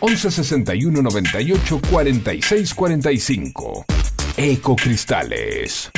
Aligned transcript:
11 0.00 0.30
61 0.30 1.02
98 1.02 1.80
46 1.90 2.74
45. 2.74 3.84
Ecocristales. 4.36 5.90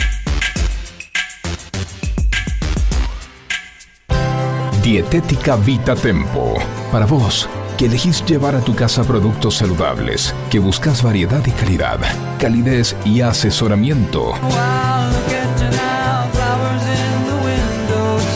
Dietética 4.83 5.55
Vita 5.55 5.95
Tempo. 5.95 6.55
Para 6.91 7.07
vos, 7.07 7.49
que 7.79 7.87
elegís 7.87 8.25
llevar 8.25 8.57
a 8.57 8.61
tu 8.61 8.75
casa 8.75 9.05
productos 9.05 9.59
saludables, 9.59 10.35
que 10.51 10.59
buscas 10.59 11.05
variedad 11.05 11.45
y 11.47 11.53
calidad, 11.53 12.01
calidez 12.41 12.97
y 13.05 13.21
asesoramiento. 13.21 14.33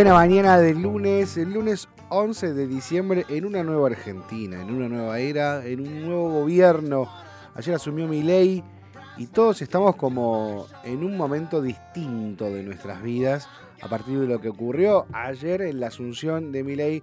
Buena 0.00 0.14
mañana 0.14 0.56
del 0.56 0.80
lunes, 0.80 1.36
el 1.36 1.52
lunes 1.52 1.86
11 2.08 2.54
de 2.54 2.66
diciembre 2.66 3.26
en 3.28 3.44
una 3.44 3.62
nueva 3.62 3.88
Argentina, 3.88 4.58
en 4.58 4.70
una 4.70 4.88
nueva 4.88 5.18
era, 5.18 5.62
en 5.66 5.80
un 5.80 6.06
nuevo 6.06 6.30
gobierno. 6.30 7.06
Ayer 7.54 7.74
asumió 7.74 8.08
mi 8.08 8.22
ley 8.22 8.64
y 9.18 9.26
todos 9.26 9.60
estamos 9.60 9.96
como 9.96 10.66
en 10.84 11.04
un 11.04 11.18
momento 11.18 11.60
distinto 11.60 12.46
de 12.46 12.62
nuestras 12.62 13.02
vidas 13.02 13.46
a 13.82 13.88
partir 13.88 14.18
de 14.18 14.26
lo 14.26 14.40
que 14.40 14.48
ocurrió 14.48 15.04
ayer 15.12 15.60
en 15.60 15.80
la 15.80 15.88
asunción 15.88 16.50
de 16.50 16.64
mi 16.64 16.76
ley 16.76 17.02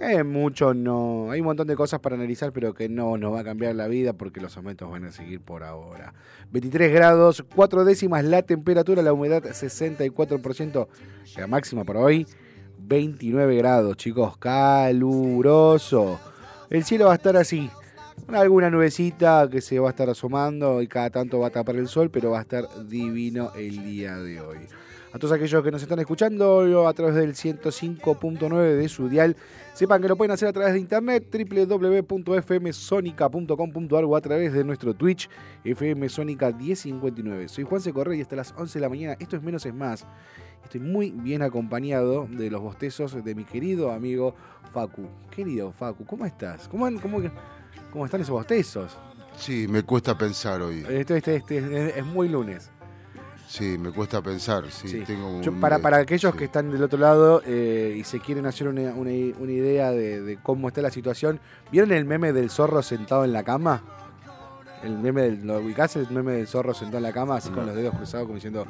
eh, 0.00 0.24
mucho 0.24 0.74
no. 0.74 1.30
Hay 1.30 1.40
un 1.40 1.46
montón 1.46 1.66
de 1.66 1.76
cosas 1.76 2.00
para 2.00 2.16
analizar, 2.16 2.52
pero 2.52 2.74
que 2.74 2.88
no 2.88 3.16
nos 3.16 3.34
va 3.34 3.40
a 3.40 3.44
cambiar 3.44 3.74
la 3.74 3.86
vida 3.86 4.14
porque 4.14 4.40
los 4.40 4.56
aumentos 4.56 4.90
van 4.90 5.04
a 5.04 5.12
seguir 5.12 5.40
por 5.40 5.62
ahora. 5.62 6.14
23 6.52 6.92
grados, 6.92 7.44
4 7.54 7.84
décimas 7.84 8.24
la 8.24 8.42
temperatura, 8.42 9.02
la 9.02 9.12
humedad 9.12 9.42
64%, 9.42 10.88
la 11.36 11.46
máxima 11.46 11.84
para 11.84 12.00
hoy 12.00 12.26
29 12.78 13.56
grados, 13.56 13.96
chicos, 13.96 14.36
caluroso. 14.38 16.18
El 16.70 16.84
cielo 16.84 17.06
va 17.06 17.12
a 17.12 17.16
estar 17.16 17.36
así, 17.36 17.70
alguna 18.28 18.70
nubecita 18.70 19.48
que 19.50 19.60
se 19.60 19.78
va 19.78 19.88
a 19.88 19.90
estar 19.90 20.08
asomando 20.08 20.82
y 20.82 20.88
cada 20.88 21.10
tanto 21.10 21.40
va 21.40 21.48
a 21.48 21.50
tapar 21.50 21.76
el 21.76 21.88
sol, 21.88 22.10
pero 22.10 22.30
va 22.30 22.38
a 22.38 22.42
estar 22.42 22.66
divino 22.86 23.52
el 23.56 23.84
día 23.84 24.16
de 24.16 24.40
hoy. 24.40 24.58
A 25.12 25.18
todos 25.18 25.32
aquellos 25.32 25.64
que 25.64 25.72
nos 25.72 25.82
están 25.82 25.98
escuchando 25.98 26.86
a 26.86 26.92
través 26.92 27.16
del 27.16 27.34
105.9 27.34 28.76
de 28.76 28.88
su 28.88 29.08
dial, 29.08 29.36
sepan 29.72 30.00
que 30.00 30.06
lo 30.06 30.14
pueden 30.16 30.30
hacer 30.30 30.46
a 30.46 30.52
través 30.52 30.72
de 30.72 30.78
internet 30.78 31.26
www.fmsonica.com.ar 31.32 34.04
o 34.04 34.14
a 34.14 34.20
través 34.20 34.52
de 34.52 34.62
nuestro 34.62 34.94
Twitch 34.94 35.28
fmsonica 35.64 36.52
1059. 36.52 37.48
Soy 37.48 37.64
Juan. 37.64 37.82
Correa 37.92 38.18
y 38.18 38.20
hasta 38.20 38.36
las 38.36 38.54
11 38.56 38.78
de 38.78 38.82
la 38.82 38.88
mañana, 38.88 39.16
esto 39.18 39.34
es 39.36 39.42
menos 39.42 39.66
es 39.66 39.74
más. 39.74 40.06
Estoy 40.62 40.80
muy 40.80 41.10
bien 41.10 41.42
acompañado 41.42 42.28
de 42.30 42.48
los 42.50 42.60
bostezos 42.60 43.24
de 43.24 43.34
mi 43.34 43.44
querido 43.44 43.90
amigo 43.90 44.36
Facu. 44.72 45.08
Querido 45.30 45.72
Facu, 45.72 46.04
¿cómo 46.04 46.24
estás? 46.24 46.68
¿Cómo, 46.68 46.88
cómo, 47.00 47.20
cómo 47.90 48.04
están 48.04 48.20
esos 48.20 48.34
bostezos? 48.34 48.96
Sí, 49.36 49.66
me 49.68 49.82
cuesta 49.82 50.16
pensar 50.16 50.62
hoy. 50.62 50.84
Este, 50.88 51.16
este, 51.16 51.36
este 51.36 51.98
es 51.98 52.04
muy 52.04 52.28
lunes. 52.28 52.70
Sí, 53.50 53.76
me 53.78 53.90
cuesta 53.90 54.22
pensar. 54.22 54.70
Sí, 54.70 55.02
Tengo 55.04 55.40
para, 55.60 55.80
para 55.80 55.96
aquellos 55.96 56.36
que 56.36 56.44
están 56.44 56.70
del 56.70 56.84
otro 56.84 57.00
lado 57.00 57.42
eh, 57.44 57.96
y 57.98 58.04
se 58.04 58.20
quieren 58.20 58.46
hacer 58.46 58.68
una, 58.68 58.94
una, 58.94 59.10
idea 59.10 59.90
de, 59.90 60.38
cómo 60.40 60.68
está 60.68 60.80
la 60.82 60.92
situación, 60.92 61.40
¿vieron 61.72 61.90
el 61.90 62.04
meme 62.04 62.32
del 62.32 62.48
zorro 62.48 62.80
sentado 62.80 63.24
en 63.24 63.32
la 63.32 63.42
cama? 63.42 63.82
El 64.84 64.98
meme 64.98 65.22
del, 65.22 65.44
¿Lo 65.44 65.58
ubicás? 65.58 65.96
El 65.96 66.08
meme 66.12 66.34
del 66.34 66.46
zorro 66.46 66.74
sentado 66.74 66.98
en 66.98 67.02
la 67.02 67.12
cama, 67.12 67.38
así 67.38 67.50
con 67.50 67.66
los 67.66 67.74
dedos 67.74 67.92
cruzados, 67.96 68.26
como 68.26 68.36
diciendo, 68.36 68.64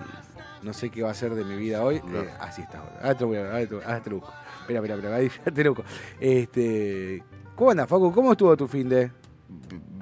no 0.62 0.72
sé 0.72 0.88
qué 0.88 1.02
va 1.02 1.10
a 1.10 1.14
ser 1.14 1.34
de 1.34 1.44
mi 1.44 1.56
vida 1.56 1.84
hoy. 1.84 1.96
Eh, 1.96 2.30
así 2.40 2.62
está. 2.62 2.82
Ahora 3.02 3.14
te 3.14 3.24
voy 3.26 3.36
a 3.36 3.42
ver, 3.42 3.68
ahora 3.84 4.02
te 4.02 4.10
busco. 4.10 4.32
Espera, 4.62 4.78
espera, 4.78 4.94
espera, 4.94 5.16
ahí 5.16 5.30
te 5.54 5.68
busco. 5.68 5.84
Este, 6.18 7.22
¿Cómo 7.54 7.72
andas, 7.72 7.86
Facu? 7.86 8.10
¿Cómo 8.14 8.32
estuvo 8.32 8.56
tu 8.56 8.66
fin 8.66 8.88
de...? 8.88 9.12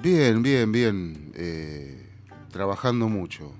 Bien, 0.01 0.41
bien, 0.41 0.71
bien. 0.71 1.33
Eh, 1.35 2.13
trabajando 2.53 3.09
mucho 3.09 3.53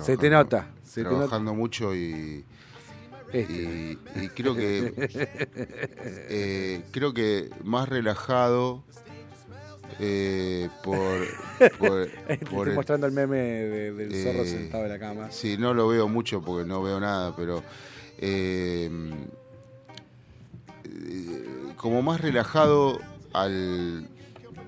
se 0.00 0.16
te 0.16 0.30
nota. 0.30 0.66
trabajando 0.94 1.54
mucho 1.54 1.94
y, 1.94 2.44
este. 3.32 3.98
y, 4.22 4.28
creo 4.28 4.54
que 4.54 4.92
eh, 6.28 6.82
creo 6.90 7.14
que 7.14 7.48
más 7.64 7.88
relajado 7.88 8.82
eh, 9.98 10.68
por, 10.82 11.20
por, 11.78 12.08
Estoy 12.28 12.74
mostrando 12.74 13.06
el 13.06 13.12
meme 13.12 13.38
del 13.38 14.22
zorro 14.22 14.42
eh, 14.42 14.46
sentado 14.48 14.84
en 14.84 14.90
la 14.90 14.98
cama. 14.98 15.30
Sí, 15.30 15.56
no 15.56 15.72
lo 15.72 15.88
veo 15.88 16.08
mucho 16.08 16.42
porque 16.42 16.68
no 16.68 16.82
veo 16.82 17.00
nada, 17.00 17.34
pero 17.36 17.62
como 21.76 22.02
más 22.02 22.20
relajado 22.20 23.00
al, 23.32 24.08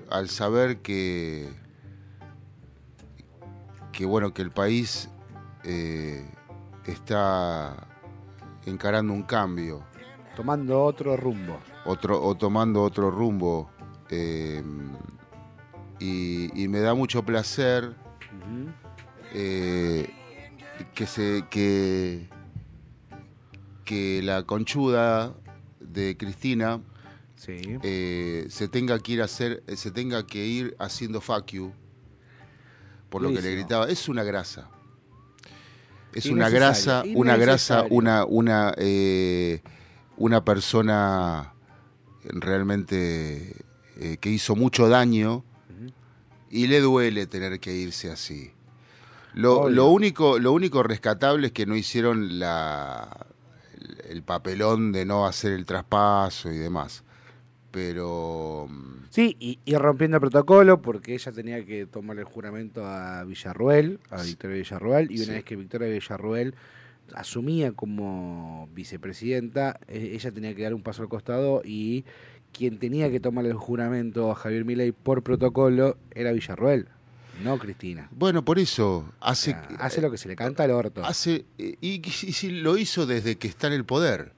al 0.09 0.29
saber 0.29 0.77
que 0.77 1.47
que 3.93 4.05
bueno 4.05 4.33
que 4.33 4.41
el 4.41 4.51
país 4.51 5.09
eh, 5.65 6.23
está 6.85 7.75
encarando 8.65 9.11
un 9.13 9.23
cambio, 9.23 9.83
Tomando 10.35 10.83
otro 10.83 11.15
rumbo. 11.17 11.59
otro, 11.85 12.21
o 12.21 12.35
tomando 12.35 12.81
otro 12.83 13.09
rumbo. 13.11 13.69
eh, 14.09 14.61
y, 15.99 16.61
y 16.63 16.67
me 16.67 16.79
da 16.81 16.93
mucho 16.93 17.23
placer 17.23 17.95
eh, 19.33 20.09
que 20.93 21.07
se 21.07 21.45
que 21.49 22.27
que 23.85 24.21
la 24.23 24.43
conchuda 24.43 25.33
de 25.79 26.17
Cristina 26.17 26.81
Sí. 27.37 27.61
eh, 27.83 28.45
se 28.49 28.67
tenga 28.69 28.97
que 28.99 29.11
ir 29.13 29.21
a 29.21 29.25
hacer 29.25 29.61
se 29.75 29.91
tenga 29.91 30.25
que 30.25 30.45
ir 30.45 30.75
haciendo 30.79 31.19
fuck 31.21 31.47
you 31.51 31.71
por 33.09 33.21
lo 33.21 33.29
que 33.33 33.41
le 33.41 33.51
gritaba 33.55 33.87
es 33.89 34.07
una 34.09 34.23
grasa 34.23 34.69
es 36.15 36.25
una 36.25 36.49
grasa 36.49 37.03
una 37.13 37.37
grasa 37.37 37.85
una 37.89 38.25
una 38.25 38.73
eh, 38.77 39.61
una 40.17 40.43
persona 40.43 41.53
realmente 42.23 43.55
eh, 43.97 44.17
que 44.19 44.29
hizo 44.29 44.55
mucho 44.55 44.89
daño 44.89 45.43
y 46.49 46.67
le 46.67 46.79
duele 46.79 47.27
tener 47.27 47.59
que 47.59 47.73
irse 47.75 48.11
así. 48.11 48.51
Lo, 49.33 49.69
lo 49.69 49.87
único, 49.87 50.39
lo 50.39 50.53
único 50.53 50.83
rescatable 50.83 51.47
es 51.47 51.53
que 51.53 51.65
no 51.65 51.75
hicieron 51.75 52.39
la, 52.39 53.27
el 54.09 54.23
papelón 54.23 54.93
de 54.93 55.05
no 55.05 55.25
hacer 55.25 55.51
el 55.51 55.65
traspaso 55.65 56.49
y 56.51 56.57
demás. 56.57 57.03
Pero 57.75 58.67
Sí, 59.09 59.35
y, 59.39 59.59
y 59.65 59.75
rompiendo 59.75 60.17
el 60.17 60.21
protocolo 60.21 60.81
porque 60.81 61.13
ella 61.13 61.31
tenía 61.31 61.63
que 61.65 61.85
tomar 61.85 62.17
el 62.17 62.23
juramento 62.25 62.85
a 62.85 63.23
Villarruel, 63.25 63.99
a. 64.09 64.23
Victoria 64.23 64.57
Villarruel, 64.57 65.11
y 65.11 65.15
una 65.17 65.25
Sí. 65.25 65.31
vez 65.31 65.43
que 65.43 65.55
Victoria 65.55 65.87
Villarruel 65.89 66.55
asumía 67.13 67.71
como 67.73 68.67
vicepresidenta, 68.73 69.79
eh, 69.87 70.11
ella 70.13 70.31
tenía 70.31 70.55
que 70.55 70.63
dar 70.63 70.73
un 70.73 70.81
paso 70.81 71.03
al 71.03 71.09
costado 71.09 71.61
y 71.63 72.03
quien 72.51 72.79
tenía 72.79 73.11
que 73.11 73.19
tomar 73.19 73.45
el 73.45 73.53
juramento 73.53 74.31
a 74.31 74.35
Javier 74.35 74.65
Milei 74.65 74.91
por 74.91 75.21
protocolo 75.21 75.97
era 76.15 76.31
Villarruel, 76.31 76.87
no 77.43 77.57
Cristina. 77.59 78.07
bueno, 78.11 78.43
por 78.45 78.57
eso 78.59 78.97
O 78.99 79.13
hace, 79.19 79.51
sea, 79.51 79.67
hace 79.79 80.01
lo 80.01 80.09
que 80.09 80.17
se 80.17 80.27
le 80.29 80.35
canta 80.35 80.63
al 80.63 80.71
orto. 80.71 81.05
hace 81.05 81.45
eh, 81.57 81.75
y, 81.81 82.01
y 82.07 82.11
si 82.11 82.49
lo 82.51 82.77
hizo 82.77 83.05
desde 83.05 83.35
que 83.37 83.47
está 83.49 83.67
en 83.67 83.73
el 83.73 83.85
poder 83.85 84.31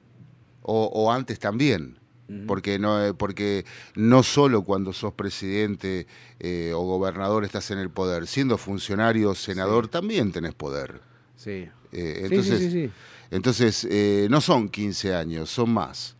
o, 0.63 0.85
o 0.85 1.11
antes 1.11 1.39
también. 1.39 1.97
Porque 2.45 2.77
no, 2.77 3.05
eh, 3.05 3.13
porque 3.13 3.65
no 3.95 4.21
solo 4.21 4.63
cuando 4.63 4.91
sos 4.91 5.13
presidente 5.13 6.07
eh, 6.41 6.73
o 6.75 6.81
gobernador 6.81 7.45
estás 7.45 7.71
en 7.71 7.77
el 7.79 7.89
poder, 7.89 8.27
siendo 8.27 8.57
funcionario 8.57 9.29
o 9.29 9.35
senador 9.35 9.85
Sí. 9.85 9.91
también 9.91 10.31
tenés 10.33 10.53
poder. 10.53 10.99
Sí. 11.37 11.69
Eh, 11.93 12.15
Sí, 12.19 12.23
entonces, 12.25 12.59
sí, 12.59 12.69
sí, 12.71 12.91
entonces 13.31 13.87
eh, 13.89 14.27
no 14.29 14.41
son 14.41 14.67
15 14.67 15.15
años, 15.15 15.49
son 15.49 15.69
más. 15.73 16.15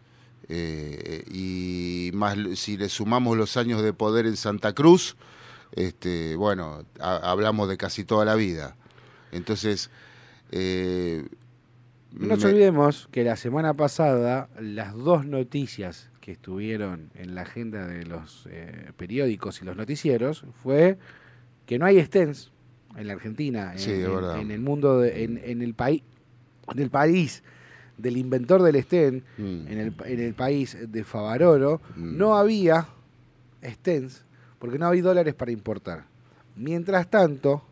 Y 1.29 2.11
más 2.13 2.37
si 2.55 2.77
le 2.77 2.89
sumamos 2.89 3.37
los 3.37 3.57
años 3.57 3.81
de 3.81 3.93
poder 3.93 4.25
en 4.25 4.37
Santa 4.37 4.73
Cruz, 4.73 5.15
este, 5.73 6.35
bueno, 6.35 6.85
ha- 6.99 7.17
hablamos 7.31 7.67
de 7.69 7.77
casi 7.77 8.03
toda 8.05 8.23
la 8.25 8.35
vida. 8.35 8.75
Entonces, 9.31 9.89
eh, 10.51 11.25
No 12.19 12.27
nos 12.27 12.43
me- 12.43 12.49
olvidemos 12.51 13.07
que 13.11 13.23
la 13.23 13.35
semana 13.35 13.73
pasada 13.73 14.49
las 14.59 14.93
dos 14.95 15.25
noticias 15.25 16.09
que 16.21 16.31
estuvieron 16.33 17.09
en 17.15 17.35
la 17.35 17.41
agenda 17.43 17.87
de 17.87 18.05
los 18.05 18.47
eh, 18.51 18.91
periódicos 18.97 19.61
y 19.61 19.65
los 19.65 19.75
noticieros 19.77 20.45
fue 20.63 20.97
que 21.65 21.79
no 21.79 21.85
hay 21.85 22.01
stents 22.03 22.51
en 22.97 23.07
la 23.07 23.13
Argentina, 23.13 23.73
en, 23.73 23.79
Sí, 23.79 23.91
en- 23.91 24.39
en 24.41 24.51
el 24.51 24.59
mundo, 24.61 24.99
de- 24.99 25.23
en, 25.23 25.37
en 25.43 25.61
el 25.61 25.73
país, 25.73 26.01
en 26.73 26.79
el 26.79 26.89
país 26.89 27.43
del 27.97 28.17
inventor 28.17 28.61
del 28.61 28.81
stent, 28.83 29.23
Mm. 29.37 29.67
en 29.67 29.77
el, 29.79 29.93
en 30.05 30.19
el 30.19 30.33
país 30.33 30.77
de 30.87 31.03
Favaroro, 31.03 31.81
Mm. 31.95 32.17
no 32.17 32.35
había 32.37 32.87
stents 33.63 34.23
porque 34.59 34.77
no 34.79 34.87
había 34.87 35.03
dólares 35.03 35.33
para 35.33 35.51
importar. 35.51 36.05
Mientras 36.55 37.09
tanto, 37.09 37.63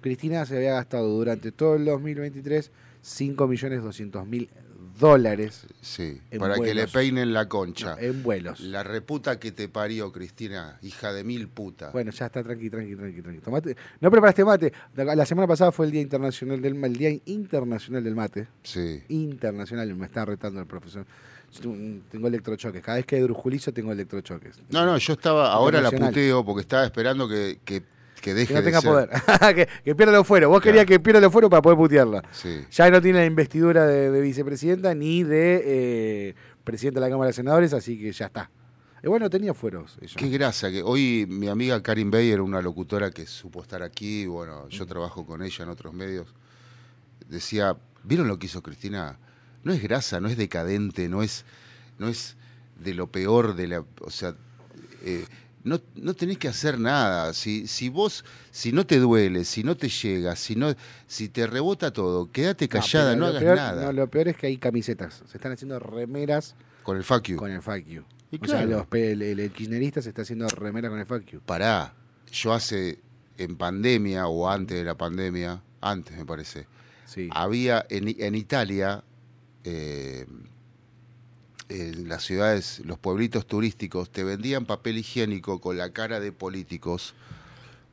Cristina 0.00 0.44
se 0.46 0.56
había 0.56 0.74
gastado 0.74 1.08
durante 1.08 1.52
todo 1.52 1.76
el 1.76 1.84
2023 1.84 2.70
5.200.000 3.02 4.48
dólares 4.98 5.66
Sí, 5.80 6.20
para 6.38 6.56
que 6.56 6.74
le 6.74 6.86
peinen 6.86 7.32
la 7.32 7.44
no, 7.44 7.48
concha. 7.48 7.96
en 7.98 8.22
vuelos. 8.22 8.60
La 8.60 8.82
reputa 8.82 9.38
que 9.40 9.50
te 9.50 9.68
parió, 9.68 10.12
Cristina, 10.12 10.78
hija 10.82 11.12
de 11.12 11.24
mil 11.24 11.48
puta. 11.48 11.90
Bueno, 11.90 12.10
ya 12.10 12.26
está, 12.26 12.42
tranqui, 12.42 12.68
tranqui, 12.68 12.94
tranqui, 12.94 13.22
tranqui. 13.22 13.40
Tomate. 13.40 13.76
No 14.00 14.10
preparaste 14.10 14.44
mate. 14.44 14.72
La 14.94 15.24
semana 15.26 15.48
pasada 15.48 15.72
fue 15.72 15.86
el 15.86 15.92
Día 15.92 16.02
Internacional 16.02 16.60
del 16.60 16.82
el 16.84 16.96
Día 16.96 17.10
Internacional 17.26 18.04
del 18.04 18.14
Mate. 18.14 18.48
Sí. 18.62 19.02
Internacional, 19.08 19.94
me 19.94 20.06
está 20.06 20.24
retando 20.24 20.60
el 20.60 20.66
profesor. 20.66 21.06
Tengo- 22.10 22.28
electrochoques. 22.28 22.82
Cada 22.82 22.96
vez 22.96 23.06
que 23.06 23.20
drujulizo 23.20 23.72
tengo 23.72 23.92
electrochoques. 23.92 24.58
No, 24.70 24.86
no, 24.86 24.96
yo 24.96 25.12
estaba, 25.14 25.52
ahora 25.52 25.80
la 25.80 25.90
puteo 25.90 26.44
porque 26.44 26.62
estaba 26.62 26.84
esperando 26.84 27.28
que, 27.28 27.58
que, 27.64 27.82
que 28.22 28.32
deje 28.32 28.54
Que 28.54 28.60
no 28.60 28.62
tenga 28.64 28.80
poder. 28.80 29.10
que, 29.54 29.68
que 29.84 29.94
pierda 29.94 30.12
los 30.14 30.26
fueros. 30.26 30.48
Vos 30.48 30.62
Claro. 30.62 30.72
querías 30.72 30.86
que 30.86 30.98
pierda 31.00 31.20
los 31.20 31.30
fueros 31.30 31.50
para 31.50 31.60
poder 31.60 31.76
putearla. 31.76 32.22
Sí. 32.32 32.64
Ya 32.70 32.88
no 32.90 33.02
tiene 33.02 33.18
la 33.18 33.26
investidura 33.26 33.84
de, 33.86 34.10
de 34.10 34.20
vicepresidenta 34.22 34.94
ni 34.94 35.22
de 35.24 35.62
eh, 35.64 36.34
presidenta 36.64 37.00
de 37.00 37.06
la 37.06 37.10
Cámara 37.10 37.26
de 37.28 37.34
Senadores, 37.34 37.74
así 37.74 37.98
que 38.00 38.10
ya 38.12 38.26
está. 38.26 38.50
Y 39.02 39.08
bueno, 39.08 39.28
tenía 39.28 39.52
fueros. 39.52 39.98
ella. 40.00 40.14
Qué 40.16 40.28
grasa 40.30 40.70
que 40.70 40.80
hoy 40.82 41.26
mi 41.28 41.48
amiga 41.48 41.82
Karin 41.82 42.10
Bayer, 42.10 42.40
una 42.40 42.62
locutora 42.62 43.10
que 43.10 43.26
supo 43.26 43.60
estar 43.60 43.82
aquí, 43.82 44.26
bueno, 44.26 44.66
Mm. 44.66 44.68
yo 44.68 44.86
trabajo 44.86 45.26
con 45.26 45.42
ella 45.42 45.64
en 45.64 45.70
otros 45.70 45.92
medios, 45.92 46.28
decía, 47.28 47.76
¿vieron 48.04 48.28
lo 48.28 48.38
que 48.38 48.46
hizo 48.46 48.62
Cristina? 48.62 49.18
No 49.64 49.72
es 49.72 49.82
grasa, 49.82 50.20
no 50.20 50.28
es 50.28 50.36
decadente, 50.36 51.08
no 51.08 51.22
es, 51.22 51.44
no 51.98 52.08
es 52.08 52.36
de 52.78 52.94
lo 52.94 53.06
peor 53.08 53.54
de 53.54 53.66
la, 53.68 53.84
o 54.00 54.10
sea, 54.10 54.34
eh, 55.04 55.24
no, 55.64 55.80
no 55.94 56.14
tenés 56.14 56.38
que 56.38 56.48
hacer 56.48 56.78
nada. 56.78 57.32
Si, 57.34 57.66
si 57.66 57.88
vos, 57.88 58.24
si 58.50 58.72
no 58.72 58.84
te 58.86 58.98
duele, 58.98 59.44
si 59.44 59.62
no 59.62 59.76
te 59.76 59.88
llega, 59.88 60.34
si 60.36 60.56
no, 60.56 60.74
si 61.06 61.28
te 61.28 61.46
rebota 61.46 61.92
todo, 61.92 62.30
quédate 62.30 62.68
callada, 62.68 63.14
no, 63.16 63.26
hagas 63.26 63.42
peor- 63.42 63.56
nada. 63.56 63.84
no, 63.86 63.92
lo 63.92 64.08
peor 64.10 64.28
es 64.28 64.36
que 64.36 64.46
hay 64.48 64.56
camisetas. 64.58 65.22
Se 65.30 65.36
están 65.36 65.52
haciendo 65.52 65.78
remeras 65.78 66.54
con 66.82 66.96
el 66.96 67.04
you. 67.04 67.36
con 67.36 67.50
el 67.50 67.60
you. 67.86 68.02
Y 68.30 68.36
O 68.36 68.46
sea, 68.48 68.58
claro. 68.62 68.70
los 68.78 68.86
pe- 68.86 69.12
el, 69.12 69.22
el- 69.22 69.40
el 69.40 69.52
kirchnerista 69.52 70.00
se 70.02 70.08
está 70.08 70.22
haciendo 70.22 70.48
remera 70.48 70.88
con 70.88 70.98
el 70.98 71.06
you. 71.26 71.40
Pará, 71.46 71.94
yo 72.32 72.52
hace, 72.52 72.98
en 73.38 73.56
pandemia 73.56 74.26
o 74.26 74.48
antes 74.48 74.76
de 74.78 74.84
la 74.84 74.96
pandemia, 74.96 75.62
antes 75.80 76.16
me 76.16 76.24
parece, 76.24 76.66
Sí. 77.06 77.28
había 77.30 77.84
en, 77.90 78.08
en 78.18 78.34
Italia, 78.34 79.04
eh, 79.64 80.26
en 81.72 82.08
las 82.08 82.24
ciudades, 82.24 82.80
los 82.84 82.98
pueblitos 82.98 83.46
turísticos, 83.46 84.10
te 84.10 84.24
vendían 84.24 84.66
papel 84.66 84.98
higiénico 84.98 85.60
con 85.60 85.78
la 85.78 85.90
cara 85.92 86.20
de 86.20 86.32
políticos 86.32 87.14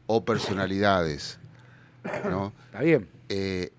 o 0.07 0.25
personalidades, 0.25 1.37
¿no? 2.29 2.53
Está 2.65 2.81
bien. 2.81 3.07
Eh, 3.29 3.71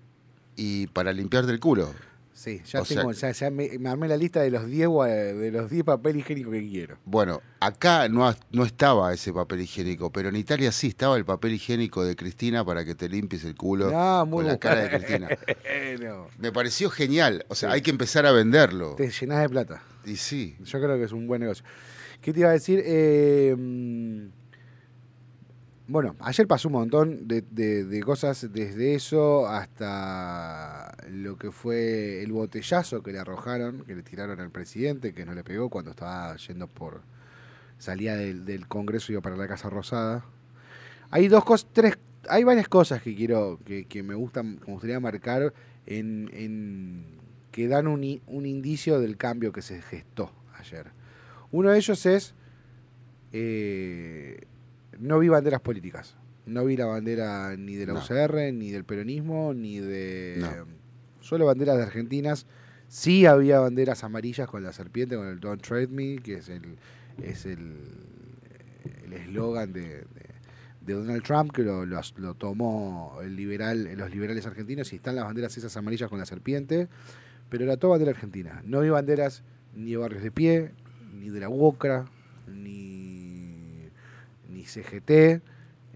y 0.55 0.87
para 0.87 1.11
limpiarte 1.13 1.51
el 1.51 1.59
culo. 1.59 1.93
Sí, 2.33 2.59
ya 2.65 2.83
sea- 2.83 2.97
tengo, 3.01 3.11
ya, 3.11 3.29
ya 3.31 3.51
me, 3.51 3.77
me 3.77 3.89
armé 3.89 4.07
la 4.07 4.17
lista 4.17 4.41
de 4.41 4.49
los 4.49 4.65
10 4.65 4.87
gua- 4.87 5.05
de 5.07 5.51
los 5.51 5.69
10 5.69 5.83
papel 5.83 6.15
higiénicos 6.17 6.51
que 6.53 6.67
quiero. 6.67 6.97
Bueno, 7.05 7.39
acá 7.59 8.09
no, 8.09 8.33
no 8.51 8.65
estaba 8.65 9.13
ese 9.13 9.31
papel 9.31 9.61
higiénico, 9.61 10.11
pero 10.11 10.29
en 10.29 10.35
Italia 10.35 10.71
sí 10.71 10.87
estaba 10.87 11.17
el 11.17 11.25
papel 11.25 11.53
higiénico 11.53 12.03
de 12.03 12.15
Cristina 12.15 12.65
para 12.65 12.83
que 12.83 12.95
te 12.95 13.07
limpies 13.09 13.43
el 13.43 13.53
culo 13.53 13.91
No, 13.91 14.25
muy 14.25 14.37
con 14.43 14.47
la 14.53 14.57
cara 14.57 14.81
de. 14.81 14.89
Cristina. 14.89 15.27
No, 16.01 16.27
Me 16.39 16.51
pareció 16.51 16.89
genial, 16.89 17.45
o 17.47 17.53
sea, 17.53 17.69
Sí. 17.69 17.75
hay 17.75 17.81
que 17.81 17.91
empezar 17.91 18.25
a 18.25 18.31
venderlo. 18.31 18.95
te 18.95 19.11
llenas 19.11 19.39
de 19.41 19.49
plata. 19.49 19.83
Y 20.05 20.15
sí, 20.15 20.55
Yo 20.63 20.79
creo 20.81 20.97
que 20.97 21.03
es 21.03 21.11
un 21.11 21.27
buen 21.27 21.41
negocio. 21.41 21.63
¿Qué 22.21 22.33
te 22.33 22.39
iba 22.41 22.49
a 22.49 22.53
decir? 22.53 22.81
Eh, 22.85 23.55
mm, 23.57 24.27
bueno, 25.87 26.15
ayer 26.19 26.47
pasó 26.47 26.69
un 26.69 26.73
montón 26.73 27.27
de, 27.27 27.41
de- 27.41 28.01
cosas, 28.03 28.47
desde 28.53 28.95
eso 28.95 29.47
hasta 29.47 30.95
lo 31.09 31.37
que 31.37 31.51
fue 31.51 32.23
el 32.23 32.31
botellazo 32.31 33.03
que 33.03 33.11
le 33.11 33.19
arrojaron, 33.19 33.83
que 33.85 33.95
le 33.95 34.03
tiraron 34.03 34.39
al 34.39 34.51
presidente, 34.51 35.13
que 35.13 35.25
no 35.25 35.33
le 35.33 35.43
pegó 35.43 35.69
cuando 35.69 35.91
estaba 35.91 36.35
yendo 36.37 36.67
por. 36.67 37.01
salía 37.79 38.15
del, 38.15 38.67
Congreso 38.67 39.11
y 39.11 39.15
iba 39.15 39.21
para 39.21 39.37
la 39.37 39.47
Casa 39.47 39.69
Rosada. 39.69 40.25
Hay 41.11 41.27
dos 41.29 41.45
cosas, 41.45 41.69
tres, 41.73 41.97
hay 42.29 42.43
varias 42.43 42.67
cosas 42.69 43.01
que 43.01 43.15
quiero, 43.15 43.59
que, 43.65 43.85
que 43.85 44.03
me 44.03 44.15
gustan, 44.15 44.59
me 44.65 44.73
gustaría 44.73 44.99
marcar 44.99 45.53
en- 46.33 47.20
que 47.51 47.67
dan 47.67 47.87
un, 47.87 48.21
un 48.27 48.45
indicio 48.45 48.99
del 48.99 49.17
cambio 49.17 49.51
que 49.51 49.61
se 49.61 49.81
gestó 49.81 50.31
ayer. 50.57 50.87
Uno 51.51 51.69
de 51.71 51.77
ellos 51.77 52.05
es 52.05 52.33
eh, 53.33 54.39
no 54.99 55.19
vi 55.19 55.29
banderas 55.29 55.61
políticas. 55.61 56.15
No 56.45 56.65
vi 56.65 56.75
la 56.75 56.85
bandera 56.85 57.55
ni 57.55 57.75
de 57.75 57.85
la 57.85 57.93
No. 57.93 57.99
UCR, 57.99 58.51
ni 58.53 58.71
del 58.71 58.83
peronismo, 58.83 59.53
ni 59.53 59.79
de 59.79 60.37
No. 60.39 60.49
solo 61.21 61.45
banderas 61.45 61.77
de 61.77 61.83
argentinas. 61.83 62.45
Sí 62.87 63.25
había 63.25 63.59
banderas 63.59 64.03
amarillas 64.03 64.47
con 64.49 64.63
la 64.63 64.73
serpiente, 64.73 65.15
con 65.15 65.27
el 65.27 65.39
Don't 65.39 65.61
Trade 65.61 65.87
Me, 65.87 66.17
que 66.17 66.35
es 66.35 66.49
el 66.49 66.77
es 67.23 67.45
el 67.45 67.77
el 69.05 69.13
eslogan 69.13 69.71
de, 69.73 69.81
de- 69.81 70.31
de 70.81 70.93
Donald 70.93 71.21
Trump 71.21 71.51
que 71.51 71.61
lo, 71.61 71.85
lo 71.85 72.01
lo 72.17 72.33
tomó 72.33 73.19
el 73.21 73.35
liberal, 73.35 73.87
los 73.95 74.09
liberales 74.09 74.47
argentinos 74.47 74.91
y 74.93 74.95
están 74.95 75.15
las 75.15 75.25
banderas 75.25 75.55
esas 75.55 75.77
amarillas 75.77 76.09
con 76.09 76.17
la 76.17 76.25
serpiente, 76.25 76.87
pero 77.51 77.65
era 77.65 77.75
todo 77.75 77.91
bandera 77.91 78.11
argentina. 78.11 78.61
No 78.65 78.79
vi 78.79 78.89
banderas 78.89 79.43
ni 79.75 79.91
de 79.91 79.97
Barrios 79.97 80.23
de 80.23 80.31
Pie, 80.31 80.71
ni 81.13 81.29
de 81.29 81.41
la 81.41 81.49
UOCRA, 81.49 82.05
ni, 82.47 83.89
ni 84.49 84.63
CGT, 84.63 85.41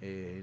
eh, 0.01 0.41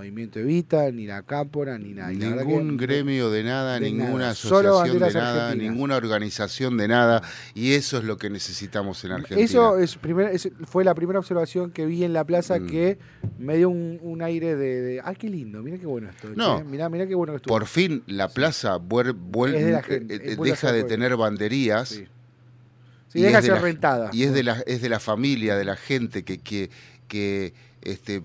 Movimiento 0.00 0.38
Evita, 0.38 0.90
ni 0.90 1.06
la 1.06 1.22
Cámpora, 1.22 1.78
ni 1.78 1.92
nada. 1.92 2.10
Ningún 2.10 2.78
que- 2.78 2.86
gremio 2.86 3.30
de 3.30 3.44
nada, 3.44 3.74
de 3.78 3.80
ninguna 3.90 4.18
nada. 4.18 4.30
Asociación 4.30 4.98
de 4.98 5.12
nada, 5.12 5.44
argentinas. 5.46 5.72
ninguna 5.72 5.96
organización 5.96 6.76
de 6.78 6.88
nada. 6.88 7.22
Y 7.54 7.72
eso 7.74 7.98
es 7.98 8.04
lo 8.04 8.16
que 8.16 8.30
necesitamos 8.30 9.04
en 9.04 9.12
Argentina. 9.12 9.40
Eso 9.44 9.78
es 9.78 9.96
primer- 9.96 10.34
es- 10.34 10.48
fue 10.66 10.84
la 10.84 10.94
primera 10.94 11.18
observación 11.18 11.70
que 11.70 11.84
vi 11.86 12.02
en 12.04 12.12
la 12.12 12.24
plaza 12.24 12.58
Mm. 12.58 12.66
que 12.66 12.98
me 13.38 13.56
dio 13.58 13.68
un, 13.68 13.98
un 14.02 14.22
aire 14.22 14.56
de, 14.56 14.80
de, 14.80 15.00
¡ay, 15.04 15.16
qué 15.16 15.28
lindo! 15.28 15.62
Mira 15.62 15.76
qué 15.78 15.86
bueno 15.86 16.08
esto. 16.08 16.30
No. 16.34 16.58
che, 16.58 16.64
Mirá, 16.64 16.88
mirá 16.88 17.06
qué 17.06 17.14
bueno 17.14 17.32
que 17.34 17.36
estuvo. 17.36 17.52
Por 17.54 17.66
fin 17.66 18.02
la 18.06 18.28
plaza 18.28 18.78
vuel- 18.78 19.14
vuel- 19.14 19.52
de 19.52 19.70
la 19.70 19.82
gente, 19.82 20.14
eh, 20.14 20.20
eh, 20.32 20.36
deja 20.42 20.72
de 20.72 20.84
tener 20.84 21.16
banderías. 21.16 21.90
Sí, 21.90 22.06
Sí, 23.08 23.18
y 23.18 23.22
deja 23.22 23.38
es 23.38 23.44
de 23.44 23.48
ser 23.50 23.56
la- 23.56 23.62
rentada. 23.62 24.10
Y 24.12 24.22
es 24.22 24.32
de 24.32 24.44
la, 24.44 24.62
es 24.66 24.80
de 24.82 24.88
la 24.88 25.00
familia, 25.00 25.56
de 25.56 25.64
la 25.64 25.76
gente 25.76 26.22
que, 26.22 26.38
que, 26.38 26.70
que 27.08 27.52
este, 27.82 28.22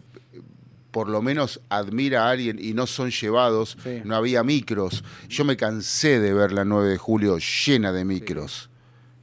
por 0.96 1.10
lo 1.10 1.22
menos 1.22 1.60
admira 1.68 2.26
a 2.26 2.30
alguien 2.30 2.58
y 2.58 2.74
no 2.74 2.88
son 2.88 3.12
llevados. 3.12 3.78
Sí. 3.84 4.02
No 4.06 4.16
había 4.16 4.46
micros. 4.46 5.04
Yo 5.28 5.44
me 5.44 5.58
cansé 5.58 6.22
de 6.22 6.34
ver 6.34 6.54
la 6.54 6.64
9 6.64 6.88
de 6.88 6.98
julio 6.98 7.38
llena 7.38 7.92
de 7.92 8.06
micros. 8.06 8.70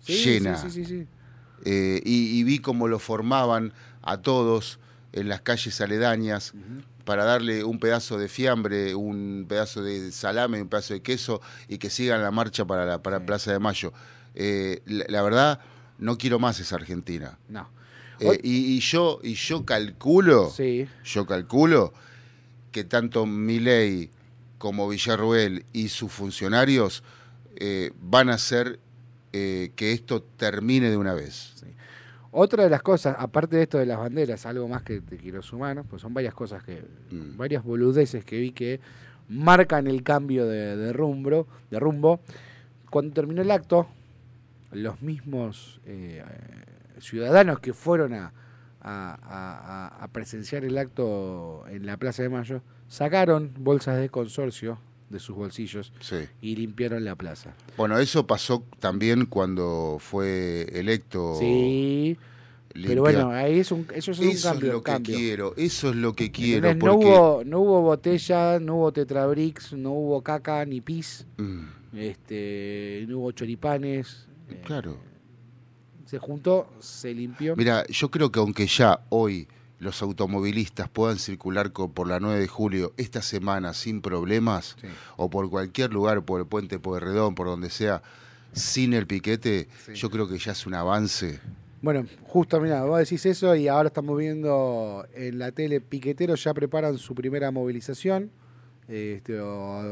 Sí, 0.01 0.23
llena. 0.23 0.59
Sí. 0.71 1.07
Eh, 1.65 2.03
y, 2.05 2.39
y 2.39 2.45
vi 2.45 2.59
cómo 2.59 2.89
lo 2.89 2.99
formaban 2.99 3.73
a 4.03 4.19
todos 4.19 4.81
en 5.15 5.31
las 5.31 5.41
calles 5.41 5.81
aledañas 5.81 6.53
para 7.07 7.25
darle 7.25 7.65
un 7.65 7.79
pedazo 7.79 8.19
de 8.19 8.29
fiambre, 8.29 8.95
un 8.95 9.47
pedazo 9.49 9.83
de 9.83 10.13
salame, 10.13 10.61
un 10.61 10.69
pedazo 10.69 10.93
de 10.93 11.01
queso 11.01 11.41
y 11.69 11.79
que 11.79 11.89
sigan 11.89 12.21
la 12.21 12.31
marcha 12.31 12.67
para 12.67 12.85
la 12.85 13.03
para. 13.03 13.25
Plaza 13.25 13.51
de 13.51 13.61
Mayo. 13.61 13.95
Eh, 14.35 14.83
la, 14.85 15.07
la 15.09 15.23
verdad, 15.23 15.61
no 15.97 16.19
quiero 16.19 16.39
más 16.39 16.61
esa 16.61 16.77
Argentina. 16.77 17.39
No. 17.49 17.71
Eh, 18.23 18.41
y, 18.43 18.77
y 18.77 18.81
yo 18.81 19.19
y 19.23 19.35
yo 19.35 19.65
calculo, 19.65 20.51
Sí. 20.51 20.87
yo 21.05 21.27
calculo 21.27 21.93
que 22.71 22.85
tanto 22.85 23.27
Milei 23.27 24.11
como 24.59 24.89
Villarruel 24.89 25.65
y 25.73 25.89
sus 25.89 26.13
funcionarios 26.13 27.03
eh, 27.57 27.91
van 28.01 28.31
a 28.31 28.35
hacer 28.35 28.79
eh, 29.33 29.73
que 29.77 29.93
esto 29.93 30.23
termine 30.23 30.89
de 30.91 30.97
una 30.97 31.15
vez. 31.15 31.51
Otra 32.35 32.65
de 32.65 32.71
las 32.71 32.81
cosas, 32.81 33.15
aparte 33.19 33.57
de 33.57 33.65
esto 33.65 33.77
de 33.77 33.85
las 33.85 33.99
banderas, 33.99 34.47
algo 34.47 34.67
más 34.67 34.83
que 34.83 35.01
te 35.03 35.19
quiero 35.19 35.43
sumar, 35.43 35.83
pues 35.85 36.01
son 36.01 36.15
varias 36.15 36.33
cosas 36.33 36.63
que, 36.65 36.83
Mm. 37.11 37.37
varias 37.37 37.63
boludeces 37.63 38.25
que 38.25 38.39
vi 38.39 38.53
que 38.53 38.81
marcan 39.29 39.87
el 39.87 40.03
cambio 40.03 40.47
de, 40.47 40.77
de 40.79 40.93
rumbo, 40.95 41.47
de 41.71 41.79
rumbo. 41.79 42.21
Cuando 42.91 43.13
terminó 43.13 43.43
el 43.43 43.51
acto, 43.51 43.87
los 44.71 45.03
mismos 45.03 45.81
eh, 45.85 46.23
ciudadanos 47.03 47.61
que 47.61 47.73
fueron 47.75 48.15
a, 48.15 48.33
a- 48.81 49.99
a- 50.01 50.09
presenciar 50.09 50.65
el 50.65 50.77
acto 50.79 51.65
en 51.69 51.87
la 51.87 51.97
Plaza 51.97 52.23
de 52.23 52.29
Mayo 52.29 52.63
sacaron 52.89 53.53
bolsas 53.59 53.99
de 53.99 54.09
consorcio 54.09 54.79
de 55.11 55.19
sus 55.19 55.37
bolsillos 55.37 55.93
Sí. 56.01 56.17
y 56.41 56.57
limpiaron 56.57 57.05
la 57.05 57.15
plaza. 57.17 57.55
Bueno, 57.77 57.99
eso 57.99 58.27
pasó 58.27 58.65
también 58.81 59.27
cuando 59.27 59.99
fue 60.01 60.63
electo. 60.73 61.37
Sí, 61.39 62.17
limpia. 62.73 62.89
pero 62.89 63.03
bueno, 63.03 63.31
ahí 63.31 63.59
es 63.61 63.71
un, 63.73 63.87
eso 63.95 64.13
es 64.13 64.19
un 64.19 64.29
eso 64.31 64.53
es 64.55 64.63
lo 64.63 64.83
que 64.83 64.91
cambio. 64.93 65.15
quiero, 65.17 65.55
eso 65.59 65.91
es 65.91 65.97
lo 65.97 66.15
que 66.15 66.31
quiero. 66.31 66.67
¿Entendés? 66.69 66.85
No 66.87 66.95
hubo, 66.97 67.43
no 67.45 67.61
hubo 67.61 67.83
botella, 67.83 68.59
no 68.59 68.77
hubo 68.77 68.93
tetrabrix, 68.93 69.75
no 69.75 69.91
hubo 69.93 70.23
caca 70.23 70.65
ni 70.65 70.81
pis, 70.81 71.27
Mm, 71.37 71.65
este, 71.99 73.05
no 73.09 73.19
hubo 73.19 73.33
choripanes. 73.33 74.27
eh, 74.49 74.61
claro. 74.65 74.97
Se 76.13 76.19
juntó, 76.19 76.67
se 76.79 77.15
limpió. 77.15 77.57
Mira, 77.57 77.87
yo 77.87 78.11
creo 78.11 78.31
que 78.31 78.39
aunque 78.39 78.67
ya 78.67 79.01
hoy 79.09 79.49
los 79.79 80.03
automovilistas 80.03 80.87
puedan 80.91 81.19
circular 81.19 81.73
por 81.73 82.07
la 82.07 82.21
9 82.21 82.39
de 82.39 82.49
julio 82.49 82.93
esta 82.99 83.23
semana 83.23 83.73
sin 83.73 84.03
problemas, 84.03 84.77
Sí. 84.79 84.89
o 85.17 85.31
por 85.31 85.49
cualquier 85.49 85.91
lugar, 85.91 86.23
por 86.23 86.41
el 86.43 86.47
puente 86.47 86.79
Pueyrredón, 86.79 87.35
por 87.35 87.47
donde 87.47 87.71
sea, 87.71 88.03
sin 88.53 88.93
el 88.93 89.07
piquete, 89.07 89.69
Sí. 89.87 89.95
yo 89.95 90.11
creo 90.11 90.29
que 90.29 90.37
ya 90.37 90.53
es 90.53 90.67
un 90.67 90.75
avance. 90.75 91.41
Bueno, 91.81 92.05
justo, 92.25 92.61
mira, 92.61 92.85
vos 92.85 92.99
decís 92.99 93.25
eso 93.25 93.57
y 93.57 93.69
ahora 93.69 93.87
estamos 93.87 94.19
viendo 94.19 95.07
en 95.15 95.39
la 95.39 95.51
tele, 95.51 95.81
piqueteros 95.81 96.45
ya 96.45 96.53
preparan 96.53 96.99
su 96.99 97.15
primera 97.15 97.51
movilización. 97.51 98.31
Este, 98.89 99.39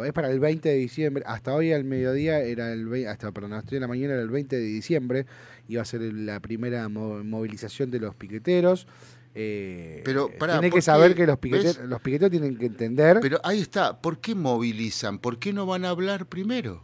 es 0.07 0.13
para 0.13 0.31
el 0.31 0.41
20 0.41 0.69
de 0.69 0.75
diciembre. 0.75 1.23
Hasta 1.27 1.55
hoy 1.55 1.73
al 1.73 1.85
mediodía 1.85 2.41
era 2.41 2.73
el 2.73 2.87
vei- 2.89 3.07
hasta 3.07 3.31
perdón, 3.33 3.53
hasta 3.55 3.71
hoy 3.71 3.77
en 3.77 3.83
la 3.83 3.89
mañana 3.89 4.15
era 4.15 4.23
el 4.23 4.31
20 4.31 4.57
de 4.57 4.63
diciembre. 4.63 5.27
Iba 5.69 5.83
a 5.83 5.85
ser 5.85 6.01
la 6.03 6.41
primera 6.41 6.89
mo- 6.89 7.23
movilización 7.23 7.91
de 7.91 8.01
los 8.01 8.15
piqueteros. 8.15 8.87
Eh, 9.35 10.03
Pero, 10.05 10.29
pará, 10.39 10.55
tiene 10.55 10.71
¿por 10.71 10.79
que 10.79 10.83
saber 10.83 11.13
qué? 11.13 11.19
que 11.19 11.27
los 11.29 11.39
piqueteros, 11.39 11.79
¿Ves? 11.79 11.87
los 11.89 12.01
piqueteros 12.01 12.31
tienen 12.33 12.57
que 12.59 12.67
entender. 12.67 13.19
Pero 13.23 13.41
ahí 13.45 13.61
está, 13.61 14.01
¿por 14.03 14.19
qué 14.21 14.35
movilizan? 14.35 15.19
¿Por 15.21 15.39
qué 15.39 15.53
no 15.53 15.67
van 15.67 15.85
a 15.85 15.91
hablar 15.91 16.27
primero? 16.27 16.83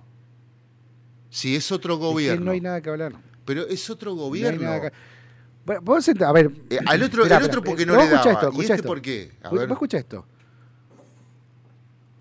Si 1.28 1.56
es 1.56 1.72
otro 1.72 1.94
es 1.94 1.98
que 2.00 2.06
gobierno. 2.06 2.44
no 2.46 2.50
hay 2.52 2.60
nada 2.60 2.80
que 2.80 2.88
hablar. 2.88 3.14
Pero 3.44 3.66
es 3.66 3.90
otro 3.90 4.12
No 4.12 4.22
hay 4.22 4.28
gobierno. 4.28 4.62
nada 4.62 4.80
que- 4.90 5.78
vos 5.82 6.08
a 6.08 6.32
ver. 6.32 6.52
Eh, 6.70 6.78
al 6.86 7.02
otro, 7.02 7.24
esperá, 7.24 7.40
el 7.40 7.46
otro 7.46 7.62
porque 7.62 7.82
eh, 7.82 7.86
no 7.86 7.96
le 7.96 8.08
daba. 8.08 8.30
esto, 8.30 8.50
¿Y 8.54 8.60
este 8.60 8.74
esto. 8.74 8.86
por 8.88 9.02
qué? 9.02 9.32
A 9.42 9.50
ver. 9.50 9.66
vos 9.66 9.74
escuchá 9.74 9.98
esto. 9.98 10.24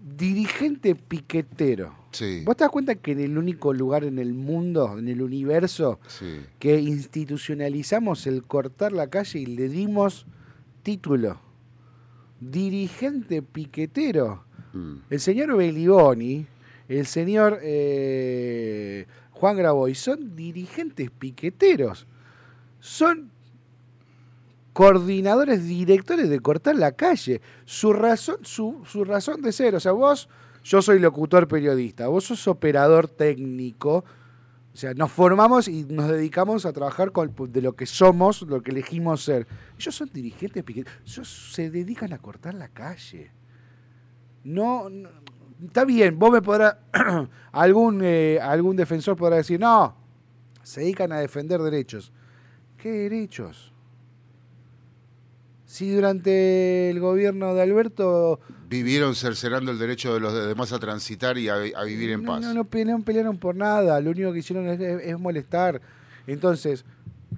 Dirigente 0.07 0.93
piquetero. 0.93 1.95
Sí, 2.11 2.43
¿Vos 2.45 2.55
te 2.55 2.63
das 2.63 2.69
cuenta 2.69 2.93
que 2.93 3.13
en 3.13 3.21
el 3.21 3.39
único 3.39 3.73
lugar 3.73 4.03
en 4.03 4.19
el 4.19 4.35
mundo, 4.35 4.99
en 4.99 5.07
el 5.07 5.19
universo, 5.23 5.99
sí. 6.07 6.41
que 6.59 6.79
institucionalizamos 6.79 8.27
el 8.27 8.43
cortar 8.43 8.91
la 8.91 9.07
calle 9.07 9.39
y 9.39 9.47
le 9.47 9.67
dimos 9.67 10.27
título? 10.83 11.41
Dirigente 12.39 13.41
piquetero. 13.41 14.43
Mm. 14.73 14.97
El 15.09 15.19
señor 15.19 15.57
Beliboni, 15.57 16.45
el 16.87 17.07
señor 17.07 17.59
eh, 17.63 19.07
Juan 19.31 19.57
Graboy, 19.57 19.95
son 19.95 20.35
dirigentes 20.35 21.09
piqueteros. 21.09 22.05
Son 22.79 23.31
coordinadores, 24.75 25.65
directores 25.65 26.29
de 26.29 26.41
cortar 26.41 26.75
la 26.75 26.91
calle. 26.91 27.39
Su 27.63 27.93
razón, 27.93 28.39
su, 28.41 28.81
su 28.85 29.05
razón 29.05 29.41
de 29.41 29.53
ser, 29.53 29.73
o 29.73 29.79
sea, 29.79 29.93
vos, 29.93 30.27
yo 30.65 30.81
soy 30.81 30.99
locutor 30.99 31.47
periodista, 31.47 32.09
vos 32.09 32.25
sos 32.25 32.45
operador 32.49 33.07
técnico. 33.07 34.03
O 34.73 34.77
sea, 34.77 34.93
nos 34.93 35.13
formamos 35.13 35.69
y 35.69 35.85
nos 35.85 36.09
dedicamos 36.09 36.65
a 36.65 36.73
trabajar 36.73 37.13
con 37.13 37.33
de 37.53 37.61
lo 37.61 37.73
que 37.77 37.85
somos, 37.85 38.41
lo 38.41 38.61
que 38.61 38.71
elegimos 38.71 39.23
ser. 39.23 39.47
Ellos 39.79 39.95
son 39.95 40.09
dirigentes. 40.11 40.65
Ellos 41.05 41.51
se 41.53 41.71
dedican 41.71 42.11
a 42.11 42.17
cortar 42.17 42.53
la 42.53 42.67
calle. 42.67 43.31
No, 44.43 44.89
no- 44.89 45.07
está 45.65 45.85
bien, 45.85 46.19
vos 46.19 46.31
me 46.31 46.41
podrás, 46.41 46.75
algún, 47.53 48.01
eh, 48.03 48.39
algún 48.41 48.75
defensor 48.75 49.15
podrá 49.15 49.37
decir, 49.37 49.57
no, 49.57 49.95
se 50.63 50.81
dedican 50.81 51.13
a 51.13 51.19
defender 51.21 51.61
derechos. 51.61 52.11
¿Qué 52.75 52.91
derechos? 52.91 53.71
Si 55.75 55.91
durante 55.91 56.89
el 56.89 57.01
gobierno 57.01 57.53
de 57.53 57.61
Alberto 57.61 58.39
Vivieron 58.69 59.13
cercerando 59.13 59.73
el 59.73 59.77
derecho 59.77 60.13
de 60.13 60.21
los 60.21 60.33
demás 60.47 60.71
a 60.71 60.79
transitar 60.79 61.37
y 61.37 61.49
a, 61.49 61.55
a 61.55 61.83
vivir 61.83 62.11
en 62.11 62.23
no, 62.23 62.31
paz. 62.31 62.41
No, 62.43 62.53
no 62.53 62.63
pelearon, 62.63 63.03
pelearon 63.03 63.37
por 63.37 63.57
nada, 63.57 63.99
lo 63.99 64.11
único 64.11 64.31
que 64.31 64.39
hicieron 64.39 64.69
es, 64.69 64.79
es 64.79 65.19
molestar. 65.19 65.81
Entonces, 66.27 66.85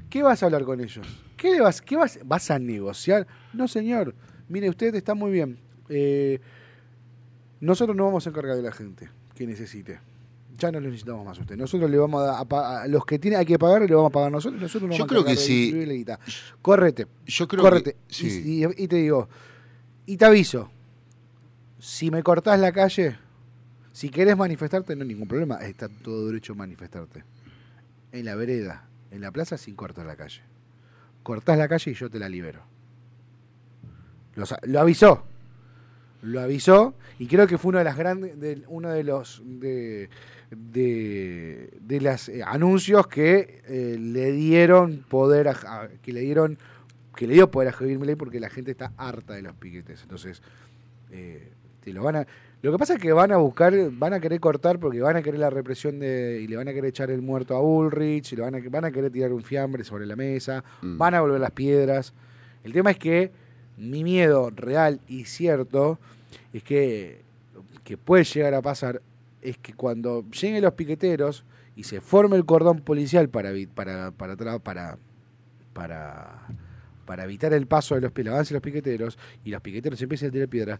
¿qué 0.07 0.21
vas 0.21 0.43
a 0.43 0.45
hablar 0.45 0.65
con 0.65 0.79
ellos? 0.79 1.07
¿Qué 1.35 1.49
le 1.49 1.61
vas, 1.61 1.81
qué 1.81 1.95
vas, 1.95 2.19
vas 2.25 2.51
a 2.51 2.59
negociar? 2.59 3.25
No, 3.53 3.67
señor, 3.67 4.13
mire, 4.47 4.69
usted 4.69 4.93
está 4.93 5.15
muy 5.15 5.31
bien. 5.31 5.57
Eh, 5.89 6.39
nosotros 7.59 7.97
no 7.97 8.05
vamos 8.05 8.27
a 8.27 8.29
encargar 8.29 8.55
de 8.55 8.61
la 8.61 8.71
gente 8.71 9.09
que 9.33 9.47
necesite. 9.47 9.99
Ya 10.57 10.71
no 10.71 10.79
lo 10.79 10.87
necesitamos 10.87 11.23
más 11.25 11.37
a 11.37 11.41
usted. 11.41 11.55
Nosotros 11.55 11.89
le 11.89 11.97
vamos 11.97 12.23
a, 12.23 12.39
a 12.39 12.45
pa- 12.45 12.81
a 12.83 12.87
los 12.87 13.05
que 13.05 13.19
tiene 13.19 13.37
hay 13.37 13.45
que 13.45 13.59
pagar, 13.59 13.81
le 13.87 13.93
vamos 13.93 14.09
a 14.09 14.13
pagar 14.13 14.31
nosotros. 14.31 14.59
Nosotros 14.61 14.89
no 14.89 14.95
Yo 14.95 15.05
vamos 15.05 15.11
a 15.11 15.23
creo 15.23 15.25
que 15.25 15.39
sí. 15.39 15.71
guita. 15.73 16.19
Correte, 16.61 17.07
Yo 17.27 17.47
creo 17.47 17.61
correte. 17.63 17.93
que 18.07 18.13
sí. 18.13 18.41
Y, 18.45 18.65
y- 18.65 18.83
y 18.83 18.87
te 18.87 18.95
digo, 18.95 19.29
y 20.07 20.17
te 20.17 20.25
aviso, 20.25 20.69
si 21.79 22.09
me 22.09 22.23
cortás 22.23 22.59
la 22.59 22.71
calle, 22.71 23.17
si 23.91 24.09
querés 24.09 24.35
manifestarte, 24.37 24.95
no 24.95 25.03
hay 25.03 25.07
ningún 25.09 25.27
problema, 25.27 25.55
está 25.57 25.89
todo 25.89 26.27
derecho 26.27 26.53
a 26.53 26.55
manifestarte. 26.55 27.23
En 28.11 28.25
la 28.25 28.35
vereda, 28.35 28.87
en 29.11 29.21
la 29.21 29.31
plaza, 29.31 29.57
sin 29.57 29.75
cortar 29.75 30.05
la 30.05 30.15
calle. 30.15 30.41
Cortás 31.23 31.57
la 31.57 31.67
calle 31.67 31.91
y 31.91 31.93
yo 31.93 32.09
te 32.09 32.17
la 32.19 32.29
libero. 32.29 32.61
Lo, 34.63 34.79
avisó. 34.79 35.23
Lo 36.21 36.41
avisó 36.41 36.95
y 37.19 37.27
creo 37.27 37.47
que 37.47 37.57
fue 37.57 37.69
uno 37.69 37.77
de 37.79 37.83
las 37.83 37.97
grandes, 37.97 38.39
de, 38.39 38.63
uno 38.67 38.89
de 38.89 39.03
los 39.03 39.41
de, 39.45 40.09
de, 40.51 41.69
de 41.81 42.01
las 42.01 42.29
eh, 42.29 42.41
anuncios 42.45 43.07
que 43.07 43.61
eh, 43.67 43.97
le 43.99 44.31
dieron 44.31 45.03
poder 45.07 45.47
a, 45.49 45.51
a- 45.51 45.87
que 46.01 46.13
le 46.13 46.21
dieron 46.21 46.57
que 47.15 47.25
le 47.27 47.33
dio 47.33 47.49
poder 47.49 47.69
a 47.69 47.71
Javier 47.71 47.97
Milei 47.97 48.15
porque 48.15 48.39
la 48.39 48.49
gente 48.49 48.69
está 48.71 48.91
harta 48.95 49.33
de 49.33 49.41
los 49.41 49.53
piquetes. 49.55 50.03
Entonces, 50.03 50.41
eh, 51.11 51.49
te 51.83 51.91
lo 51.91 52.03
van 52.03 52.17
a. 52.17 52.27
Lo 52.61 52.71
que 52.71 52.77
pasa 52.77 52.93
es 52.95 52.99
que 53.01 53.11
van 53.11 53.31
a 53.31 53.37
buscar, 53.37 53.73
van 53.91 54.13
a 54.13 54.19
querer 54.19 54.39
cortar 54.39 54.79
porque 54.79 55.01
van 55.01 55.15
a 55.15 55.23
querer 55.23 55.39
la 55.39 55.49
represión 55.49 55.99
de 55.99 56.39
y 56.43 56.47
le 56.47 56.55
van 56.57 56.67
a 56.67 56.73
querer 56.73 56.89
echar 56.89 57.09
el 57.09 57.21
muerto 57.23 57.55
a 57.55 57.61
Ulrich, 57.61 58.33
y 58.33 58.35
le 58.35 58.43
van 58.43 58.55
a, 58.55 58.59
van 58.69 58.85
a 58.85 58.91
querer 58.91 59.11
tirar 59.11 59.33
un 59.33 59.43
fiambre 59.43 59.83
sobre 59.83 60.05
la 60.05 60.15
mesa, 60.15 60.63
Mm. 60.81 60.97
van 60.97 61.13
a 61.15 61.21
volver 61.21 61.39
las 61.39 61.51
piedras. 61.51 62.13
El 62.63 62.71
tema 62.73 62.91
es 62.91 62.97
que 62.99 63.31
mi 63.77 64.03
miedo 64.03 64.51
real 64.55 64.99
y 65.07 65.25
cierto 65.25 65.99
es 66.53 66.61
que, 66.63 67.21
que 67.83 67.97
puede 67.97 68.23
llegar 68.23 68.53
a 68.53 68.61
pasar 68.61 69.01
es 69.41 69.57
que 69.57 69.73
cuando 69.73 70.25
lleguen 70.29 70.63
los 70.63 70.73
piqueteros 70.73 71.45
y 71.75 71.83
se 71.83 72.01
forme 72.01 72.35
el 72.35 72.45
cordón 72.45 72.79
policial 72.79 73.29
para 73.29 73.51
para 73.73 74.11
para 74.11 74.59
para 74.59 74.97
para, 75.73 76.47
para 77.05 77.23
evitar 77.23 77.53
el 77.53 77.67
paso 77.67 77.95
de 77.95 78.01
los 78.01 78.11
el 78.15 78.27
avance 78.29 78.53
de 78.53 78.55
los 78.55 78.63
piqueteros 78.63 79.19
y 79.43 79.51
los 79.51 79.61
piqueteros 79.61 80.01
empiecen 80.01 80.29
a 80.29 80.31
tirar 80.31 80.47
piedras, 80.47 80.79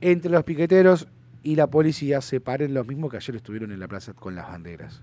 entre 0.00 0.30
los 0.30 0.44
piqueteros 0.44 1.08
y 1.42 1.56
la 1.56 1.66
policía 1.66 2.20
se 2.20 2.40
paren 2.40 2.72
los 2.72 2.86
mismos 2.86 3.10
que 3.10 3.16
ayer 3.16 3.34
estuvieron 3.36 3.72
en 3.72 3.80
la 3.80 3.88
plaza 3.88 4.14
con 4.14 4.36
las 4.36 4.46
banderas, 4.46 5.02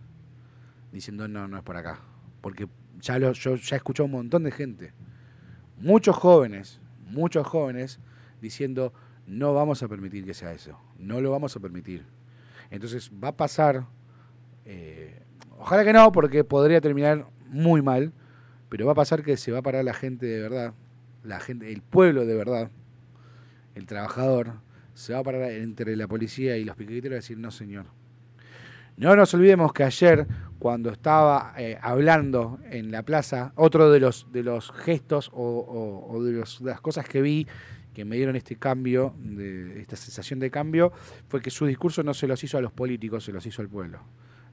diciendo 0.93 1.27
no, 1.27 1.47
no 1.47 1.57
es 1.57 1.63
por 1.63 1.75
acá. 1.75 1.99
Porque 2.39 2.69
ya 3.01 3.19
lo, 3.19 3.33
yo 3.33 3.55
ya 3.55 3.75
he 3.75 3.77
escuchado 3.77 4.05
un 4.05 4.13
montón 4.13 4.43
de 4.43 4.51
gente, 4.51 4.93
muchos 5.77 6.15
jóvenes, 6.15 6.79
muchos 7.09 7.45
jóvenes, 7.45 7.99
diciendo 8.41 8.93
no 9.27 9.53
vamos 9.53 9.83
a 9.83 9.87
permitir 9.89 10.25
que 10.25 10.33
sea 10.33 10.53
eso, 10.53 10.79
no 10.97 11.19
lo 11.19 11.31
vamos 11.31 11.55
a 11.55 11.59
permitir. 11.59 12.05
Entonces 12.71 13.11
va 13.23 13.29
a 13.29 13.37
pasar, 13.37 13.85
eh, 14.65 15.21
ojalá 15.57 15.83
que 15.83 15.93
no, 15.93 16.11
porque 16.11 16.43
podría 16.43 16.81
terminar 16.81 17.25
muy 17.47 17.81
mal, 17.81 18.11
pero 18.69 18.85
va 18.85 18.91
a 18.91 18.95
pasar 18.95 19.23
que 19.23 19.37
se 19.37 19.51
va 19.51 19.59
a 19.59 19.63
parar 19.63 19.83
la 19.83 19.93
gente 19.93 20.25
de 20.25 20.41
verdad, 20.41 20.73
la 21.23 21.39
gente, 21.39 21.71
el 21.71 21.81
pueblo 21.81 22.25
de 22.25 22.35
verdad, 22.35 22.69
el 23.75 23.85
trabajador, 23.85 24.53
se 24.93 25.13
va 25.13 25.19
a 25.19 25.23
parar 25.23 25.51
entre 25.51 25.95
la 25.95 26.07
policía 26.07 26.57
y 26.57 26.65
los 26.65 26.75
piqueteros 26.75 27.13
y 27.13 27.15
decir, 27.15 27.37
no 27.37 27.51
señor. 27.51 27.85
No 28.97 29.15
nos 29.15 29.33
olvidemos 29.33 29.71
que 29.71 29.83
ayer, 29.85 30.27
cuando 30.59 30.89
estaba 30.89 31.53
eh, 31.57 31.77
hablando 31.81 32.59
en 32.69 32.91
la 32.91 33.03
plaza, 33.03 33.53
otro 33.55 33.89
de 33.91 34.01
los, 34.01 34.27
de 34.33 34.43
los 34.43 34.71
gestos 34.73 35.29
o, 35.33 35.41
o- 35.41 36.13
o 36.17 36.23
de, 36.23 36.33
los- 36.33 36.61
de 36.61 36.71
las 36.71 36.81
cosas 36.81 37.07
que 37.07 37.21
vi 37.21 37.47
que 37.99 38.05
me 38.05 38.15
dieron 38.15 38.37
este 38.37 38.55
cambio, 38.55 39.13
de, 39.19 39.81
esta 39.81 39.97
sensación 39.97 40.39
de 40.39 40.49
cambio, 40.49 40.93
fue 41.27 41.41
que 41.41 41.49
su 41.49 41.65
discurso 41.65 42.01
no 42.01 42.13
se 42.13 42.27
los 42.27 42.41
hizo 42.45 42.57
a 42.57 42.61
los 42.61 42.71
políticos, 42.71 43.25
se 43.25 43.33
los 43.33 43.45
hizo 43.45 43.61
al 43.61 43.67
pueblo. 43.67 43.99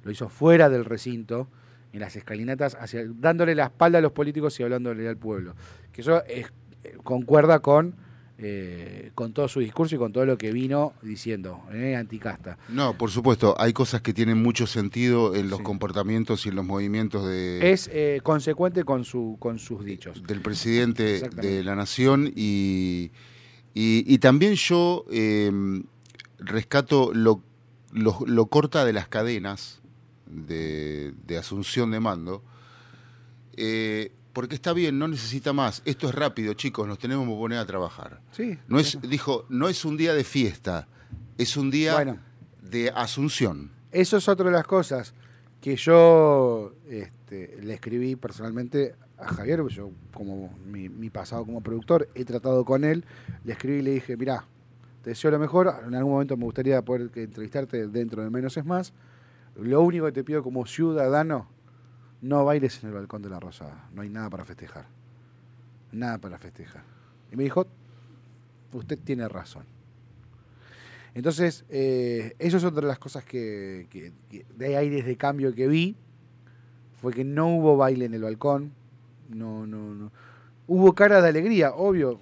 Lo 0.02 0.10
hizo 0.10 0.28
fuera 0.28 0.68
del 0.68 0.84
recinto, 0.84 1.46
en 1.92 2.00
las 2.00 2.16
escalinatas, 2.16 2.74
hacia, 2.74 3.04
dándole 3.06 3.54
la 3.54 3.66
espalda 3.66 3.98
a 3.98 4.00
los 4.00 4.10
políticos 4.10 4.58
y 4.58 4.64
hablándole 4.64 5.06
al 5.06 5.16
pueblo. 5.16 5.54
Que 5.92 6.00
eso 6.00 6.24
es- 6.24 6.52
eh, 6.82 6.96
concuerda 7.04 7.60
con, 7.60 7.94
eh, 8.38 9.12
con 9.14 9.32
todo 9.32 9.46
su 9.48 9.60
discurso 9.60 9.94
y 9.94 9.98
con 9.98 10.12
todo 10.12 10.26
lo 10.26 10.36
que 10.36 10.52
vino 10.52 10.92
diciendo, 11.00 11.62
eh, 11.72 11.96
anticasta. 11.96 12.58
No, 12.68 12.98
por 12.98 13.10
supuesto, 13.10 13.54
hay 13.58 13.72
cosas 13.72 14.02
que 14.02 14.12
tienen 14.12 14.42
mucho 14.42 14.66
sentido 14.66 15.34
en 15.36 15.48
los 15.48 15.58
Sí. 15.60 15.64
comportamientos 15.64 16.44
y 16.44 16.50
en 16.50 16.56
los 16.56 16.64
movimientos 16.66 17.26
de, 17.26 17.70
Es 17.72 17.88
eh, 17.92 18.20
consecuente 18.22 18.84
con, 18.84 19.04
su, 19.04 19.36
con 19.38 19.58
sus 19.58 19.84
dichos. 19.84 20.22
del 20.26 20.42
presidente 20.42 21.30
de 21.30 21.64
la 21.64 21.76
nación 21.76 22.30
y, 22.36 23.10
y, 23.76 24.02
y 24.06 24.18
también 24.18 24.54
yo 24.54 25.04
eh, 25.10 25.52
rescato 26.38 27.12
lo, 27.12 27.42
lo, 27.92 28.18
lo 28.26 28.46
corta 28.46 28.84
de 28.86 28.92
las 28.94 29.06
cadenas 29.08 29.80
de, 30.26 31.12
de 31.26 31.36
asunción 31.36 31.90
de 31.90 32.00
mando, 32.00 32.42
eh, 33.56 34.12
porque 34.32 34.54
está 34.54 34.72
bien, 34.72 34.98
no 34.98 35.08
necesita 35.08 35.52
más, 35.52 35.82
esto 35.84 36.08
es 36.08 36.14
rápido, 36.14 36.52
chicos, 36.54 36.86
nos 36.88 36.98
tenemos 36.98 37.26
que 37.26 37.34
poner 37.34 37.58
a 37.58 37.66
trabajar. 37.66 38.20
Sí, 38.32 38.58
No 38.68 38.78
es, 38.78 38.98
dijo, 39.02 39.46
no 39.48 39.68
es 39.68 39.84
un 39.84 39.96
día 39.96 40.12
de 40.14 40.24
fiesta, 40.24 40.88
es 41.38 41.56
un 41.56 41.70
día 41.70 41.94
Bueno. 41.94 42.18
de 42.62 42.90
asunción. 42.90 43.70
Eso 43.92 44.16
es 44.18 44.28
otra 44.28 44.46
de 44.46 44.52
las 44.52 44.66
cosas 44.66 45.14
que 45.60 45.76
yo 45.76 46.74
este, 46.88 47.58
le 47.62 47.74
escribí 47.74 48.14
personalmente 48.16 48.94
a 49.18 49.28
Javier, 49.28 49.66
yo 49.68 49.90
como 50.12 50.50
mi, 50.66 51.10
pasado 51.10 51.44
como 51.44 51.62
productor 51.62 52.08
he 52.14 52.24
tratado 52.24 52.64
con 52.64 52.84
él, 52.84 53.04
le 53.44 53.52
escribí 53.52 53.78
y 53.78 53.82
le 53.82 53.90
dije, 53.92 54.16
mirá, 54.16 54.44
te 55.02 55.10
deseo 55.10 55.30
lo 55.30 55.38
mejor, 55.38 55.72
en 55.86 55.94
algún 55.94 56.12
momento 56.12 56.36
me 56.36 56.44
gustaría 56.44 56.82
poder 56.82 57.10
entrevistarte 57.14 57.86
dentro 57.88 58.22
de 58.22 58.30
Menos 58.30 58.56
es 58.56 58.64
Más, 58.64 58.92
lo 59.56 59.80
único 59.82 60.04
que 60.06 60.12
te 60.12 60.24
pido 60.24 60.42
como 60.42 60.66
ciudadano, 60.66 61.48
no 62.20 62.44
bailes 62.44 62.82
en 62.82 62.90
el 62.90 62.94
balcón 62.94 63.22
de 63.22 63.30
la 63.30 63.40
Rosada, 63.40 63.88
no 63.94 64.02
hay 64.02 64.08
nada 64.10 64.28
para 64.28 64.44
festejar, 64.44 64.86
nada 65.92 66.18
para 66.18 66.38
festejar. 66.38 66.82
Y 67.32 67.36
me 67.36 67.44
dijo, 67.44 67.66
usted 68.72 68.98
tiene 69.02 69.26
razón. 69.28 69.64
Entonces, 71.14 71.64
eh, 71.70 72.34
eso 72.38 72.58
es 72.58 72.64
otra 72.64 72.82
de 72.82 72.88
las 72.88 72.98
cosas 72.98 73.24
que, 73.24 73.86
que- 73.88 74.12
que 74.30 74.44
de 74.56 74.76
aires 74.76 75.06
de 75.06 75.16
cambio 75.16 75.54
que 75.54 75.66
vi, 75.66 75.96
fue 77.00 77.12
que 77.14 77.24
no 77.24 77.48
hubo 77.56 77.76
baile 77.78 78.04
en 78.04 78.12
el 78.14 78.22
balcón, 78.22 78.72
no, 79.28 79.66
no, 79.66 79.94
no. 79.94 80.12
Hubo 80.66 80.94
caras 80.94 81.22
de 81.22 81.28
alegría, 81.28 81.72
obvio 81.74 82.20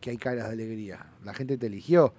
que 0.00 0.10
hay 0.10 0.16
caras 0.16 0.46
de 0.48 0.52
alegría. 0.52 1.06
La 1.24 1.34
gente 1.34 1.58
te 1.58 1.66
eligió, 1.66 2.14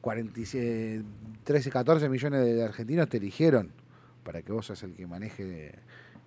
46, 0.00 1.02
13, 1.44 1.70
14 1.70 2.08
millones 2.08 2.44
de 2.44 2.62
argentinos 2.62 3.08
te 3.08 3.18
eligieron 3.18 3.70
para 4.24 4.42
que 4.42 4.52
vos 4.52 4.66
seas 4.66 4.82
el 4.82 4.94
que 4.94 5.06
maneje 5.06 5.74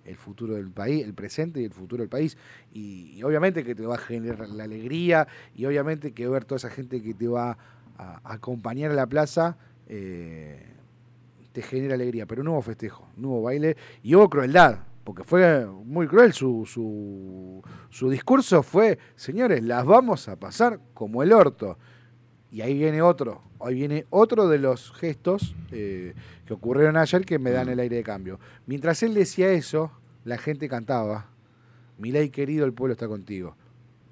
el 0.04 0.16
futuro 0.16 0.54
del 0.54 0.70
país, 0.70 1.04
el 1.04 1.14
presente 1.14 1.60
y 1.60 1.64
el 1.64 1.72
futuro 1.72 2.02
del 2.02 2.08
país. 2.08 2.36
Y, 2.72 3.22
obviamente 3.22 3.64
que 3.64 3.74
te 3.74 3.84
va 3.84 3.96
a 3.96 3.98
generar 3.98 4.48
la 4.48 4.64
alegría 4.64 5.26
y 5.54 5.64
obviamente 5.66 6.12
que 6.12 6.28
ver 6.28 6.44
toda 6.44 6.56
esa 6.56 6.70
gente 6.70 7.02
que 7.02 7.14
te 7.14 7.28
va 7.28 7.58
a, 7.98 8.20
a 8.22 8.34
acompañar 8.34 8.90
a 8.90 8.94
la 8.94 9.06
plaza 9.06 9.56
eh, 9.88 10.62
te 11.52 11.62
genera 11.62 11.94
alegría. 11.94 12.26
Pero 12.26 12.42
no 12.42 12.52
hubo 12.52 12.62
festejo, 12.62 13.08
no 13.16 13.28
hubo 13.28 13.42
baile 13.42 13.76
y 14.02 14.14
hubo 14.14 14.28
crueldad. 14.28 14.80
Porque 15.06 15.22
fue 15.22 15.64
muy 15.64 16.08
cruel 16.08 16.32
su, 16.32 16.66
su, 16.66 17.62
su 17.90 18.10
discurso 18.10 18.64
fue, 18.64 18.98
señores, 19.14 19.62
las 19.62 19.86
vamos 19.86 20.28
a 20.28 20.34
pasar 20.34 20.80
como 20.94 21.22
el 21.22 21.32
orto. 21.32 21.78
Y 22.50 22.60
ahí 22.62 22.74
viene 22.76 23.02
otro, 23.02 23.40
ahí 23.60 23.76
viene 23.76 24.04
otro 24.10 24.48
de 24.48 24.58
los 24.58 24.90
gestos 24.94 25.54
eh, 25.70 26.12
que 26.44 26.54
ocurrieron 26.54 26.96
ayer 26.96 27.24
que 27.24 27.38
me 27.38 27.52
dan 27.52 27.68
el 27.68 27.78
aire 27.78 27.94
de 27.94 28.02
cambio. 28.02 28.40
Mientras 28.66 29.00
él 29.04 29.14
decía 29.14 29.48
eso, 29.52 29.92
la 30.24 30.38
gente 30.38 30.68
cantaba, 30.68 31.26
Milay 31.98 32.30
querido, 32.30 32.66
el 32.66 32.72
pueblo 32.72 32.94
está 32.94 33.06
contigo. 33.06 33.54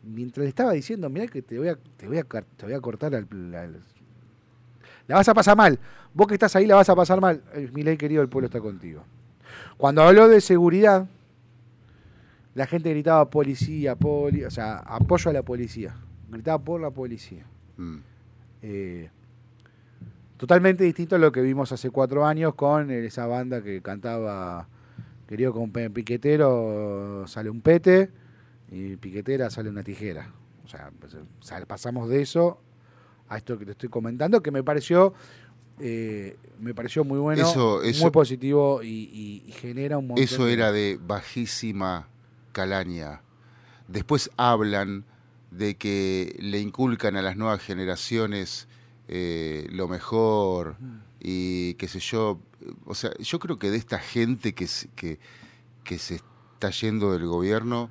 Mientras 0.04 0.44
le 0.44 0.48
estaba 0.50 0.74
diciendo, 0.74 1.10
mirá 1.10 1.26
que 1.26 1.42
te 1.42 1.58
voy 1.58 1.68
a, 1.70 1.76
te 1.96 2.06
voy 2.06 2.18
a, 2.18 2.22
te 2.22 2.66
voy 2.66 2.74
a 2.74 2.80
cortar 2.80 3.16
al- 3.16 3.26
la, 3.50 3.66
la 5.08 5.16
vas 5.16 5.28
a 5.28 5.34
pasar 5.34 5.56
mal. 5.56 5.76
Vos 6.12 6.28
que 6.28 6.34
estás 6.34 6.54
ahí 6.54 6.66
la 6.66 6.76
vas 6.76 6.88
a 6.88 6.94
pasar 6.94 7.20
mal. 7.20 7.42
Eh, 7.54 7.68
Milay 7.74 7.96
querido, 7.96 8.22
el 8.22 8.28
pueblo 8.28 8.46
está 8.46 8.60
contigo. 8.60 9.02
Cuando 9.84 10.02
habló 10.02 10.28
de 10.30 10.40
seguridad, 10.40 11.06
la 12.54 12.66
gente 12.66 12.88
gritaba 12.88 13.28
policía, 13.28 13.96
poli, 13.96 14.42
o 14.42 14.50
sea, 14.50 14.78
apoyo 14.78 15.28
a 15.28 15.34
la 15.34 15.42
policía. 15.42 15.94
Gritaba 16.30 16.58
por 16.58 16.80
la 16.80 16.90
policía. 16.90 17.44
Mm. 17.76 17.98
Eh, 18.62 19.10
totalmente 20.38 20.84
distinto 20.84 21.16
a 21.16 21.18
lo 21.18 21.30
que 21.30 21.42
vimos 21.42 21.70
hace 21.70 21.90
cuatro 21.90 22.24
años 22.24 22.54
con 22.54 22.90
esa 22.90 23.26
banda 23.26 23.62
que 23.62 23.82
cantaba 23.82 24.68
Querido 25.28 25.52
con 25.52 25.70
Piquetero 25.70 27.24
sale 27.26 27.50
un 27.50 27.60
pete 27.60 28.10
y 28.70 28.96
Piquetera 28.96 29.50
sale 29.50 29.68
una 29.68 29.82
tijera. 29.82 30.30
O 30.64 30.66
sea, 30.66 30.92
pues, 30.98 31.12
o 31.12 31.42
sea, 31.42 31.62
pasamos 31.66 32.08
de 32.08 32.22
eso 32.22 32.58
a 33.28 33.36
esto 33.36 33.58
que 33.58 33.66
te 33.66 33.72
estoy 33.72 33.90
comentando, 33.90 34.42
que 34.42 34.50
me 34.50 34.62
pareció 34.62 35.12
eh, 35.80 36.36
me 36.60 36.74
pareció 36.74 37.04
muy 37.04 37.18
bueno, 37.18 37.42
Eso- 37.42 37.82
eso- 37.82 38.02
muy 38.02 38.10
positivo 38.10 38.82
y, 38.82 38.88
y- 38.88 39.42
y 39.46 39.52
genera 39.52 39.98
un 39.98 40.06
montón 40.08 40.22
Eso 40.24 40.46
era 40.48 40.70
de 40.72 40.98
bajísima 41.04 42.08
calaña. 42.52 43.22
Después 43.88 44.30
hablan 44.36 45.04
de 45.50 45.76
que 45.76 46.36
le 46.40 46.60
inculcan 46.60 47.16
a 47.16 47.22
las 47.22 47.36
nuevas 47.36 47.60
generaciones 47.62 48.66
eh, 49.08 49.66
lo 49.70 49.86
mejor 49.88 50.76
y 51.20 51.74
qué 51.74 51.88
sé 51.88 52.00
yo. 52.00 52.40
O 52.86 52.94
sea, 52.94 53.10
yo 53.18 53.38
creo 53.38 53.58
que 53.58 53.70
de 53.70 53.76
esta 53.76 53.98
gente 53.98 54.54
que, 54.54 54.66
se- 54.66 54.88
que, 54.96 55.18
que 55.84 55.98
se 55.98 56.14
está 56.54 56.70
yendo 56.70 57.12
del 57.12 57.26
gobierno, 57.26 57.90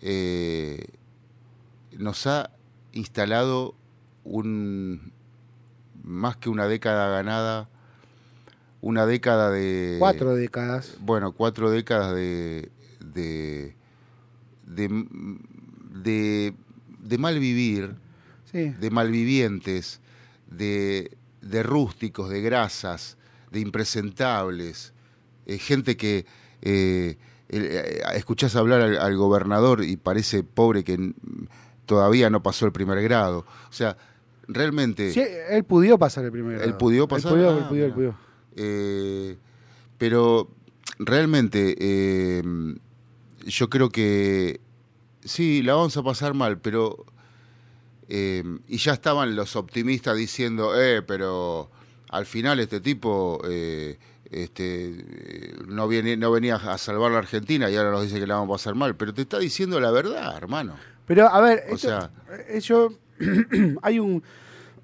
eh, 0.00 0.84
nos 1.96 2.26
ha 2.26 2.50
instalado 2.92 3.74
un 4.24 5.12
más 6.06 6.36
que 6.36 6.48
una 6.48 6.66
década 6.68 7.10
ganada, 7.10 7.68
una 8.80 9.04
década 9.04 9.50
de 9.50 9.96
cuatro 9.98 10.34
décadas. 10.34 10.94
bueno, 11.00 11.32
cuatro 11.32 11.70
décadas 11.70 12.14
de, 12.14 12.70
de, 13.04 13.74
de, 14.66 14.88
de, 15.92 16.54
de 17.00 17.18
mal 17.18 17.38
vivir, 17.38 17.96
Sí. 18.52 18.70
de 18.70 18.90
malvivientes, 18.90 20.00
de, 20.48 21.16
de 21.42 21.62
rústicos, 21.64 22.30
de 22.30 22.40
grasas, 22.40 23.16
de 23.50 23.58
impresentables, 23.60 24.92
eh, 25.46 25.58
gente 25.58 25.96
que 25.96 26.26
eh, 26.62 27.18
eh, 27.48 28.02
escuchás 28.14 28.54
hablar 28.54 28.80
al, 28.82 28.98
al 28.98 29.16
gobernador 29.16 29.82
y 29.84 29.96
parece 29.96 30.44
pobre 30.44 30.84
que 30.84 31.12
todavía 31.86 32.30
no 32.30 32.42
pasó 32.42 32.66
el 32.66 32.72
primer 32.72 33.02
grado. 33.02 33.44
O 33.68 33.72
sea, 33.72 33.96
realmente. 34.48 35.12
Sí, 35.12 35.22
él 35.50 35.64
pudo 35.64 35.98
pasar 35.98 36.24
el 36.24 36.32
primer 36.32 36.54
grado. 36.54 36.68
¿Él 36.68 36.76
pudo 36.76 37.06
pasar? 37.08 37.32
Él 37.32 37.38
pudo, 37.38 37.50
Ah, 37.50 37.58
él 37.58 37.64
pudo, 37.68 37.74
él 37.74 37.82
mira. 37.84 37.94
pudo. 37.94 38.14
Eh, 38.56 39.36
pero 39.98 40.50
realmente 40.98 41.76
eh, 41.78 42.42
yo 43.46 43.68
creo 43.70 43.90
que 43.90 44.60
sí, 45.24 45.62
la 45.62 45.74
vamos 45.74 45.96
a 45.96 46.02
pasar 46.02 46.34
mal, 46.34 46.58
pero... 46.58 47.04
eh, 48.08 48.44
y 48.68 48.76
ya 48.78 48.92
estaban 48.92 49.34
los 49.34 49.56
optimistas 49.56 50.16
diciendo, 50.16 50.80
eh, 50.80 51.02
pero 51.02 51.70
al 52.10 52.24
final 52.26 52.60
este 52.60 52.80
tipo 52.80 53.40
eh, 53.48 53.98
este, 54.30 55.04
no, 55.66 55.88
viene, 55.88 56.16
no 56.16 56.30
venía 56.30 56.56
a 56.56 56.78
salvar 56.78 57.10
la 57.12 57.18
Argentina 57.18 57.68
y 57.70 57.76
ahora 57.76 57.90
nos 57.90 58.02
dice 58.04 58.18
que 58.20 58.26
la 58.26 58.34
vamos 58.36 58.48
a 58.50 58.62
pasar 58.62 58.74
mal. 58.74 58.94
Pero 58.96 59.12
te 59.12 59.22
está 59.22 59.38
diciendo 59.38 59.80
la 59.80 59.90
verdad, 59.90 60.36
hermano. 60.36 60.74
Pero, 61.06 61.28
a 61.28 61.40
ver, 61.40 61.64
O 61.70 61.74
esto- 61.74 61.88
sea- 61.88 62.10
yo, 62.60 62.92
hay 63.82 63.98
un, 63.98 64.22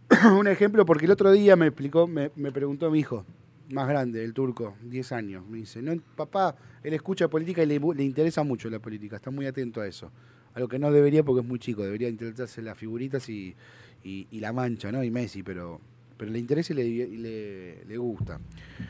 un 0.38 0.47
ejemplo, 0.49 0.85
porque 0.87 1.07
el 1.07 1.11
otro 1.12 1.31
día 1.33 1.57
me 1.57 1.66
explicó, 1.66 2.07
me, 2.07 2.31
me 2.37 2.53
preguntó 2.53 2.90
mi 2.90 3.01
hijo, 3.01 3.25
más 3.71 3.88
grande, 3.88 4.25
el 4.25 4.35
turco, 4.35 4.75
10 4.83 5.12
años, 5.12 5.47
me 5.49 5.59
dice, 5.59 5.83
no, 5.83 5.92
papá, 6.16 6.57
él 6.83 6.92
escucha 6.95 7.29
política 7.29 7.62
y 7.62 7.66
le, 7.66 7.79
le 7.79 8.05
interesa 8.05 8.42
mucho 8.42 8.68
la 8.71 8.79
política, 8.79 9.16
está 9.16 9.31
muy 9.31 9.47
atento 9.47 9.81
a 9.81 9.87
eso. 9.87 10.11
A 10.55 10.61
lo 10.61 10.68
que 10.68 10.79
no 10.79 10.90
debería 10.92 11.23
porque 11.23 11.40
es 11.40 11.47
muy 11.47 11.59
chico, 11.59 11.83
debería 11.83 12.09
interesarse 12.11 12.61
las 12.61 12.77
figuritas 12.77 13.27
y, 13.31 13.57
y- 14.05 14.27
la 14.40 14.53
mancha, 14.53 14.92
¿no? 14.92 15.03
Y 15.03 15.11
Messi, 15.11 15.42
pero, 15.42 15.81
pero 16.18 16.31
le 16.31 16.38
interesa 16.38 16.75
y 16.75 16.77
le, 16.77 17.09
le, 17.09 17.85
le 17.87 17.97
gusta. 17.97 18.38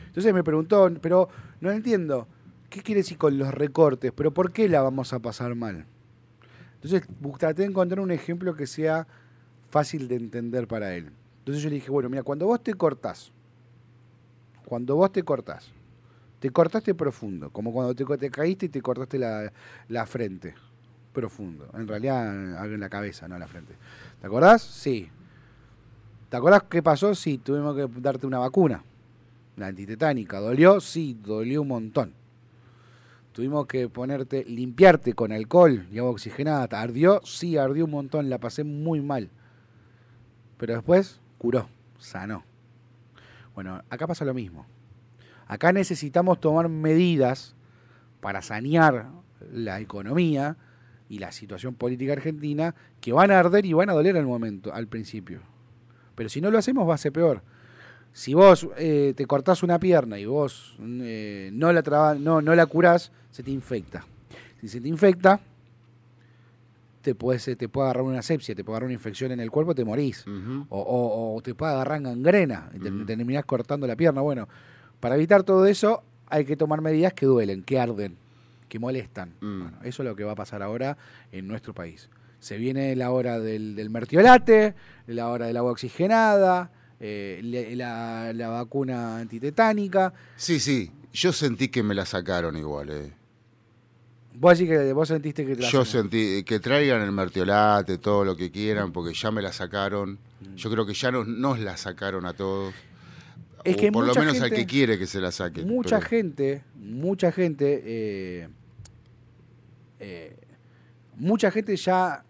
Entonces 0.07 0.33
me 0.33 0.43
preguntó, 0.43 0.91
pero 1.01 1.29
no 1.61 1.71
entiendo, 1.71 2.27
¿qué 2.69 2.81
quiere 2.81 2.99
decir 2.99 3.17
con 3.17 3.37
los 3.37 3.53
recortes? 3.53 4.11
¿Pero 4.13 4.33
por 4.33 4.51
qué 4.51 4.67
la 4.67 4.81
vamos 4.81 5.13
a 5.13 5.19
pasar 5.19 5.55
mal? 5.55 5.85
Entonces 6.75 7.03
traté 7.39 7.61
de 7.61 7.69
encontrar 7.69 8.01
un 8.01 8.11
ejemplo 8.11 8.55
que 8.55 8.67
sea 8.67 9.07
fácil 9.73 10.07
de 10.07 10.15
entender 10.17 10.67
para 10.67 10.93
él. 10.95 11.11
Entonces 11.39 11.63
yo 11.63 11.69
le 11.69 11.75
dije, 11.75 11.89
bueno, 11.89 12.07
mira, 12.07 12.21
cuando 12.21 12.45
vos 12.45 12.63
te 12.63 12.75
cortás, 12.75 13.31
cuando 14.65 14.95
vos 14.95 15.11
te 15.11 15.23
cortás, 15.23 15.71
te 16.39 16.51
cortaste 16.51 16.93
profundo, 16.93 17.49
como 17.49 17.73
cuando 17.73 17.95
te, 17.95 18.29
caíste 18.29 18.67
y 18.67 18.69
te 18.69 18.83
cortaste 18.83 19.17
la, 19.17 19.51
la 19.87 20.05
frente, 20.05 20.53
profundo. 21.11 21.67
En 21.73 21.87
realidad 21.87 22.55
algo 22.57 22.75
en 22.75 22.81
la 22.81 22.89
cabeza, 22.89 23.27
no 23.27 23.33
en 23.33 23.39
la 23.39 23.47
frente. 23.47 23.73
¿Te 24.21 24.27
acordás? 24.27 24.61
Sí. 24.61 25.09
¿Te 26.29 26.37
acordás 26.37 26.63
qué 26.69 26.83
pasó? 26.83 27.15
Sí, 27.15 27.39
tuvimos 27.39 27.75
que 27.75 27.87
darte 27.99 28.27
una 28.27 28.37
vacuna, 28.37 28.83
la 29.57 29.67
antitetánica. 29.67 30.39
¿Dolió? 30.39 30.79
Sí, 30.81 31.17
dolió 31.19 31.63
un 31.63 31.69
montón. 31.69 32.13
Tuvimos 33.31 33.65
que 33.65 33.89
ponerte, 33.89 34.45
limpiarte 34.45 35.13
con 35.13 35.31
alcohol 35.31 35.87
y 35.91 35.97
agua 35.97 36.11
oxigenada. 36.11 36.67
¿Te 36.67 36.75
¿Ardió? 36.75 37.21
Sí, 37.23 37.57
ardió 37.57 37.85
un 37.85 37.91
montón, 37.91 38.29
la 38.29 38.37
pasé 38.37 38.63
muy 38.63 39.01
mal. 39.01 39.31
Pero 40.63 40.75
después 40.75 41.19
curó, 41.37 41.67
sanó. 41.99 42.45
Bueno, 43.53 43.83
acá 43.89 44.07
pasa 44.07 44.23
lo 44.23 44.33
mismo. 44.33 44.65
Acá 45.45 45.73
necesitamos 45.73 46.39
tomar 46.39 46.69
medidas 46.69 47.53
para 48.21 48.41
sanear 48.41 49.09
la 49.51 49.81
economía 49.81 50.55
y 51.09 51.19
la 51.19 51.33
situación 51.33 51.75
política 51.75 52.13
argentina 52.13 52.75
que 53.01 53.11
van 53.11 53.29
a 53.31 53.39
arder 53.39 53.65
y 53.65 53.73
van 53.73 53.89
a 53.89 53.93
doler 53.93 54.15
al 54.15 54.25
momento, 54.25 54.73
al 54.73 54.87
principio. 54.87 55.41
Pero 56.15 56.29
si 56.29 56.39
no 56.39 56.49
lo 56.49 56.57
hacemos 56.57 56.87
va 56.87 56.93
a 56.95 56.97
ser 56.97 57.11
peor. 57.11 57.41
Si 58.13 58.33
vos 58.33 58.65
eh, 58.77 59.13
te 59.17 59.25
cortás 59.25 59.63
una 59.63 59.79
pierna 59.79 60.17
y 60.17 60.25
vos 60.25 60.77
eh, 60.79 61.49
no, 61.51 61.73
la 61.73 61.83
traba- 61.83 62.15
no, 62.15 62.41
no 62.41 62.55
la 62.55 62.67
curás, 62.67 63.11
se 63.31 63.43
te 63.43 63.51
infecta. 63.51 64.05
Si 64.61 64.69
se 64.69 64.79
te 64.79 64.87
infecta, 64.87 65.41
te 67.03 67.13
te 67.13 67.69
puede 67.69 67.85
agarrar 67.87 68.03
una 68.03 68.21
sepsia, 68.23 68.55
te 68.55 68.63
puede 68.63 68.75
agarrar 68.77 68.85
una 68.87 68.93
infección 68.95 69.31
en 69.31 69.39
el 69.39 69.51
cuerpo, 69.51 69.75
te 69.75 69.85
morís. 69.85 70.25
O, 70.69 70.79
o- 70.79 71.35
o 71.35 71.41
te 71.41 71.53
puede 71.53 71.73
agarrar 71.73 72.01
gangrena 72.01 72.71
y 72.73 72.79
te, 72.79 72.89
terminás 73.05 73.45
cortando 73.45 73.85
la 73.85 73.95
pierna. 73.95 74.21
Bueno, 74.21 74.47
para 74.99 75.15
evitar 75.15 75.43
todo 75.43 75.65
eso 75.67 76.01
hay 76.27 76.45
que 76.45 76.55
tomar 76.57 76.81
medidas 76.81 77.13
que 77.13 77.25
duelen, 77.27 77.61
que 77.63 77.79
arden, 77.79 78.15
que 78.69 78.79
molestan. 78.79 79.33
Mm. 79.41 79.61
Bueno, 79.61 79.77
eso 79.83 80.01
es 80.01 80.09
lo 80.09 80.15
que 80.15 80.23
va 80.23 80.31
a 80.31 80.35
pasar 80.35 80.63
ahora 80.63 80.97
en 81.31 81.47
nuestro 81.47 81.73
país. 81.75 82.09
Se 82.39 82.57
viene 82.57 82.95
la 82.95 83.11
hora 83.11 83.39
del, 83.39 83.75
del 83.75 83.89
mertiolate, 83.89 84.73
la 85.07 85.29
hora 85.29 85.45
del 85.47 85.57
agua 85.57 85.71
oxigenada, 85.71 86.71
eh, 86.99 87.39
la 88.33 88.47
vacuna 88.49 89.17
antitetánica. 89.19 90.13
Sí, 90.35 90.59
sí, 90.59 90.91
yo 91.13 91.31
sentí 91.33 91.67
que 91.67 91.83
me 91.83 91.93
la 91.93 92.05
sacaron 92.05 92.57
igual. 92.57 92.89
Eh. 92.89 93.13
Vos 94.35 94.57
decís 94.57 94.71
que 94.75 94.93
vos 94.93 95.07
sentiste 95.07 95.45
que 95.45 95.55
Yo 95.55 95.85
sentí 95.85 96.43
que 96.43 96.59
traigan 96.59 97.01
el 97.01 97.11
mertiolate, 97.11 97.97
todo 97.97 98.25
lo 98.25 98.35
que 98.35 98.51
quieran, 98.51 98.91
porque 98.91 99.13
ya 99.13 99.31
me 99.31 99.41
la 99.41 99.53
sacaron. 99.53 100.13
Mm. 100.41 100.55
Yo 100.55 100.71
creo 100.71 100.85
que 100.85 100.93
ya 100.93 101.11
nos, 101.11 101.27
nos 101.27 101.59
la 101.59 101.77
sacaron 101.77 102.25
a 102.25 102.33
todos. 102.33 102.73
Es 103.63 103.75
O 103.75 103.79
que 103.79 103.91
por 103.91 104.05
lo 104.05 104.13
menos 104.15 104.41
al 104.41 104.49
que 104.51 104.65
quiere 104.65 104.97
que 104.99 105.07
se 105.07 105.21
la 105.21 105.31
saquen. 105.31 105.67
mucha 105.67 105.97
pero- 105.99 106.09
gente, 106.09 106.63
mucha 106.75 107.31
gente, 107.31 107.81
eh, 107.85 108.47
eh, 109.99 110.35
mucha 111.15 111.49
gente 111.51 111.75
ya 111.77 112.25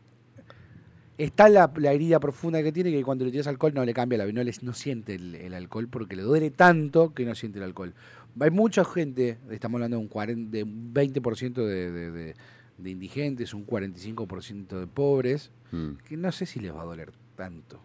está 1.18 1.48
la, 1.50 1.72
la 1.78 1.92
herida 1.94 2.20
profunda 2.20 2.62
que 2.64 2.72
tiene 2.72 2.92
que 2.92 3.04
cuando 3.04 3.26
le 3.26 3.32
tiras 3.32 3.48
alcohol 3.48 3.74
no 3.74 3.86
le 3.86 3.94
cambia 3.94 4.18
la 4.18 4.26
no, 4.32 4.44
le- 4.44 4.54
no 4.62 4.74
siente 4.74 5.16
el, 5.16 5.36
el 5.36 5.54
alcohol 5.54 5.88
porque 5.88 6.16
le 6.16 6.24
duele 6.24 6.50
tanto 6.52 7.14
que 7.14 7.26
no 7.26 7.36
siente 7.36 7.60
el 7.60 7.66
alcohol. 7.66 7.94
Hay 8.40 8.50
mucha 8.50 8.84
gente, 8.84 9.38
estamos 9.52 9.76
hablando 9.78 9.98
de 9.98 10.02
un, 10.04 10.08
40, 10.10 10.52
de 10.52 10.64
un 10.64 10.94
20% 10.94 11.54
de, 11.66 11.92
de, 11.92 12.12
de- 12.12 12.36
de 12.80 12.90
indigentes, 12.90 13.54
un 13.54 13.66
45% 13.68 14.80
de 14.80 14.88
pobres, 14.88 15.52
Mm. 15.72 15.98
que 16.08 16.18
no 16.18 16.32
sé 16.32 16.46
si 16.46 16.60
les 16.60 16.74
va 16.74 16.82
a 16.82 16.86
doler 16.86 17.12
tanto. 17.36 17.80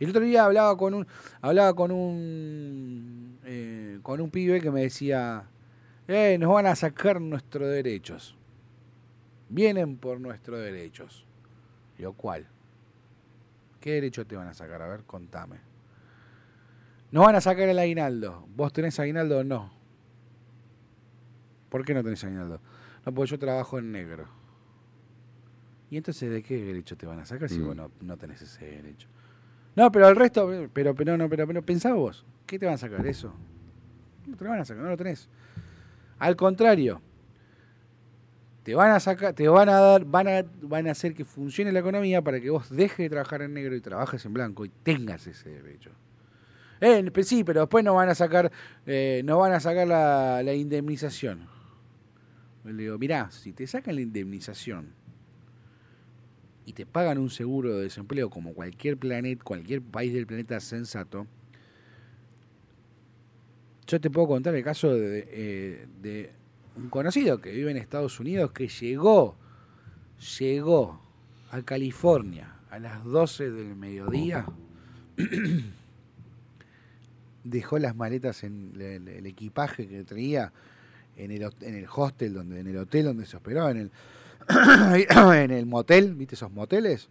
El 0.00 0.10
otro 0.10 0.22
día 0.22 0.44
hablaba 0.46 0.76
con 0.76 0.94
un 0.94 1.06
hablaba 1.42 1.74
con 1.74 1.90
un 1.92 3.38
eh, 3.44 3.98
con 4.02 4.20
un 4.20 4.30
pibe 4.30 4.60
que 4.60 4.70
me 4.70 4.80
decía, 4.82 5.44
eh, 6.08 6.36
nos 6.40 6.52
van 6.52 6.66
a 6.66 6.74
sacar 6.74 7.20
nuestros 7.20 7.68
derechos. 7.68 8.34
Vienen 9.48 9.96
por 9.96 10.20
nuestros 10.20 10.58
derechos. 10.60 11.24
Digo, 12.00 12.14
¿cuál? 12.14 12.46
¿Qué 13.78 13.92
derecho 13.92 14.26
te 14.26 14.34
van 14.34 14.48
a 14.48 14.54
sacar? 14.54 14.80
A 14.80 14.88
ver, 14.88 15.02
contame. 15.04 15.56
Nos 17.12 17.26
van 17.26 17.34
a 17.34 17.42
sacar 17.42 17.68
el 17.68 17.78
aguinaldo. 17.78 18.46
¿Vos 18.56 18.72
tenés 18.72 18.98
aguinaldo 18.98 19.40
o 19.40 19.44
no? 19.44 19.70
¿Por 21.68 21.84
qué 21.84 21.92
no 21.92 22.02
tenés 22.02 22.24
aguinaldo? 22.24 22.58
No, 23.04 23.12
porque 23.12 23.32
yo 23.32 23.38
trabajo 23.38 23.78
en 23.78 23.92
negro. 23.92 24.24
¿Y 25.90 25.98
entonces 25.98 26.30
de 26.30 26.42
qué 26.42 26.64
derecho 26.64 26.96
te 26.96 27.04
van 27.04 27.18
a 27.20 27.26
sacar 27.26 27.50
si 27.50 27.58
Mm. 27.58 27.66
vos 27.66 27.76
no, 27.76 27.90
no 28.00 28.16
tenés 28.16 28.40
ese 28.40 28.64
derecho? 28.64 29.06
No, 29.76 29.92
pero 29.92 30.08
el 30.08 30.16
resto, 30.16 30.50
pero, 30.72 30.94
pero 30.94 31.18
no, 31.18 31.28
pero, 31.28 31.46
pero 31.46 31.62
pensá 31.62 31.92
vos, 31.92 32.24
¿qué 32.46 32.58
te 32.58 32.64
van 32.64 32.76
a 32.76 32.78
sacar 32.78 33.06
eso? 33.06 33.30
No 34.26 34.36
te 34.38 34.44
lo 34.44 34.48
van 34.50 34.60
a 34.60 34.64
sacar, 34.64 34.82
no 34.84 34.88
lo 34.88 34.96
tenés. 34.96 35.28
Al 36.18 36.34
contrario, 36.34 37.02
te 38.62 38.74
van 38.74 38.90
a 38.90 39.00
sacar, 39.00 39.32
te 39.32 39.48
van 39.48 39.68
a 39.68 39.80
dar, 39.80 40.04
van 40.04 40.28
a, 40.28 40.44
van 40.62 40.86
a 40.86 40.90
hacer 40.90 41.14
que 41.14 41.24
funcione 41.24 41.72
la 41.72 41.80
economía 41.80 42.22
para 42.22 42.40
que 42.40 42.50
vos 42.50 42.68
dejes 42.68 42.98
de 42.98 43.10
trabajar 43.10 43.42
en 43.42 43.54
negro 43.54 43.74
y 43.74 43.80
trabajes 43.80 44.24
en 44.26 44.34
blanco 44.34 44.64
y 44.64 44.70
tengas 44.82 45.26
ese 45.26 45.48
derecho. 45.48 45.90
Eh, 46.80 47.10
sí, 47.22 47.44
pero 47.44 47.60
después 47.60 47.84
no 47.84 47.94
van 47.94 48.08
a 48.08 48.14
sacar, 48.14 48.50
eh, 48.86 49.22
no 49.24 49.38
van 49.38 49.52
a 49.52 49.60
sacar 49.60 49.86
la, 49.86 50.54
indemnización. 50.54 51.46
Le 52.64 52.82
digo, 52.82 52.98
mirá, 52.98 53.30
si 53.30 53.52
te 53.52 53.66
sacan 53.66 53.94
la 53.94 54.02
indemnización 54.02 54.92
y 56.66 56.72
te 56.72 56.84
pagan 56.86 57.18
un 57.18 57.30
seguro 57.30 57.76
de 57.76 57.84
desempleo 57.84 58.28
como 58.28 58.54
cualquier 58.54 58.98
planeta, 58.98 59.42
cualquier 59.42 59.82
país 59.82 60.12
del 60.12 60.26
planeta 60.26 60.60
sensato, 60.60 61.26
yo 63.86 64.00
te 64.00 64.10
puedo 64.10 64.28
contar 64.28 64.54
el 64.54 64.62
caso 64.62 64.94
de, 64.94 65.26
eh, 65.30 65.86
de 66.00 66.39
un 66.80 66.88
conocido 66.88 67.40
que 67.40 67.52
vive 67.52 67.70
en 67.70 67.76
Estados 67.76 68.18
Unidos 68.20 68.52
que 68.52 68.68
llegó, 68.68 69.36
llegó 70.38 71.00
a 71.50 71.62
California 71.62 72.54
a 72.70 72.78
las 72.78 73.04
12 73.04 73.50
del 73.50 73.76
mediodía, 73.76 74.46
dejó 77.44 77.78
las 77.78 77.96
maletas 77.96 78.44
en 78.44 78.72
el, 78.80 79.26
equipaje 79.26 79.88
que 79.88 80.04
traía 80.04 80.52
en 81.16 81.32
el, 81.32 81.42
en 81.60 81.74
el 81.74 81.86
hostel, 81.92 82.34
donde, 82.34 82.60
en 82.60 82.66
el 82.68 82.76
hotel 82.76 83.06
donde 83.06 83.26
se 83.26 83.36
hospedaba, 83.36 83.70
en 83.72 83.76
el, 83.76 83.90
en 85.34 85.50
el 85.50 85.66
motel, 85.66 86.14
¿viste 86.14 86.34
esos 86.34 86.50
moteles? 86.50 87.08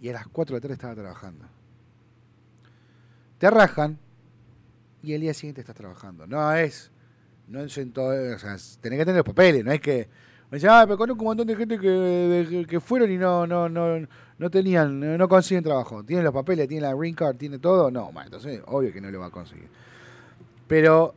Y 0.00 0.10
a 0.10 0.12
las 0.12 0.28
4 0.28 0.54
de 0.54 0.58
la 0.58 0.62
tarde 0.62 0.74
estaba 0.74 0.94
trabajando. 0.94 1.46
Te 3.38 3.50
rajan 3.50 3.98
y 5.02 5.14
el 5.14 5.22
día 5.22 5.34
siguiente 5.34 5.62
estás 5.62 5.76
trabajando. 5.76 6.26
No 6.26 6.52
es, 6.54 6.90
no 7.48 7.60
en 7.62 7.92
todo, 7.92 8.34
o 8.34 8.38
sea, 8.38 8.56
tenés 8.80 8.98
que 8.98 9.04
tener 9.04 9.16
los 9.16 9.24
papeles, 9.24 9.64
no 9.64 9.72
es 9.72 9.80
que 9.80 10.08
me 10.50 10.58
dicen, 10.58 10.70
ah, 10.70 10.84
pero 10.84 10.98
conozco 10.98 11.22
un 11.22 11.28
montón 11.28 11.46
de 11.46 11.56
gente 11.56 11.78
que, 11.78 12.66
que 12.68 12.80
fueron 12.80 13.10
y 13.10 13.16
no, 13.16 13.46
no, 13.46 13.68
no, 13.68 14.06
no 14.38 14.50
tenían, 14.50 15.18
no, 15.18 15.28
consiguen 15.28 15.64
trabajo. 15.64 16.04
Tienen 16.04 16.24
los 16.24 16.34
papeles, 16.34 16.68
tienen 16.68 16.88
la 16.88 16.94
green 16.94 17.14
card, 17.14 17.36
tiene 17.36 17.58
todo. 17.58 17.90
No, 17.90 18.12
bueno, 18.12 18.26
entonces 18.26 18.60
obvio 18.66 18.92
que 18.92 19.00
no 19.00 19.10
lo 19.10 19.20
va 19.20 19.26
a 19.26 19.30
conseguir. 19.30 19.68
Pero 20.68 21.14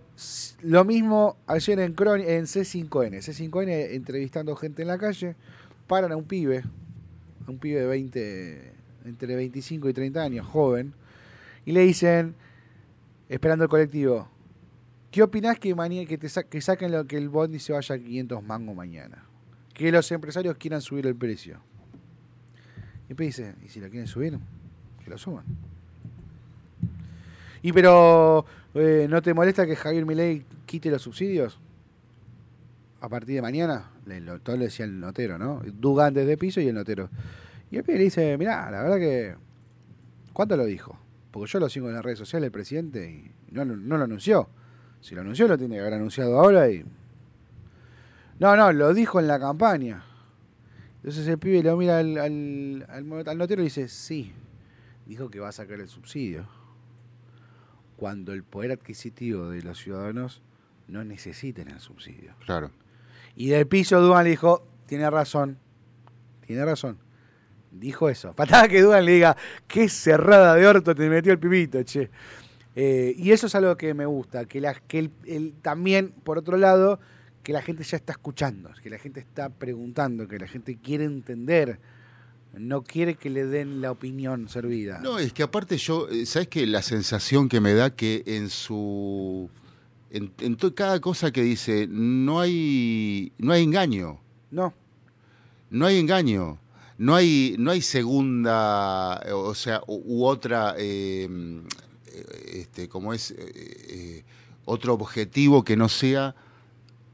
lo 0.63 0.83
mismo 0.85 1.37
ayer 1.45 1.79
en, 1.79 1.91
en 1.91 2.45
C5N. 2.45 3.19
C5N 3.19 3.91
entrevistando 3.91 4.55
gente 4.55 4.81
en 4.81 4.87
la 4.87 4.97
calle, 4.97 5.35
paran 5.85 6.11
a 6.11 6.15
un 6.15 6.23
pibe, 6.23 6.63
a 7.45 7.51
un 7.51 7.59
pibe 7.59 7.81
de 7.81 7.85
20, 7.85 8.73
entre 9.05 9.35
25 9.35 9.89
y 9.89 9.93
30 9.93 10.21
años, 10.21 10.47
joven, 10.47 10.93
y 11.65 11.73
le 11.73 11.81
dicen, 11.81 12.33
esperando 13.29 13.65
el 13.65 13.69
colectivo, 13.69 14.29
¿qué 15.11 15.23
opinás 15.23 15.59
que, 15.59 15.73
que, 16.07 16.17
te 16.17 16.27
que 16.49 16.61
saquen 16.61 16.91
lo 16.91 17.05
que 17.07 17.17
el 17.17 17.29
bondi 17.29 17.59
se 17.59 17.73
vaya 17.73 17.95
a 17.95 17.99
500 17.99 18.43
mangos 18.43 18.75
mañana? 18.75 19.23
Que 19.73 19.91
los 19.91 20.11
empresarios 20.11 20.57
quieran 20.57 20.81
subir 20.81 21.05
el 21.07 21.15
precio. 21.15 21.59
Y 23.05 23.09
después 23.09 23.37
dice, 23.37 23.55
¿y 23.63 23.69
si 23.69 23.79
lo 23.79 23.89
quieren 23.89 24.07
subir? 24.07 24.37
Que 25.03 25.09
lo 25.09 25.17
suban. 25.17 25.45
Y 27.61 27.71
pero, 27.71 28.45
eh, 28.73 29.07
¿no 29.09 29.21
te 29.21 29.33
molesta 29.33 29.65
que 29.65 29.75
Javier 29.75 30.05
Milei 30.05 30.43
quite 30.65 30.89
los 30.89 31.01
subsidios? 31.01 31.59
A 32.99 33.09
partir 33.09 33.35
de 33.35 33.41
mañana, 33.41 33.91
todo 34.43 34.57
lo 34.57 34.63
decía 34.63 34.85
el 34.85 34.99
notero, 34.99 35.37
¿no? 35.37 35.61
Dugan 35.79 36.13
desde 36.13 36.37
piso 36.37 36.59
y 36.59 36.67
el 36.67 36.75
notero. 36.75 37.09
Y 37.71 37.77
el 37.77 37.83
pibe 37.83 37.97
le 37.99 38.03
dice, 38.05 38.37
mirá, 38.37 38.69
la 38.71 38.81
verdad 38.81 38.97
que... 38.97 39.35
¿Cuánto 40.33 40.57
lo 40.57 40.65
dijo? 40.65 40.97
Porque 41.31 41.51
yo 41.51 41.59
lo 41.59 41.69
sigo 41.69 41.87
en 41.89 41.95
las 41.95 42.03
redes 42.03 42.19
sociales, 42.19 42.47
el 42.47 42.51
presidente, 42.51 43.09
y 43.09 43.31
no, 43.53 43.65
no 43.65 43.97
lo 43.97 44.03
anunció. 44.03 44.49
Si 45.01 45.15
lo 45.15 45.21
anunció, 45.21 45.47
lo 45.47 45.57
tiene 45.57 45.75
que 45.75 45.81
haber 45.81 45.93
anunciado 45.93 46.39
ahora 46.39 46.69
y... 46.69 46.83
No, 48.39 48.55
no, 48.55 48.71
lo 48.71 48.93
dijo 48.93 49.19
en 49.19 49.27
la 49.27 49.39
campaña. 49.39 50.03
Entonces 50.97 51.27
el 51.27 51.37
pibe 51.37 51.63
lo 51.63 51.77
mira 51.77 51.99
al, 51.99 52.17
al, 52.17 52.85
al, 53.27 53.37
notero 53.37 53.61
y 53.61 53.65
dice, 53.65 53.87
sí, 53.87 54.33
dijo 55.05 55.29
que 55.29 55.39
va 55.39 55.49
a 55.49 55.53
sacar 55.53 55.79
el 55.79 55.87
subsidio. 55.87 56.47
Cuando 57.95 58.33
el 58.33 58.43
poder 58.43 58.71
adquisitivo 58.73 59.49
de 59.49 59.63
los 59.63 59.79
ciudadanos 59.79 60.41
no 60.87 61.03
necesiten 61.03 61.69
el 61.69 61.79
subsidio. 61.79 62.35
Claro. 62.45 62.71
Y 63.35 63.47
del 63.47 63.67
piso 63.67 64.01
Dugan 64.01 64.23
le 64.23 64.31
dijo, 64.31 64.67
tiene 64.85 65.09
razón, 65.09 65.57
tiene 66.45 66.65
razón. 66.65 66.97
Dijo 67.71 68.09
eso. 68.09 68.33
Faltaba 68.33 68.67
que 68.67 68.81
Dugan 68.81 69.05
le 69.05 69.13
diga, 69.13 69.37
qué 69.67 69.89
cerrada 69.89 70.55
de 70.55 70.67
orto 70.67 70.95
te 70.95 71.09
metió 71.09 71.31
el 71.31 71.39
pibito, 71.39 71.81
che. 71.83 72.09
Eh, 72.79 73.15
y 73.17 73.31
eso 73.31 73.47
es 73.47 73.55
algo 73.55 73.75
que 73.75 73.95
me 73.95 74.05
gusta, 74.05 74.45
que, 74.45 74.61
la, 74.61 74.75
que 74.75 75.09
el, 75.25 75.53
también, 75.63 76.13
por 76.23 76.37
otro 76.37 76.57
lado, 76.57 76.99
que 77.41 77.51
la 77.51 77.63
gente 77.63 77.83
ya 77.83 77.97
está 77.97 78.11
escuchando, 78.11 78.69
que 78.83 78.91
la 78.91 78.99
gente 78.99 79.19
está 79.19 79.49
preguntando, 79.49 80.27
que 80.27 80.37
la 80.37 80.47
gente 80.47 80.77
quiere 80.77 81.05
entender, 81.05 81.79
no 82.53 82.83
quiere 82.83 83.15
que 83.15 83.31
le 83.31 83.47
den 83.47 83.81
la 83.81 83.89
opinión 83.89 84.47
servida. 84.47 84.99
No, 84.99 85.17
es 85.17 85.33
que 85.33 85.41
aparte 85.41 85.77
yo, 85.77 86.07
eh, 86.07 86.27
¿sabes 86.27 86.49
qué? 86.49 86.67
La 86.67 86.83
sensación 86.83 87.49
que 87.49 87.59
me 87.61 87.73
da 87.73 87.95
que 87.95 88.21
en 88.27 88.47
su... 88.51 89.49
En, 90.11 90.29
cada 90.75 91.01
cosa 91.01 91.31
que 91.31 91.41
dice, 91.41 91.87
no 91.89 92.39
hay, 92.39 93.33
no 93.39 93.53
hay 93.53 93.63
engaño. 93.63 94.19
No. 94.51 94.71
No 95.71 95.87
hay 95.87 95.97
engaño 95.97 96.59
no 96.99 97.13
hay, 97.13 97.55
no 97.59 97.69
hay 97.69 97.81
segunda, 97.81 99.21
o 99.31 99.53
sea, 99.53 99.83
u, 99.85 100.25
otra, 100.25 100.73
eh, 100.79 101.29
este, 102.45 102.89
como 102.89 103.13
es, 103.13 103.33
eh, 103.37 104.23
otro 104.65 104.93
objetivo 104.93 105.63
que 105.63 105.77
no 105.77 105.89
sea 105.89 106.35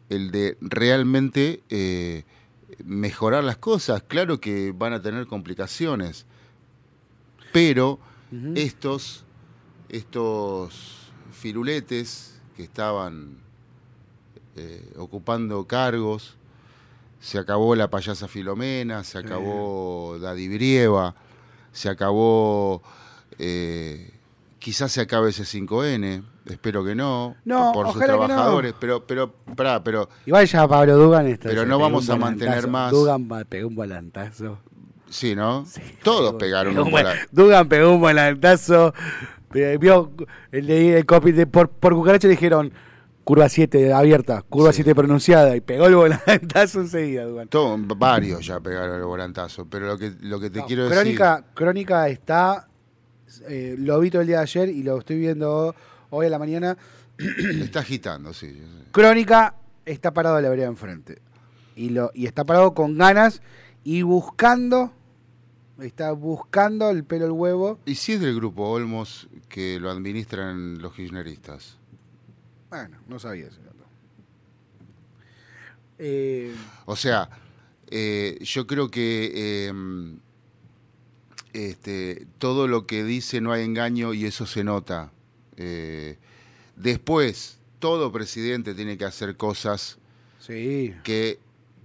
el 0.09 0.31
de 0.31 0.57
realmente 0.61 1.63
eh, 1.69 2.23
mejorar 2.83 3.43
las 3.43 3.57
cosas. 3.57 4.03
Claro 4.03 4.39
que 4.39 4.71
van 4.71 4.93
a 4.93 5.01
tener 5.01 5.27
complicaciones, 5.27 6.25
pero 7.51 7.99
estos, 8.55 9.25
estos 9.89 11.11
firuletes 11.31 12.41
que 12.57 12.63
estaban 12.63 13.37
ocupando 14.97 15.65
cargos, 15.67 16.35
se 17.23 17.39
acabó 17.39 17.73
la 17.73 17.89
payasa 17.89 18.27
Filomena, 18.27 19.01
se 19.05 19.17
acabó 19.17 20.17
Daddy 20.19 20.49
Brieva, 20.49 21.15
se 21.71 21.87
acabó, 21.87 22.83
eh, 23.39 24.11
quizás 24.63 24.93
se 24.93 25.01
acabe 25.01 25.31
ese 25.31 25.43
5N, 25.43 26.23
espero 26.45 26.85
que 26.85 26.95
no, 26.95 27.35
por 27.73 27.91
sus 27.91 28.01
trabajadores, 28.01 28.73
pero, 28.79 29.05
pero, 29.05 29.33
pero... 29.83 30.09
Igual 30.25 30.47
ya 30.47 30.65
Pablo 30.65 30.95
Dugan 30.95 31.27
está. 31.27 31.49
Pero 31.49 31.65
no 31.65 31.77
vamos 31.77 32.09
a 32.09 32.15
mantener 32.15 32.69
más... 32.69 32.89
Dugan 32.89 33.27
pegó 33.49 33.67
un 33.67 33.75
volantazo. 33.75 34.59
Sí, 35.09 35.35
¿no? 35.35 35.65
Todos 36.01 36.35
pegaron 36.35 36.79
un 36.79 36.89
volantazo. 36.89 37.27
Dugan 37.31 37.67
pegó 37.67 37.91
un 37.91 37.99
volantazo, 37.99 38.93
vio 39.51 40.13
el, 40.53 40.69
el, 40.69 41.05
el, 41.09 41.47
por, 41.47 41.69
por 41.69 41.93
cucaracha 41.93 42.29
dijeron 42.29 42.71
curva 43.25 43.49
7 43.49 43.91
abierta, 43.91 44.43
curva 44.43 44.71
7 44.71 44.95
pronunciada, 44.95 45.57
y 45.57 45.61
pegó 45.61 45.87
el 45.87 45.95
volantazo 45.95 46.79
enseguida, 46.81 47.25
varios 47.97 48.45
ya 48.45 48.61
pegaron 48.61 48.95
el 48.95 49.05
volantazo, 49.05 49.65
pero 49.65 49.87
lo 49.87 49.97
que, 49.97 50.13
lo 50.21 50.39
que 50.39 50.49
te 50.49 50.63
quiero 50.63 50.87
crónica, 50.87 51.35
decir... 51.35 51.51
Crónica 51.53 52.07
está, 52.07 52.69
eh, 53.47 53.75
lo 53.77 53.99
vi 53.99 54.09
todo 54.09 54.21
el 54.21 54.27
día 54.27 54.37
de 54.37 54.43
ayer 54.43 54.69
y 54.69 54.83
lo 54.83 54.99
estoy 54.99 55.17
viendo 55.17 55.75
hoy 56.09 56.27
a 56.27 56.29
la 56.29 56.39
mañana. 56.39 56.77
está 57.61 57.79
agitando, 57.79 58.33
sí. 58.33 58.61
Crónica 58.91 59.55
está 59.85 60.13
parado 60.13 60.37
a 60.37 60.41
la 60.41 60.49
vereda 60.49 60.67
enfrente. 60.67 61.19
Y, 61.75 61.89
lo, 61.89 62.11
y 62.13 62.25
está 62.25 62.43
parado 62.43 62.73
con 62.73 62.97
ganas 62.97 63.41
y 63.83 64.01
buscando, 64.03 64.93
está 65.81 66.11
buscando 66.11 66.89
el 66.89 67.03
pelo 67.03 67.25
al 67.25 67.31
huevo. 67.31 67.79
¿Y 67.85 67.95
si 67.95 68.13
es 68.13 68.21
del 68.21 68.35
grupo 68.35 68.69
Olmos 68.69 69.27
que 69.49 69.79
lo 69.79 69.89
administran 69.89 70.81
los 70.81 70.93
kirchneristas? 70.93 71.77
Bueno, 72.69 72.97
no 73.07 73.19
sabía 73.19 73.47
ese 73.47 73.61
dato. 73.61 73.85
Eh, 75.99 76.53
o 76.85 76.95
sea, 76.95 77.29
eh, 77.89 78.39
yo 78.41 78.65
creo 78.65 78.89
que 78.89 79.67
em, 79.67 80.19
este, 81.53 82.25
todo 82.39 82.67
lo 82.67 82.85
que 82.85 83.03
dice 83.03 83.41
no 83.41 83.51
hay 83.51 83.63
engaño 83.63 84.13
y 84.13 84.25
eso 84.25 84.45
se 84.45 84.63
nota. 84.63 85.11
Eh, 85.57 86.17
después, 86.75 87.59
todo 87.79 88.11
presidente 88.11 88.73
tiene 88.73 88.97
que 88.97 89.05
hacer 89.05 89.37
cosas 89.37 89.99
que 90.47 91.39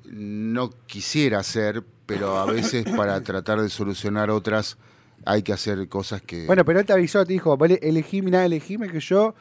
no 0.05 0.71
quisiera 0.87 1.39
hacer, 1.39 1.85
pero 2.07 2.39
a 2.39 2.47
veces 2.47 2.85
para 2.97 3.21
tratar 3.23 3.61
de 3.61 3.69
solucionar 3.69 4.31
otras 4.31 4.79
hay 5.25 5.43
que 5.43 5.53
hacer 5.53 5.89
cosas 5.89 6.23
que... 6.23 6.47
Bueno, 6.47 6.65
pero 6.65 6.81
él 6.81 6.87
te 6.87 6.93
avisó, 6.93 7.25
te 7.25 7.33
dijo, 7.33 7.57
elegí, 7.63 8.23
mirá, 8.23 8.45
elegíme 8.45 8.89
que 8.89 9.01
yo 9.01 9.35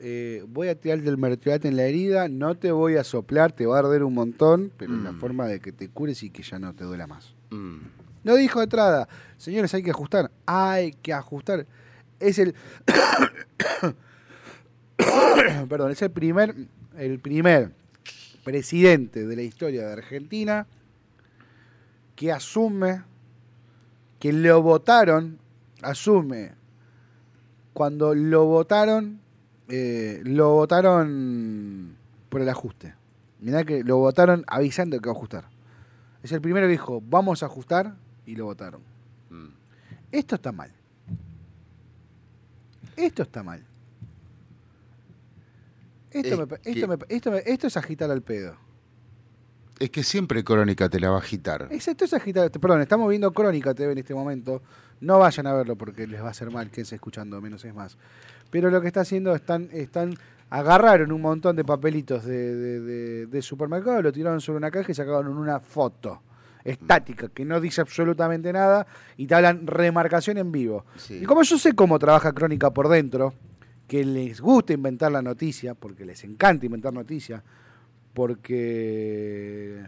eh, 0.00 0.44
voy 0.46 0.68
a 0.68 0.74
tirar 0.74 1.02
del 1.02 1.16
mertiolate 1.18 1.68
en 1.68 1.76
la 1.76 1.84
herida, 1.84 2.28
no 2.28 2.54
te 2.56 2.70
voy 2.70 2.96
a 2.96 3.04
soplar, 3.04 3.52
te 3.52 3.66
va 3.66 3.76
a 3.76 3.78
arder 3.80 4.04
un 4.04 4.14
montón, 4.14 4.70
pero 4.76 4.92
en 4.94 5.04
la 5.04 5.12
mm. 5.12 5.18
forma 5.18 5.46
de 5.46 5.60
que 5.60 5.72
te 5.72 5.88
cures 5.88 6.22
y 6.22 6.30
que 6.30 6.42
ya 6.42 6.58
no 6.58 6.74
te 6.74 6.84
duela 6.84 7.06
más. 7.06 7.34
Mm. 7.50 7.78
No 8.24 8.34
dijo 8.36 8.62
entrada, 8.62 9.08
señores, 9.36 9.72
hay 9.74 9.82
que 9.82 9.90
ajustar, 9.90 10.30
hay 10.46 10.92
que 10.92 11.12
ajustar. 11.12 11.66
Es 12.20 12.38
el... 12.38 12.54
Perdón, 15.68 15.92
es 15.92 16.02
el 16.02 16.10
primer, 16.10 16.54
el 16.96 17.18
primer 17.20 17.72
presidente 18.44 19.26
de 19.26 19.36
la 19.36 19.42
historia 19.42 19.86
de 19.86 19.92
Argentina 19.92 20.66
que 22.16 22.32
asume 22.32 23.02
que 24.18 24.32
lo 24.32 24.60
votaron, 24.62 25.38
asume 25.82 26.52
cuando 27.72 28.14
lo 28.14 28.46
votaron 28.46 29.20
eh, 29.68 30.22
lo 30.24 30.54
votaron 30.54 31.96
por 32.30 32.40
el 32.40 32.48
ajuste. 32.48 32.94
Mirá 33.40 33.64
que 33.64 33.84
lo 33.84 33.98
votaron 33.98 34.44
avisando 34.46 34.98
que 34.98 35.08
va 35.08 35.12
a 35.12 35.16
ajustar. 35.16 35.44
Es 36.22 36.32
el 36.32 36.40
primero 36.40 36.66
que 36.66 36.72
dijo, 36.72 37.02
vamos 37.06 37.42
a 37.42 37.46
ajustar, 37.46 37.94
y 38.28 38.36
lo 38.36 38.46
votaron. 38.46 38.80
Mm. 39.30 39.48
Esto 40.12 40.34
está 40.36 40.52
mal. 40.52 40.70
Esto 42.96 43.22
está 43.22 43.42
mal. 43.42 43.64
Esto, 46.10 46.48
esto, 47.44 47.66
es 47.66 47.76
agitar 47.76 48.10
al 48.10 48.22
pedo. 48.22 48.56
Es 49.78 49.90
que 49.90 50.02
siempre 50.02 50.42
Crónica 50.42 50.88
te 50.88 50.98
la 50.98 51.10
va 51.10 51.16
a 51.16 51.20
agitar. 51.20 51.68
Exacto, 51.70 52.04
es 52.04 52.12
agitar. 52.14 52.50
Perdón, 52.50 52.80
estamos 52.80 53.08
viendo 53.08 53.32
Crónica 53.32 53.74
TV 53.74 53.92
en 53.92 53.98
este 53.98 54.14
momento. 54.14 54.62
No 55.00 55.18
vayan 55.18 55.46
a 55.46 55.52
verlo 55.52 55.76
porque 55.76 56.06
les 56.06 56.20
va 56.20 56.28
a 56.28 56.30
hacer 56.30 56.50
mal, 56.50 56.70
quédense 56.70 56.96
escuchando, 56.96 57.40
menos 57.40 57.64
es 57.64 57.74
más 57.74 57.96
pero 58.50 58.70
lo 58.70 58.80
que 58.80 58.86
está 58.86 59.00
haciendo 59.00 59.34
están, 59.34 59.68
están 59.72 60.14
agarraron 60.50 61.12
un 61.12 61.20
montón 61.20 61.56
de 61.56 61.64
papelitos 61.64 62.24
de, 62.24 63.40
supermercado, 63.42 64.02
lo 64.02 64.12
tiraron 64.12 64.40
sobre 64.40 64.58
una 64.58 64.70
caja 64.70 64.90
y 64.90 64.94
sacaron 64.94 65.36
una 65.36 65.60
foto 65.60 66.22
estática 66.64 67.28
que 67.28 67.44
no 67.44 67.60
dice 67.60 67.80
absolutamente 67.80 68.52
nada 68.52 68.86
y 69.16 69.26
te 69.26 69.34
hablan 69.34 69.66
remarcación 69.66 70.38
en 70.38 70.52
vivo. 70.52 70.84
Y 71.08 71.24
como 71.24 71.42
yo 71.42 71.58
sé 71.58 71.74
cómo 71.74 71.98
trabaja 71.98 72.32
Crónica 72.32 72.70
por 72.72 72.88
dentro, 72.88 73.34
que 73.86 74.04
les 74.04 74.40
gusta 74.40 74.72
inventar 74.72 75.10
la 75.10 75.22
noticia, 75.22 75.74
porque 75.74 76.04
les 76.04 76.22
encanta 76.24 76.66
inventar 76.66 76.92
noticias, 76.92 77.42
porque 78.12 79.82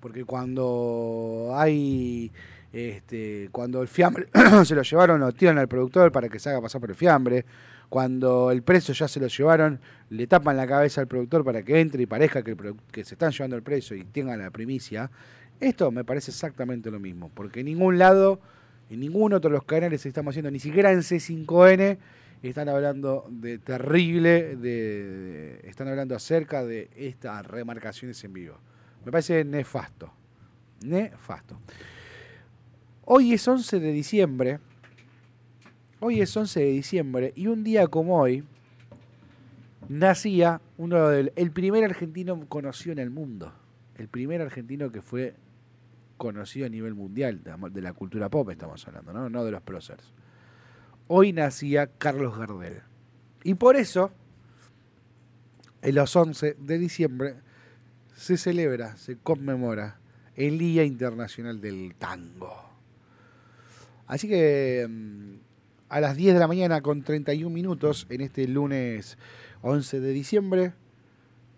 porque 0.00 0.24
cuando 0.24 1.50
hay 1.54 2.30
este, 2.72 3.48
cuando 3.50 3.82
el 3.82 3.88
fiambre 3.88 4.28
se 4.64 4.74
lo 4.74 4.82
llevaron, 4.82 5.20
lo 5.20 5.32
tiran 5.32 5.58
al 5.58 5.68
productor 5.68 6.12
para 6.12 6.28
que 6.28 6.38
se 6.38 6.50
haga 6.50 6.60
pasar 6.60 6.80
por 6.80 6.90
el 6.90 6.96
fiambre. 6.96 7.44
Cuando 7.88 8.50
el 8.50 8.62
precio 8.62 8.92
ya 8.92 9.08
se 9.08 9.18
lo 9.18 9.28
llevaron, 9.28 9.80
le 10.10 10.26
tapan 10.26 10.58
la 10.58 10.66
cabeza 10.66 11.00
al 11.00 11.08
productor 11.08 11.42
para 11.42 11.62
que 11.62 11.80
entre 11.80 12.02
y 12.02 12.06
parezca 12.06 12.42
que, 12.42 12.54
que 12.92 13.04
se 13.04 13.14
están 13.14 13.32
llevando 13.32 13.56
el 13.56 13.62
precio 13.62 13.96
y 13.96 14.04
tenga 14.04 14.36
la 14.36 14.50
primicia. 14.50 15.10
Esto 15.60 15.90
me 15.90 16.04
parece 16.04 16.30
exactamente 16.30 16.90
lo 16.90 17.00
mismo, 17.00 17.30
porque 17.34 17.60
en 17.60 17.66
ningún 17.66 17.98
lado 17.98 18.40
En 18.90 19.00
ninguno 19.00 19.36
otro 19.36 19.50
de 19.50 19.56
los 19.56 19.64
canales 19.64 20.06
estamos 20.06 20.32
haciendo, 20.32 20.50
ni 20.50 20.60
siquiera 20.60 20.90
en 20.92 21.00
C5N, 21.00 21.98
están 22.42 22.68
hablando 22.70 23.26
de 23.28 23.58
terrible, 23.58 24.56
están 25.64 25.88
hablando 25.88 26.14
acerca 26.14 26.64
de 26.64 26.88
estas 26.96 27.46
remarcaciones 27.46 28.22
en 28.24 28.32
vivo. 28.32 28.56
Me 29.04 29.12
parece 29.12 29.44
nefasto. 29.44 30.10
Nefasto. 30.84 31.58
Hoy 33.04 33.34
es 33.34 33.46
11 33.46 33.80
de 33.80 33.92
diciembre. 33.92 34.58
Hoy 36.00 36.20
es 36.20 36.34
11 36.34 36.60
de 36.60 36.70
diciembre 36.70 37.32
y 37.34 37.48
un 37.48 37.64
día 37.64 37.88
como 37.88 38.20
hoy 38.20 38.44
nacía 39.88 40.60
uno 40.76 41.08
del, 41.08 41.32
el 41.34 41.50
primer 41.50 41.84
argentino 41.84 42.40
conocido 42.48 42.92
en 42.92 43.00
el 43.00 43.10
mundo. 43.10 43.52
El 43.96 44.08
primer 44.08 44.40
argentino 44.40 44.92
que 44.92 45.02
fue 45.02 45.34
conocido 46.18 46.66
a 46.66 46.68
nivel 46.68 46.94
mundial, 46.94 47.40
de 47.42 47.80
la 47.80 47.94
cultura 47.94 48.28
pop 48.28 48.50
estamos 48.50 48.86
hablando, 48.86 49.14
no, 49.14 49.30
no 49.30 49.44
de 49.44 49.52
los 49.52 49.62
próceres 49.62 50.12
hoy 51.08 51.32
nacía 51.32 51.88
Carlos 51.98 52.38
Gardel. 52.38 52.82
Y 53.42 53.54
por 53.54 53.76
eso, 53.76 54.12
en 55.82 55.94
los 55.96 56.14
11 56.14 56.56
de 56.60 56.78
diciembre, 56.78 57.34
se 58.14 58.36
celebra, 58.36 58.96
se 58.96 59.16
conmemora 59.16 59.98
el 60.36 60.58
Día 60.58 60.84
Internacional 60.84 61.60
del 61.60 61.94
Tango. 61.96 62.68
Así 64.06 64.28
que 64.28 64.86
mm, 64.88 65.34
a 65.88 66.00
las 66.00 66.16
10 66.16 66.34
de 66.34 66.40
la 66.40 66.46
mañana 66.46 66.80
con 66.80 67.02
31 67.02 67.52
minutos, 67.52 68.06
en 68.10 68.20
este 68.20 68.46
lunes 68.46 69.18
11 69.62 70.00
de 70.00 70.12
diciembre, 70.12 70.72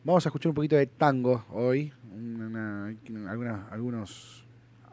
vamos 0.05 0.25
a 0.25 0.29
escuchar 0.31 0.51
un 0.51 0.55
poquito 0.55 0.77
de 0.77 0.87
tango 0.87 1.44
hoy, 1.51 1.92
algunos 3.70 4.39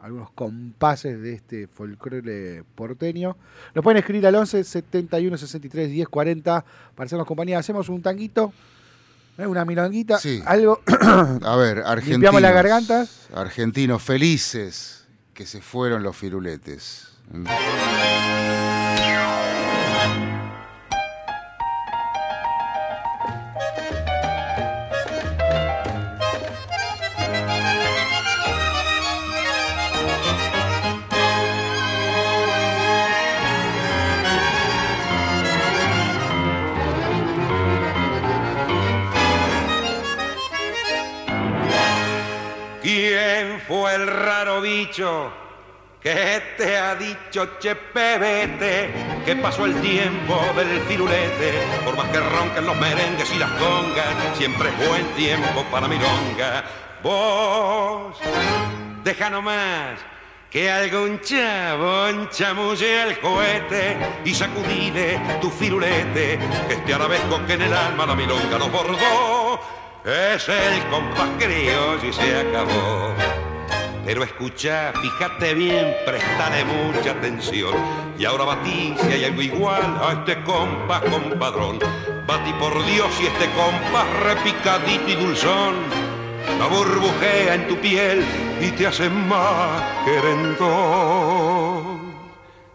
algunos 0.00 0.30
compases 0.30 1.20
de 1.20 1.34
este 1.34 1.66
folclore 1.66 2.62
porteño. 2.74 3.36
Nos 3.74 3.82
pueden 3.82 3.98
escribir 3.98 4.26
al 4.26 4.34
11 4.34 4.64
71 4.64 5.36
63 5.36 5.90
10 5.90 6.08
40 6.08 6.64
para 6.94 7.06
hacernos 7.06 7.26
compañía. 7.26 7.58
Hacemos 7.58 7.88
un 7.88 8.02
tanguito, 8.02 8.52
¿eh? 9.36 9.46
una 9.46 9.64
milonguita, 9.64 10.18
algo. 10.46 10.80
A 11.42 11.56
ver, 11.56 11.78
argentinos. 11.78 12.06
Limpiamos 12.06 12.42
la 12.42 12.52
garganta. 12.52 13.06
Argentinos 13.34 14.02
felices 14.02 15.06
que 15.34 15.46
se 15.46 15.60
fueron 15.60 16.02
los 16.02 16.16
firuletes. 16.16 17.08
Raro 44.88 45.28
bicho 45.28 45.32
que 46.00 46.42
te 46.56 46.78
ha 46.78 46.94
dicho 46.94 47.58
Chepebete 47.58 48.90
que 49.24 49.36
pasó 49.36 49.66
el 49.66 49.80
tiempo 49.80 50.40
del 50.56 50.80
firulete, 50.82 51.52
por 51.84 51.96
más 51.96 52.08
que 52.08 52.20
ronquen 52.20 52.66
los 52.66 52.76
merengues 52.76 53.32
y 53.34 53.38
las 53.38 53.50
congas, 53.52 54.36
siempre 54.36 54.68
es 54.68 54.88
buen 54.88 55.06
tiempo 55.16 55.64
para 55.70 55.88
milonga. 55.88 56.64
Vos, 57.02 58.16
deja 59.02 59.28
nomás 59.28 59.98
que 60.50 60.70
algún 60.70 61.20
chabón 61.20 62.28
chamulle 62.30 63.02
el 63.02 63.20
cohete 63.20 63.96
y 64.24 64.32
sacudile 64.34 65.20
tu 65.40 65.50
firulete, 65.50 66.38
que 66.68 66.74
este 66.74 66.94
arabesco 66.94 67.44
que 67.46 67.54
en 67.54 67.62
el 67.62 67.74
alma 67.74 68.06
la 68.06 68.14
milonga 68.14 68.58
nos 68.58 68.70
bordó, 68.70 69.60
es 70.04 70.48
el 70.48 70.86
compás 70.90 71.30
criollo 71.38 72.08
y 72.08 72.12
se 72.12 72.40
acabó. 72.40 73.47
Pero 74.04 74.22
escucha, 74.24 74.92
fíjate 75.00 75.54
bien, 75.54 75.94
prestale 76.04 76.64
mucha 76.64 77.12
atención. 77.12 77.74
Y 78.18 78.24
ahora 78.24 78.44
batí 78.44 78.94
si 79.00 79.12
hay 79.12 79.24
algo 79.24 79.42
igual 79.42 79.98
a 80.02 80.12
este 80.12 80.42
compás 80.44 81.02
compadrón. 81.02 81.78
Batí 82.26 82.52
por 82.54 82.84
Dios 82.86 83.10
y 83.20 83.26
este 83.26 83.46
compás 83.50 84.06
repicadito 84.24 85.08
y 85.08 85.14
dulzón. 85.14 85.74
La 86.58 86.66
burbujea 86.66 87.54
en 87.54 87.68
tu 87.68 87.76
piel 87.76 88.24
y 88.60 88.70
te 88.72 88.86
hace 88.86 89.08
más 89.08 89.82
querendón. 90.04 91.38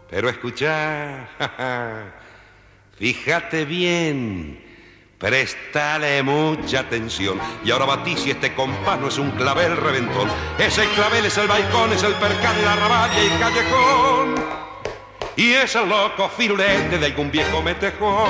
Pero 0.08 0.28
escucha, 0.28 1.28
fíjate 2.98 3.64
bien 3.64 4.63
Prestale 5.24 6.22
mucha 6.22 6.80
atención. 6.80 7.40
Y 7.64 7.70
ahora 7.70 7.86
batí 7.86 8.14
si 8.14 8.30
este 8.30 8.54
compás 8.54 9.00
no 9.00 9.08
es 9.08 9.16
un 9.16 9.30
clavel 9.30 9.74
reventón. 9.74 10.28
Ese 10.58 10.84
clavel 10.88 11.24
es 11.24 11.38
el 11.38 11.48
balcón, 11.48 11.90
es 11.94 12.02
el 12.02 12.12
percal, 12.12 12.54
la 12.62 12.76
raballa 12.76 13.24
y 13.24 13.26
el 13.28 13.38
callejón. 13.38 14.34
Y 15.36 15.52
es 15.54 15.74
el 15.76 15.88
loco 15.88 16.28
firulete 16.28 16.98
de 16.98 17.06
algún 17.06 17.30
viejo 17.30 17.62
metejón. 17.62 18.28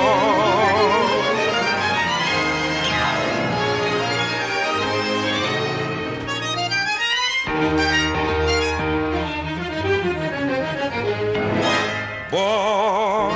Vos, 12.31 13.33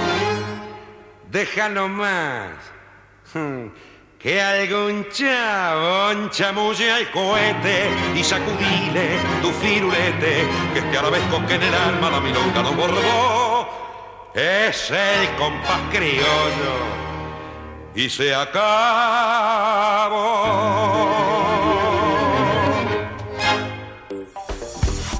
déjalo 1.29 1.89
más 1.89 2.78
que 4.19 4.41
algún 4.41 5.05
chabón 5.11 6.29
chamulle 6.29 6.91
al 6.91 7.09
cohete 7.11 7.89
y 8.15 8.23
sacudile 8.23 9.17
tu 9.41 9.49
firulete, 9.51 10.45
que 10.73 10.79
este 10.79 10.97
arabesco 10.97 11.45
que 11.47 11.55
en 11.55 11.63
el 11.63 11.73
alma 11.73 12.09
la 12.09 12.19
milonga 12.19 12.63
no 12.63 12.73
bordó, 12.73 13.69
es 14.33 14.91
el 14.91 15.35
compás 15.37 15.81
criollo 15.91 16.99
y 17.95 18.09
se 18.09 18.35
acabó. 18.35 18.59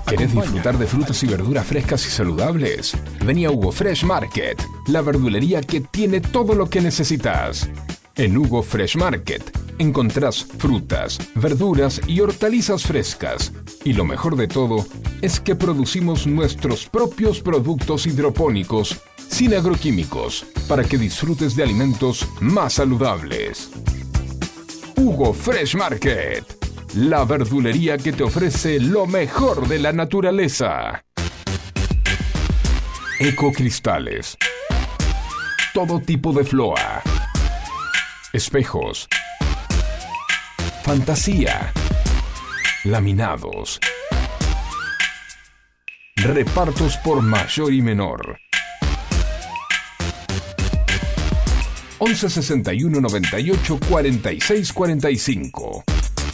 ¿Querés 0.07 0.33
disfrutar 0.33 0.77
de 0.77 0.87
frutas 0.87 1.21
y 1.21 1.27
verduras 1.27 1.67
frescas 1.67 2.05
y 2.07 2.09
saludables? 2.09 2.97
Vení 3.23 3.45
a 3.45 3.51
Hugo 3.51 3.71
Fresh 3.71 4.03
Market, 4.03 4.59
la 4.87 5.01
verdulería 5.01 5.61
que 5.61 5.81
tiene 5.81 6.19
todo 6.19 6.55
lo 6.55 6.67
que 6.67 6.81
necesitas. 6.81 7.69
En 8.19 8.37
Hugo 8.37 8.61
Fresh 8.61 8.97
Market 8.97 9.49
encontrás 9.77 10.43
frutas, 10.43 11.17
verduras 11.35 12.01
y 12.05 12.19
hortalizas 12.19 12.83
frescas. 12.83 13.53
Y 13.85 13.93
lo 13.93 14.03
mejor 14.03 14.35
de 14.35 14.49
todo 14.49 14.85
es 15.21 15.39
que 15.39 15.55
producimos 15.55 16.27
nuestros 16.27 16.89
propios 16.89 17.39
productos 17.39 18.05
hidropónicos 18.05 18.99
sin 19.29 19.53
agroquímicos 19.53 20.45
para 20.67 20.83
que 20.83 20.97
disfrutes 20.97 21.55
de 21.55 21.63
alimentos 21.63 22.27
más 22.41 22.73
saludables. 22.73 23.71
Hugo 24.97 25.33
Fresh 25.33 25.77
Market, 25.77 26.43
la 26.95 27.23
verdulería 27.23 27.97
que 27.97 28.11
te 28.11 28.23
ofrece 28.23 28.81
lo 28.81 29.07
mejor 29.07 29.65
de 29.69 29.79
la 29.79 29.93
naturaleza. 29.93 31.05
Ecocristales. 33.17 34.35
Todo 35.73 36.01
tipo 36.01 36.33
de 36.33 36.43
floa 36.43 37.01
espejos, 38.33 39.07
fantasía, 40.83 41.73
laminados, 42.83 43.79
repartos 46.15 46.97
por 46.97 47.21
mayor 47.21 47.73
y 47.73 47.81
menor. 47.81 48.39
11 51.97 52.29
61 52.29 53.01
98 53.01 53.79
46 53.89 54.73
45 54.73 55.83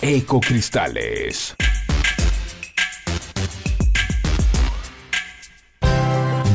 Ecocristales. 0.01 1.55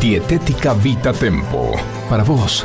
Dietética 0.01 0.75
Vita 0.75 1.13
Tempo. 1.13 1.73
Para 2.09 2.23
vos 2.23 2.65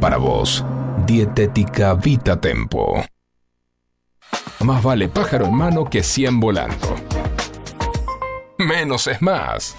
Para 0.00 0.16
vos, 0.16 0.64
Dietética 1.06 1.92
Vita 1.92 2.40
Tempo. 2.40 3.04
Más 4.60 4.82
vale 4.82 5.08
pájaro 5.08 5.44
en 5.44 5.54
mano 5.54 5.84
que 5.90 6.02
100 6.02 6.40
volando. 6.40 6.96
Menos 8.56 9.06
es 9.08 9.20
más. 9.20 9.76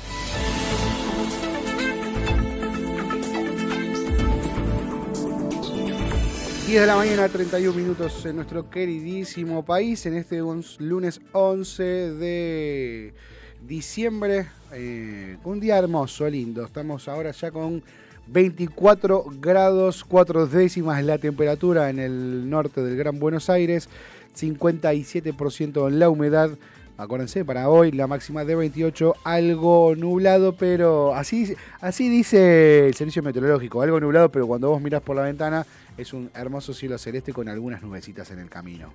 10 6.68 6.82
de 6.82 6.88
la 6.88 6.96
mañana, 6.96 7.28
31 7.28 7.76
minutos 7.76 8.24
en 8.28 8.36
nuestro 8.36 8.70
queridísimo 8.70 9.66
país, 9.66 10.06
en 10.06 10.18
este 10.18 10.40
lunes 10.78 11.20
11 11.32 11.84
de 11.84 13.14
diciembre. 13.60 14.46
Eh, 14.72 15.38
un 15.44 15.60
día 15.60 15.80
hermoso, 15.80 16.30
lindo. 16.30 16.64
Estamos 16.64 17.08
ahora 17.08 17.32
ya 17.32 17.50
con 17.50 17.84
24 18.28 19.26
grados 19.40 20.04
4 20.04 20.48
décimas 20.48 21.04
la 21.04 21.18
temperatura 21.18 21.90
en 21.90 22.00
el 22.00 22.50
norte 22.50 22.82
del 22.82 22.96
Gran 22.96 23.20
Buenos 23.20 23.50
Aires, 23.50 23.90
57% 24.38 25.88
en 25.88 26.00
la 26.00 26.10
humedad. 26.10 26.52
Acuérdense, 26.98 27.44
para 27.44 27.70
hoy 27.70 27.92
la 27.92 28.06
máxima 28.08 28.46
de 28.46 28.56
28, 28.56 29.16
algo 29.24 29.96
nublado, 29.96 30.56
pero 30.56 31.16
así, 31.16 31.56
así 31.80 32.10
dice 32.10 32.88
el 32.88 32.94
servicio 32.94 33.24
meteorológico, 33.24 33.82
algo 33.82 34.00
nublado, 34.00 34.30
pero 34.30 34.46
cuando 34.46 34.70
vos 34.70 34.82
mirás 34.82 35.02
por 35.02 35.16
la 35.16 35.24
ventana 35.24 35.66
es 35.98 36.14
un 36.14 36.30
hermoso 36.36 36.74
cielo 36.74 36.98
celeste 36.98 37.34
con 37.34 37.50
algunas 37.50 37.82
nubecitas 37.82 38.30
en 38.32 38.40
el 38.40 38.50
camino. 38.50 38.94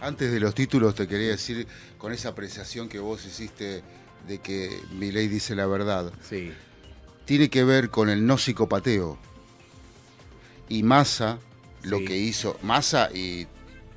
Antes 0.00 0.32
de 0.32 0.40
los 0.40 0.54
títulos 0.54 0.94
te 0.94 1.06
quería 1.06 1.30
decir, 1.30 1.66
con 1.98 2.12
esa 2.12 2.30
apreciación 2.30 2.88
que 2.88 2.98
vos 2.98 3.24
hiciste 3.26 3.82
de 4.26 4.38
que 4.38 4.70
mi 4.98 5.10
ley 5.10 5.28
dice 5.28 5.54
la 5.54 5.66
verdad, 5.66 6.12
sí. 6.22 6.52
Tiene 7.24 7.50
que 7.50 7.64
ver 7.64 7.90
con 7.90 8.08
el 8.08 8.26
no 8.26 8.38
psicopateo. 8.38 9.18
Y 10.68 10.82
Massa, 10.82 11.38
lo 11.82 11.98
que 11.98 12.16
hizo, 12.16 12.58
Massa 12.62 13.10
y 13.12 13.46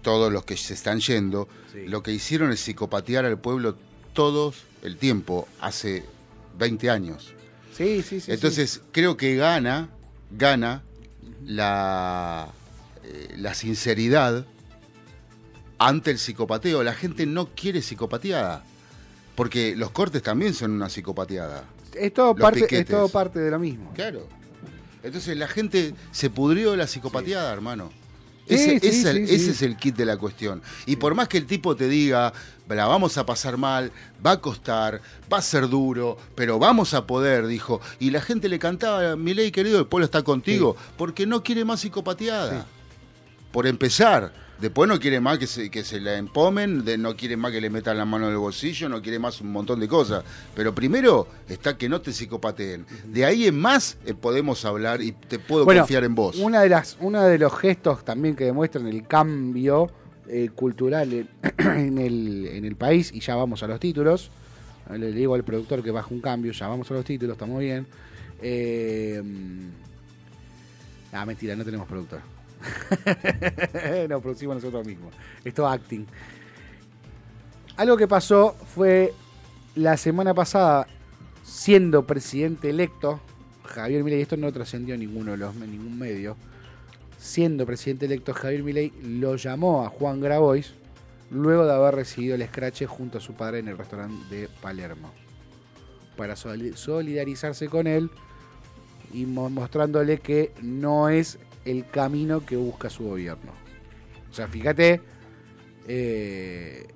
todos 0.01 0.31
los 0.31 0.45
que 0.45 0.57
se 0.57 0.73
están 0.73 0.99
yendo, 0.99 1.47
lo 1.73 2.03
que 2.03 2.11
hicieron 2.11 2.51
es 2.51 2.59
psicopatear 2.59 3.25
al 3.25 3.39
pueblo 3.39 3.75
todos 4.13 4.63
el 4.83 4.97
tiempo, 4.97 5.47
hace 5.59 6.03
20 6.57 6.89
años. 6.89 7.33
Sí, 7.75 8.01
sí, 8.03 8.19
sí. 8.19 8.31
Entonces, 8.31 8.81
creo 8.91 9.17
que 9.17 9.35
gana, 9.35 9.89
gana 10.31 10.83
la, 11.45 12.49
eh, 13.03 13.35
la 13.37 13.53
sinceridad 13.53 14.45
ante 15.77 16.11
el 16.11 16.19
psicopateo. 16.19 16.83
La 16.83 16.93
gente 16.93 17.25
no 17.25 17.49
quiere 17.55 17.81
psicopateada, 17.81 18.63
porque 19.35 19.75
los 19.75 19.91
cortes 19.91 20.23
también 20.23 20.53
son 20.53 20.71
una 20.71 20.89
psicopateada. 20.89 21.65
Es 21.95 22.13
todo, 22.13 22.35
parte, 22.35 22.67
es 22.69 22.85
todo 22.85 23.09
parte 23.09 23.39
de 23.39 23.51
lo 23.51 23.59
mismo. 23.59 23.91
Claro. 23.93 24.27
Entonces 25.03 25.37
la 25.37 25.47
gente 25.47 25.93
se 26.11 26.29
pudrió 26.29 26.71
de 26.71 26.77
la 26.77 26.87
psicopateada, 26.87 27.53
hermano. 27.53 27.91
Ese, 28.47 28.79
es 28.81 29.61
el 29.61 29.75
kit 29.77 29.95
de 29.95 30.05
la 30.05 30.17
cuestión. 30.17 30.61
Y 30.85 30.97
por 30.97 31.15
más 31.15 31.27
que 31.27 31.37
el 31.37 31.45
tipo 31.45 31.75
te 31.75 31.87
diga, 31.87 32.31
la 32.67 32.85
vamos 32.85 33.17
a 33.17 33.25
pasar 33.25 33.57
mal, 33.57 33.91
va 34.23 34.31
a 34.31 34.41
costar, 34.41 35.01
va 35.31 35.37
a 35.37 35.41
ser 35.41 35.67
duro, 35.67 36.17
pero 36.35 36.59
vamos 36.59 36.93
a 36.93 37.07
poder, 37.07 37.47
dijo. 37.47 37.81
Y 37.99 38.11
la 38.11 38.21
gente 38.21 38.49
le 38.49 38.59
cantaba, 38.59 39.15
mi 39.15 39.33
ley 39.33 39.51
querido, 39.51 39.79
el 39.79 39.87
pueblo 39.87 40.05
está 40.05 40.23
contigo, 40.23 40.75
porque 40.97 41.25
no 41.25 41.43
quiere 41.43 41.65
más 41.65 41.81
psicopateada. 41.81 42.65
Por 43.51 43.67
empezar. 43.67 44.44
Después 44.59 44.87
no 44.87 44.99
quiere 44.99 45.19
más 45.19 45.37
que 45.37 45.47
se, 45.47 45.69
que 45.69 45.83
se 45.83 45.99
la 45.99 46.17
empomen, 46.17 46.83
no 46.99 47.15
quiere 47.15 47.35
más 47.35 47.51
que 47.51 47.59
le 47.59 47.69
metan 47.69 47.97
la 47.97 48.05
mano 48.05 48.27
en 48.27 48.31
el 48.31 48.37
bolsillo, 48.37 48.87
no 48.87 49.01
quiere 49.01 49.19
más 49.19 49.41
un 49.41 49.51
montón 49.51 49.79
de 49.79 49.87
cosas. 49.87 50.23
Pero 50.55 50.73
primero 50.73 51.27
está 51.49 51.77
que 51.77 51.89
no 51.89 51.99
te 52.01 52.13
psicopateen. 52.13 52.85
De 53.05 53.25
ahí 53.25 53.47
en 53.47 53.59
más 53.59 53.97
eh, 54.05 54.13
podemos 54.13 54.63
hablar 54.63 55.01
y 55.01 55.11
te 55.11 55.39
puedo 55.39 55.65
confiar 55.65 56.05
en 56.05 56.15
vos. 56.15 56.37
Una 56.37 56.61
de 56.61 56.69
las, 56.69 56.97
uno 57.01 57.21
de 57.23 57.37
los 57.37 57.53
gestos 57.57 58.05
también 58.05 58.35
que 58.35 58.45
demuestran 58.45 58.87
el 58.87 59.05
cambio 59.05 59.91
eh, 60.27 60.49
cultural 60.55 61.11
en, 61.13 61.97
el, 61.97 62.47
en 62.47 62.65
el 62.65 62.75
país, 62.75 63.11
y 63.13 63.19
ya 63.19 63.35
vamos 63.35 63.61
a 63.61 63.67
los 63.67 63.79
títulos. 63.79 64.31
Le 64.89 65.11
digo 65.11 65.33
al 65.35 65.43
productor 65.43 65.83
que 65.83 65.91
baja 65.91 66.07
un 66.11 66.21
cambio, 66.21 66.51
ya 66.51 66.67
vamos 66.67 66.89
a 66.91 66.93
los 66.93 67.03
títulos, 67.03 67.33
estamos 67.33 67.59
bien. 67.59 67.87
Eh, 68.41 69.21
ah, 71.11 71.25
mentira, 71.25 71.55
no 71.55 71.65
tenemos 71.65 71.87
productor. 71.87 72.34
Nos 74.09 74.21
producimos 74.21 74.55
nosotros 74.55 74.85
mismos. 74.85 75.13
Esto 75.43 75.67
acting. 75.67 76.05
Algo 77.77 77.97
que 77.97 78.07
pasó 78.07 78.55
fue 78.73 79.13
la 79.75 79.97
semana 79.97 80.33
pasada, 80.33 80.87
siendo 81.43 82.07
presidente 82.07 82.69
electo, 82.69 83.19
Javier 83.63 84.03
Milei, 84.03 84.21
esto 84.21 84.37
no 84.37 84.51
trascendió 84.53 84.97
ninguno 84.97 85.31
de 85.31 85.37
los 85.37 85.55
ningún 85.55 85.99
medio, 85.99 86.37
siendo 87.17 87.65
presidente 87.65 88.05
electo 88.05 88.33
Javier 88.33 88.63
Milei 88.63 88.93
lo 89.03 89.35
llamó 89.35 89.85
a 89.85 89.89
Juan 89.89 90.21
Grabois 90.21 90.73
luego 91.31 91.65
de 91.65 91.73
haber 91.73 91.95
recibido 91.95 92.35
el 92.35 92.41
escrache 92.43 92.85
junto 92.85 93.17
a 93.17 93.21
su 93.21 93.33
padre 93.33 93.59
en 93.59 93.67
el 93.67 93.77
restaurante 93.77 94.33
de 94.33 94.47
Palermo 94.61 95.11
para 96.15 96.35
solidarizarse 96.35 97.67
con 97.67 97.87
él 97.87 98.09
y 99.13 99.25
mostrándole 99.25 100.19
que 100.19 100.53
no 100.61 101.09
es 101.09 101.39
el 101.65 101.87
camino 101.89 102.45
que 102.45 102.55
busca 102.55 102.89
su 102.89 103.03
gobierno. 103.03 103.51
O 104.31 104.33
sea, 104.33 104.47
fíjate 104.47 105.01
eh, 105.87 106.87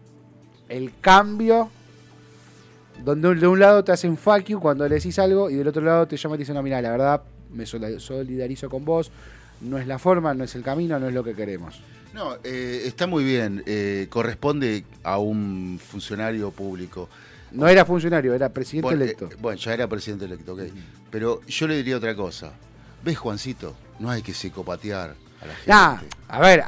el 0.68 0.94
cambio 1.00 1.70
donde 3.04 3.34
de 3.36 3.48
un 3.48 3.60
lado 3.60 3.84
te 3.84 3.92
hacen 3.92 4.18
fuck 4.18 4.46
you 4.46 4.60
cuando 4.60 4.88
le 4.88 4.96
decís 4.96 5.18
algo 5.20 5.50
y 5.50 5.56
del 5.56 5.68
otro 5.68 5.82
lado 5.82 6.08
te 6.08 6.18
llaman 6.18 6.36
y 6.36 6.38
te 6.38 6.42
dicen, 6.44 6.56
no, 6.56 6.64
mira, 6.64 6.82
la 6.82 6.92
verdad 6.92 7.24
me 7.52 7.66
solidarizo 7.66 8.70
con 8.70 8.86
vos, 8.86 9.12
no 9.62 9.78
es 9.78 9.88
la 9.88 10.00
forma, 10.00 10.34
no 10.34 10.44
es 10.44 10.56
el 10.56 10.64
camino, 10.64 11.00
no 11.00 11.08
es 11.08 11.14
lo 11.14 11.24
que 11.24 11.34
queremos. 11.34 11.82
No, 12.14 12.36
eh, 12.44 12.84
está 12.86 13.08
muy 13.08 13.24
bien, 13.24 13.64
eh, 13.66 14.08
corresponde 14.10 14.84
a 15.04 15.18
un 15.20 15.80
funcionario 15.82 16.52
público. 16.52 17.10
No 17.52 17.68
era 17.68 17.86
funcionario, 17.86 18.34
era 18.34 18.50
presidente 18.50 18.94
electo. 18.94 19.30
bueno, 19.40 19.60
ya 19.60 19.74
era 19.74 19.88
presidente 19.88 20.26
electo, 20.26 20.54
ok. 20.54 20.62
Pero 21.10 21.42
yo 21.46 21.68
le 21.68 21.78
diría 21.78 21.98
otra 21.98 22.16
cosa. 22.16 22.52
¿Ves, 23.04 23.18
Juancito? 23.18 23.76
No 24.00 24.10
hay 24.10 24.22
que 24.22 24.34
psicopatear 24.34 25.16
a 25.42 25.46
la 25.46 25.98
gente. 25.98 26.08
a 26.28 26.40
ver, 26.40 26.64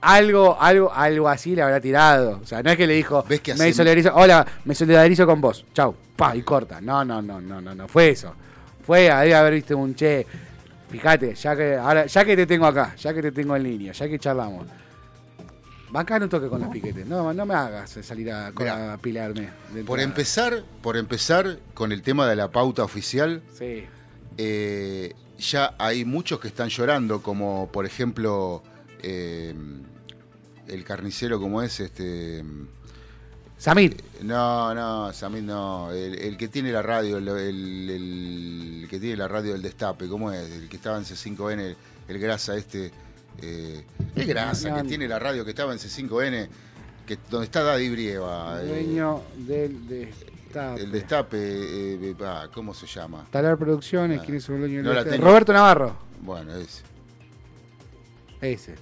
algo, 0.00 0.60
algo, 0.60 0.92
algo 0.92 1.28
así 1.28 1.54
le 1.54 1.62
habrá 1.62 1.80
tirado. 1.80 2.40
O 2.42 2.46
sea, 2.46 2.62
no 2.62 2.70
es 2.70 2.76
que 2.76 2.86
le 2.86 2.94
dijo, 2.94 3.24
¿Ves 3.28 3.40
que 3.40 3.54
me 3.54 3.72
solidarizo, 3.72 4.14
hola, 4.14 4.46
me 4.64 4.74
solidarizo 4.74 5.26
con 5.26 5.40
vos. 5.40 5.64
Chau, 5.74 5.94
pa, 6.16 6.34
y 6.36 6.42
corta. 6.42 6.80
No, 6.80 7.04
no, 7.04 7.20
no, 7.20 7.40
no, 7.40 7.60
no, 7.60 7.74
no, 7.74 7.88
fue 7.88 8.10
eso. 8.10 8.34
Fue 8.84 9.10
a 9.10 9.20
haber 9.20 9.54
visto 9.54 9.76
un 9.76 9.94
che. 9.94 10.26
Fíjate, 10.90 11.34
ya 11.34 11.54
que, 11.54 11.76
ahora, 11.76 12.06
ya 12.06 12.24
que 12.24 12.34
te 12.34 12.46
tengo 12.46 12.66
acá, 12.66 12.96
ya 12.96 13.14
que 13.14 13.22
te 13.22 13.30
tengo 13.30 13.54
en 13.54 13.62
línea, 13.62 13.92
ya 13.92 14.08
que 14.08 14.18
charlamos. 14.18 14.66
Bacán 15.90 16.22
un 16.22 16.28
toque 16.28 16.48
con 16.48 16.60
los 16.60 16.70
piquetes. 16.70 17.06
No, 17.06 17.32
no 17.32 17.46
me 17.46 17.54
hagas 17.54 17.90
salir 18.02 18.30
a, 18.30 18.48
a 18.48 18.98
pilarme. 18.98 19.50
Por 19.86 20.00
empezar, 20.00 20.62
por 20.82 20.96
empezar 20.96 21.58
con 21.74 21.92
el 21.92 22.02
tema 22.02 22.28
de 22.28 22.36
la 22.36 22.48
pauta 22.48 22.84
oficial. 22.84 23.42
Sí. 23.56 23.84
Eh, 24.38 25.14
ya 25.40 25.74
hay 25.78 26.04
muchos 26.04 26.38
que 26.38 26.48
están 26.48 26.68
llorando, 26.68 27.22
como 27.22 27.68
por 27.72 27.86
ejemplo 27.86 28.62
eh, 29.02 29.54
el 30.68 30.84
carnicero, 30.84 31.40
como 31.40 31.62
es 31.62 31.80
este. 31.80 32.44
Samir. 33.58 34.02
No, 34.22 34.74
no, 34.74 35.12
Samir 35.12 35.42
no. 35.42 35.92
El, 35.92 36.36
que 36.36 36.48
tiene 36.48 36.72
la 36.72 36.82
radio, 36.82 37.18
el, 37.18 38.86
que 38.88 38.98
tiene 38.98 39.16
la 39.16 39.28
radio 39.28 39.52
del 39.52 39.62
destape, 39.62 40.08
¿cómo 40.08 40.32
es? 40.32 40.50
El 40.50 40.68
que 40.68 40.76
estaba 40.76 40.96
en 40.96 41.04
C5N, 41.04 41.76
el, 42.08 42.18
grasa 42.18 42.56
este. 42.56 42.90
Eh, 43.42 43.84
el 44.16 44.26
grasa, 44.26 44.74
que 44.74 44.88
tiene 44.88 45.08
la 45.08 45.18
radio, 45.18 45.44
que 45.44 45.50
estaba 45.50 45.72
en 45.72 45.78
C5N, 45.78 46.48
que, 47.06 47.18
donde 47.30 47.46
está 47.46 47.62
Daddy 47.62 47.90
Brieva. 47.90 48.62
Eh. 48.62 48.66
Dueño 48.66 49.22
del, 49.36 50.08
el 50.54 50.90
destape, 50.90 51.38
eh, 51.38 52.14
ah, 52.24 52.48
¿cómo 52.52 52.74
se 52.74 52.86
llama? 52.86 53.26
Talar 53.30 53.56
Producciones, 53.56 54.20
ah. 54.20 54.22
¿quién 54.24 54.38
es 54.38 54.48
el 54.48 54.58
dueño? 54.58 54.82
Roberto 55.18 55.52
Navarro. 55.52 55.96
Bueno, 56.20 56.54
ese. 56.56 56.82
Ese. 58.40 58.74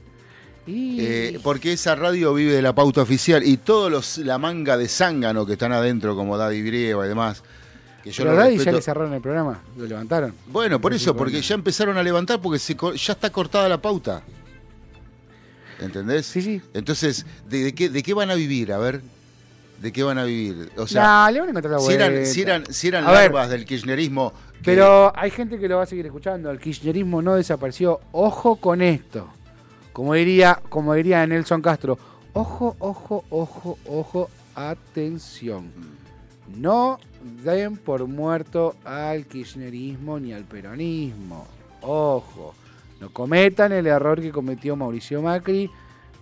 Eh, 0.71 1.41
porque 1.43 1.73
esa 1.73 1.95
radio 1.95 2.35
vive 2.35 2.53
de 2.53 2.61
la 2.61 2.75
pauta 2.75 3.01
oficial 3.01 3.43
y 3.43 3.57
todos 3.57 3.91
los 3.91 4.19
la 4.19 4.37
manga 4.37 4.77
de 4.77 4.87
zángano 4.87 5.47
que 5.47 5.55
están 5.55 5.73
adentro, 5.73 6.14
como 6.14 6.37
Daddy 6.37 6.62
Brieva 6.62 7.07
y 7.07 7.09
demás. 7.09 7.43
Que 8.05 8.11
yo 8.11 8.25
Pero 8.25 8.37
Daddy 8.37 8.59
ya 8.59 8.73
le 8.73 8.83
cerraron 8.83 9.14
el 9.14 9.21
programa, 9.23 9.62
lo 9.77 9.87
levantaron. 9.87 10.35
Bueno, 10.47 10.81
por 10.81 10.93
eso, 10.93 11.16
porque 11.16 11.41
ya 11.41 11.55
empezaron 11.55 11.97
a 11.97 12.03
levantar 12.03 12.41
porque 12.41 12.59
ya 12.97 13.12
está 13.12 13.31
cortada 13.31 13.69
la 13.69 13.81
pauta. 13.81 14.23
¿Entendés? 15.81 16.27
Sí, 16.27 16.43
sí. 16.43 16.61
Entonces, 16.75 17.25
¿de, 17.49 17.75
qué, 17.75 17.89
¿de 17.89 18.03
qué 18.03 18.12
van 18.12 18.31
a 18.31 18.35
vivir? 18.35 18.73
A 18.73 18.79
ver, 18.79 19.01
¿De 19.81 19.93
qué 19.93 20.03
van 20.03 20.18
a 20.18 20.24
vivir? 20.24 20.70
O 20.76 20.87
sea, 20.87 21.31
le 21.31 21.41
van 21.41 21.49
a 21.49 21.51
encontrar 21.51 21.74
la 21.74 21.81
si 21.81 21.93
eran, 21.93 22.26
si 22.26 22.43
eran, 22.43 22.72
si 22.72 22.89
eran 22.89 23.05
larvas 23.05 23.49
del 23.49 23.64
kirchnerismo. 23.64 24.33
Pero 24.64 25.12
hay 25.16 25.31
gente 25.31 25.59
que 25.59 25.68
lo 25.68 25.76
va 25.76 25.85
a 25.85 25.87
seguir 25.87 26.07
escuchando. 26.07 26.51
El 26.51 26.59
kirchnerismo 26.59 27.22
no 27.22 27.37
desapareció. 27.37 28.01
Ojo 28.11 28.57
con 28.57 28.83
esto. 28.83 29.29
Como 29.93 30.14
diría, 30.14 30.61
como 30.68 30.95
diría 30.95 31.24
Nelson 31.26 31.62
Castro, 31.62 31.99
ojo, 32.33 32.76
ojo, 32.81 33.24
ojo, 33.31 33.79
ojo, 33.87 34.31
atención. 34.55 35.70
No 36.57 36.99
den 37.45 37.76
por 37.76 38.07
muerto 38.07 38.74
al 38.85 39.26
kirchnerismo 39.26 40.18
ni 40.18 40.33
al 40.33 40.45
peronismo. 40.45 41.47
Ojo, 41.83 42.55
no 43.01 43.12
cometan 43.12 43.72
el 43.72 43.87
error 43.87 44.20
que 44.20 44.33
cometió 44.33 44.74
Mauricio 44.74 45.22
Macri 45.22 45.70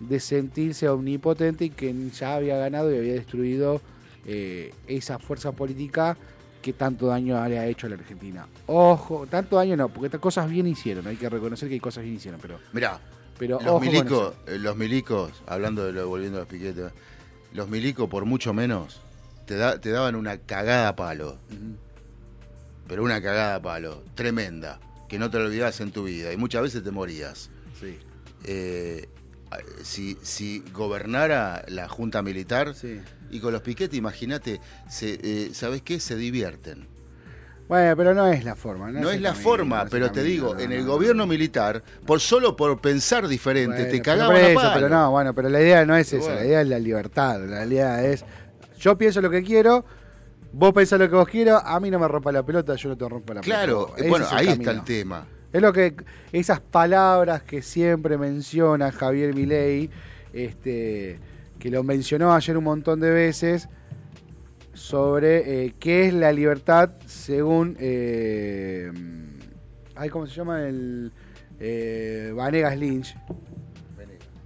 de 0.00 0.20
sentirse 0.20 0.88
omnipotente 0.88 1.66
y 1.66 1.70
que 1.70 1.94
ya 2.10 2.36
había 2.36 2.56
ganado 2.56 2.92
y 2.92 2.98
había 2.98 3.14
destruido 3.14 3.80
eh, 4.26 4.74
esa 4.86 5.18
fuerza 5.18 5.52
política 5.52 6.16
que 6.60 6.72
tanto 6.72 7.06
daño 7.06 7.46
le 7.48 7.58
ha 7.58 7.66
hecho 7.66 7.86
a 7.86 7.90
la 7.90 7.96
Argentina. 7.96 8.46
Ojo, 8.66 9.26
tanto 9.28 9.56
daño 9.56 9.76
no, 9.76 9.88
porque 9.88 10.06
estas 10.06 10.20
cosas 10.20 10.50
bien 10.50 10.66
hicieron, 10.66 11.06
hay 11.06 11.16
que 11.16 11.28
reconocer 11.28 11.68
que 11.68 11.74
hay 11.74 11.80
cosas 11.80 12.02
bien 12.02 12.16
hicieron, 12.16 12.40
pero... 12.40 12.58
Mirá, 12.72 13.00
pero 13.38 13.60
los, 13.60 13.80
milicos, 13.80 14.34
eh, 14.46 14.58
los 14.58 14.76
milicos, 14.76 15.30
hablando 15.46 15.84
de 15.84 15.92
lo, 15.92 16.08
volviendo 16.08 16.38
a 16.38 16.40
los 16.40 16.48
piquetes, 16.48 16.92
los 17.52 17.68
milicos 17.68 18.08
por 18.08 18.24
mucho 18.24 18.52
menos 18.52 19.00
te, 19.46 19.56
da, 19.56 19.80
te 19.80 19.90
daban 19.90 20.16
una 20.16 20.38
cagada 20.38 20.88
a 20.88 20.96
palo. 20.96 21.36
Pero 22.88 23.02
una 23.02 23.20
cagada 23.20 23.56
a 23.56 23.62
palo, 23.62 24.02
tremenda, 24.14 24.80
que 25.08 25.18
no 25.18 25.30
te 25.30 25.38
lo 25.38 25.46
olvidás 25.46 25.80
en 25.80 25.90
tu 25.90 26.04
vida 26.04 26.32
y 26.32 26.36
muchas 26.36 26.62
veces 26.62 26.82
te 26.82 26.90
morías. 26.90 27.50
Sí. 27.80 27.98
Eh, 28.44 29.08
si, 29.82 30.16
si 30.22 30.62
gobernara 30.72 31.64
la 31.68 31.88
Junta 31.88 32.22
Militar 32.22 32.74
Sí. 32.74 33.00
y 33.30 33.40
con 33.40 33.52
los 33.52 33.62
piquetes, 33.62 33.96
imagínate, 33.98 34.60
se, 34.88 35.18
eh, 35.22 35.50
¿sabes 35.54 35.82
qué? 35.82 36.00
Se 36.00 36.16
divierten. 36.16 36.88
Bueno, 37.68 37.96
pero 37.96 38.14
no 38.14 38.28
es 38.28 38.44
la 38.44 38.54
forma. 38.54 38.92
No, 38.92 39.00
No 39.00 39.10
es 39.10 39.20
la 39.20 39.30
camino, 39.30 39.42
forma, 39.50 39.84
no 39.84 39.90
pero 39.90 40.12
te 40.12 40.22
digo, 40.22 40.54
no, 40.54 40.60
en 40.60 40.70
el 40.70 40.84
no. 40.86 40.92
gobierno 40.92 41.26
militar, 41.26 41.82
por 42.06 42.20
solo 42.20 42.54
por 42.54 42.80
pensar 42.80 43.26
diferente, 43.26 43.76
Bueno, 43.78 43.90
te 43.90 43.90
pero 43.90 44.04
cagaban 44.04 44.36
por 44.36 44.44
a 44.44 44.48
eso. 44.50 44.70
Pero 44.74 44.88
no, 44.88 45.10
bueno, 45.10 45.34
pero 45.34 45.48
la 45.48 45.60
idea 45.60 45.84
no 45.84 45.96
es 45.96 46.12
esa, 46.12 46.26
Bueno. 46.26 46.40
la 46.40 46.46
idea 46.46 46.60
es 46.60 46.68
la 46.68 46.78
libertad, 46.78 47.40
la 47.44 47.66
idea 47.66 48.04
es 48.04 48.24
yo 48.78 48.96
pienso 48.96 49.20
lo 49.20 49.30
que 49.30 49.42
quiero, 49.42 49.84
vos 50.52 50.72
pensás 50.72 51.00
lo 51.00 51.08
que 51.10 51.16
vos 51.16 51.26
quiero, 51.28 51.56
a 51.58 51.80
mí 51.80 51.90
no 51.90 51.98
me 51.98 52.06
rompa 52.06 52.30
la 52.30 52.44
pelota, 52.44 52.76
yo 52.76 52.88
no 52.90 52.96
te 52.96 53.08
rompo 53.08 53.34
la 53.34 53.40
Claro, 53.40 53.86
pelota. 53.86 53.94
eh, 53.96 54.00
Ese 54.02 54.10
bueno, 54.10 54.26
es 54.26 54.32
ahí 54.32 54.46
camino. 54.46 54.62
está 54.62 54.70
el 54.70 54.84
tema. 54.84 55.26
Es 55.52 55.62
lo 55.62 55.72
que 55.72 55.94
esas 56.32 56.60
palabras 56.60 57.42
que 57.42 57.62
siempre 57.62 58.18
menciona 58.18 58.92
Javier 58.92 59.34
Milei, 59.34 59.90
este, 60.32 61.18
que 61.58 61.70
lo 61.70 61.82
mencionó 61.82 62.34
ayer 62.34 62.56
un 62.56 62.64
montón 62.64 63.00
de 63.00 63.10
veces 63.10 63.68
sobre 64.74 65.64
eh, 65.64 65.74
qué 65.80 66.06
es 66.06 66.14
la 66.14 66.32
libertad 66.32 66.90
según 67.06 67.76
eh, 67.80 68.92
ay, 69.94 70.10
¿cómo 70.10 70.26
se 70.26 70.34
llama 70.34 70.62
el 70.68 71.12
eh, 71.58 72.32
Vanegas 72.34 72.78
Lynch? 72.78 73.16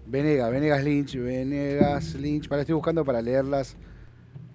Venegas, 0.06 0.50
Venegas 0.50 0.82
Lynch, 0.82 1.16
Venegas 1.16 2.14
Lynch, 2.14 2.48
para 2.48 2.62
estoy 2.62 2.74
buscando 2.74 3.04
para 3.04 3.22
leerlas 3.22 3.76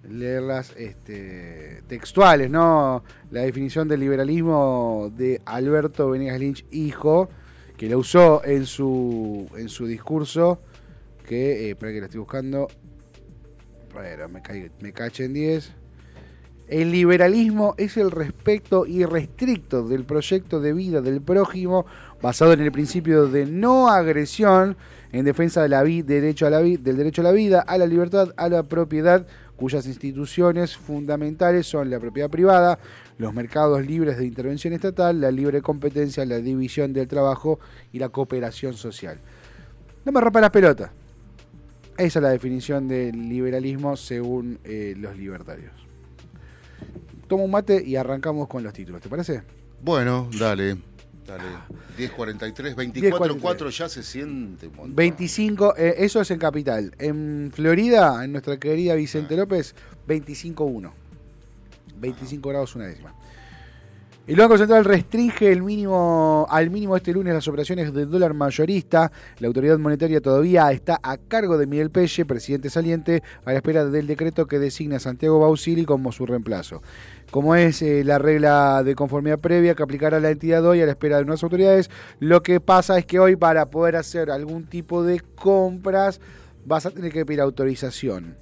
leerlas 0.08 0.72
este, 0.76 1.82
textuales, 1.88 2.50
¿no? 2.50 3.02
La 3.30 3.42
definición 3.42 3.88
del 3.88 4.00
liberalismo 4.00 5.12
de 5.16 5.40
Alberto 5.44 6.10
Venegas 6.10 6.38
Lynch, 6.40 6.64
hijo, 6.70 7.28
que 7.76 7.88
lo 7.88 7.98
usó 7.98 8.42
en 8.44 8.66
su, 8.66 9.48
en 9.56 9.68
su 9.68 9.86
discurso, 9.86 10.60
que, 11.26 11.66
eh, 11.66 11.70
espera 11.70 11.92
que 11.92 12.00
la 12.00 12.06
estoy 12.06 12.20
buscando, 12.20 12.68
bueno, 13.92 14.28
me, 14.28 14.42
caí- 14.42 14.70
me 14.80 14.92
caché 14.92 15.24
en 15.24 15.34
10. 15.34 15.72
El 16.68 16.90
liberalismo 16.90 17.74
es 17.78 17.96
el 17.96 18.10
respeto 18.10 18.86
irrestricto 18.86 19.86
del 19.86 20.04
proyecto 20.04 20.60
de 20.60 20.72
vida 20.72 21.00
del 21.00 21.20
prójimo 21.22 21.86
basado 22.20 22.52
en 22.54 22.60
el 22.60 22.72
principio 22.72 23.26
de 23.28 23.46
no 23.46 23.88
agresión 23.88 24.76
en 25.12 25.24
defensa 25.24 25.66
de 25.68 26.02
derecho 26.02 26.46
a 26.46 26.50
la 26.50 26.60
vi- 26.60 26.76
del 26.76 26.96
derecho 26.96 27.20
a 27.20 27.24
la 27.24 27.30
vida, 27.32 27.60
a 27.60 27.78
la 27.78 27.86
libertad, 27.86 28.30
a 28.36 28.48
la 28.48 28.64
propiedad, 28.64 29.26
cuyas 29.56 29.86
instituciones 29.86 30.76
fundamentales 30.76 31.66
son 31.66 31.90
la 31.90 31.98
propiedad 31.98 32.30
privada, 32.30 32.78
los 33.18 33.32
mercados 33.32 33.84
libres 33.84 34.18
de 34.18 34.26
intervención 34.26 34.72
estatal, 34.74 35.20
la 35.20 35.30
libre 35.30 35.62
competencia, 35.62 36.24
la 36.26 36.38
división 36.38 36.92
del 36.92 37.08
trabajo 37.08 37.58
y 37.92 37.98
la 37.98 38.10
cooperación 38.10 38.74
social. 38.74 39.18
No 40.04 40.12
me 40.12 40.20
rompa 40.20 40.40
las 40.40 40.50
pelotas. 40.50 40.90
Esa 41.96 42.18
es 42.18 42.22
la 42.22 42.28
definición 42.28 42.86
del 42.86 43.28
liberalismo 43.28 43.96
según 43.96 44.58
eh, 44.64 44.94
los 44.96 45.16
libertarios. 45.16 45.72
Tomo 47.26 47.44
un 47.44 47.50
mate 47.50 47.82
y 47.84 47.96
arrancamos 47.96 48.48
con 48.48 48.62
los 48.62 48.72
títulos, 48.72 49.00
¿te 49.00 49.08
parece? 49.08 49.42
Bueno, 49.82 50.28
dale. 50.38 50.76
Dale. 51.26 51.42
10.43, 51.98 52.74
24, 52.74 53.34
10:43. 53.34 53.40
4 53.40 53.70
ya 53.70 53.88
se 53.88 54.02
siente 54.02 54.68
montón. 54.68 54.94
25, 54.94 55.74
eh, 55.76 55.94
eso 55.98 56.20
es 56.20 56.30
en 56.30 56.38
Capital. 56.38 56.94
En 56.98 57.50
Florida, 57.54 58.24
en 58.24 58.32
nuestra 58.32 58.58
querida 58.58 58.94
Vicente 58.94 59.36
López, 59.36 59.74
25.1. 60.06 60.92
25 61.98 62.48
grados 62.48 62.76
una 62.76 62.86
décima. 62.86 63.14
El 64.26 64.34
Banco 64.34 64.58
Central 64.58 64.84
restringe 64.84 65.52
el 65.52 65.62
mínimo, 65.62 66.48
al 66.50 66.68
mínimo 66.68 66.96
este 66.96 67.12
lunes 67.12 67.32
las 67.32 67.46
operaciones 67.46 67.94
de 67.94 68.06
dólar 68.06 68.34
mayorista. 68.34 69.12
La 69.38 69.46
autoridad 69.46 69.78
monetaria 69.78 70.20
todavía 70.20 70.68
está 70.72 70.98
a 71.00 71.16
cargo 71.16 71.56
de 71.56 71.68
Miguel 71.68 71.90
Pelle, 71.90 72.24
presidente 72.24 72.68
saliente, 72.68 73.22
a 73.44 73.52
la 73.52 73.58
espera 73.58 73.84
del 73.84 74.08
decreto 74.08 74.46
que 74.46 74.58
designa 74.58 74.98
Santiago 74.98 75.38
Bausili 75.38 75.84
como 75.84 76.10
su 76.10 76.26
reemplazo. 76.26 76.82
Como 77.30 77.54
es 77.54 77.82
eh, 77.82 78.02
la 78.02 78.18
regla 78.18 78.82
de 78.82 78.96
conformidad 78.96 79.38
previa 79.38 79.76
que 79.76 79.84
aplicará 79.84 80.18
la 80.18 80.32
entidad 80.32 80.66
hoy 80.66 80.82
a 80.82 80.86
la 80.86 80.92
espera 80.92 81.18
de 81.18 81.22
unas 81.22 81.44
autoridades, 81.44 81.88
lo 82.18 82.42
que 82.42 82.58
pasa 82.58 82.98
es 82.98 83.06
que 83.06 83.20
hoy 83.20 83.36
para 83.36 83.66
poder 83.66 83.94
hacer 83.94 84.32
algún 84.32 84.64
tipo 84.64 85.04
de 85.04 85.20
compras 85.20 86.20
vas 86.64 86.84
a 86.84 86.90
tener 86.90 87.12
que 87.12 87.24
pedir 87.24 87.42
autorización. 87.42 88.34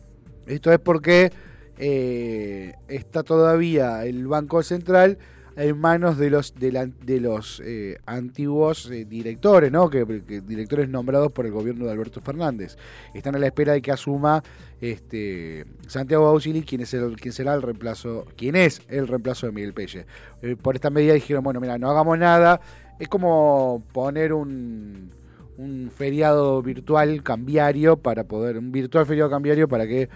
Esto 0.47 0.73
es 0.73 0.79
porque 0.79 1.31
eh, 1.77 2.73
está 2.89 3.23
todavía 3.23 4.07
el 4.07 4.27
Banco 4.27 4.63
Central 4.63 5.19
en 5.57 5.79
manos 5.79 6.19
de 6.19 6.31
los 6.31 6.55
de, 6.55 6.73
la- 6.73 6.87
de 6.87 7.21
los 7.21 7.63
eh, 7.65 7.99
antiguos 8.07 8.91
eh, 8.91 9.05
directores, 9.05 9.71
¿no? 9.71 9.89
Que, 9.91 10.05
directores 10.05 10.89
nombrados 10.89 11.31
por 11.33 11.47
el 11.47 11.53
gobierno 11.53 11.85
de 11.85 11.93
Alberto 11.93 12.21
Fernández. 12.21 12.77
Están 13.15 13.35
a 13.37 13.39
la 13.39 13.47
espera 13.47 13.73
de 13.73 13.83
que 13.83 13.93
asuma 13.93 14.43
este 14.81 15.65
Santiago 15.87 16.25
Bausili, 16.25 16.63
quien 16.63 16.81
es 16.81 16.93
el 16.95 17.17
quien 17.17 17.33
será 17.33 17.55
el 17.55 17.63
reemplazo, 17.63 18.27
quién 18.37 18.57
es 18.57 18.83
el 18.89 19.07
reemplazo 19.09 19.47
de 19.47 19.53
Miguel 19.53 19.73
Pelle. 19.75 20.07
Eh, 20.43 20.57
por 20.61 20.75
esta 20.75 20.91
medida 20.91 21.15
dijeron, 21.15 21.45
bueno, 21.45 21.61
mira, 21.61 21.79
no 21.79 21.91
hagamos 21.91 22.19
nada. 22.19 22.61
Es 22.99 23.09
como 23.09 23.83
poner 23.93 24.33
un 24.33 25.09
un 25.57 25.89
feriado 25.97 26.61
virtual 26.63 27.23
cambiario 27.23 27.97
para 27.97 28.25
poder, 28.25 28.59
un 28.59 28.73
virtual 28.73 29.07
feriado 29.07 29.31
cambiario 29.31 29.69
para 29.69 29.87
que 29.87 30.09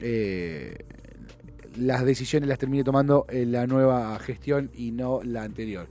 eh, 0.00 0.78
las 1.76 2.04
decisiones 2.04 2.48
las 2.48 2.58
termine 2.58 2.84
tomando 2.84 3.26
en 3.28 3.52
la 3.52 3.66
nueva 3.66 4.18
gestión 4.18 4.70
y 4.74 4.90
no 4.90 5.20
la 5.22 5.42
anterior. 5.42 5.88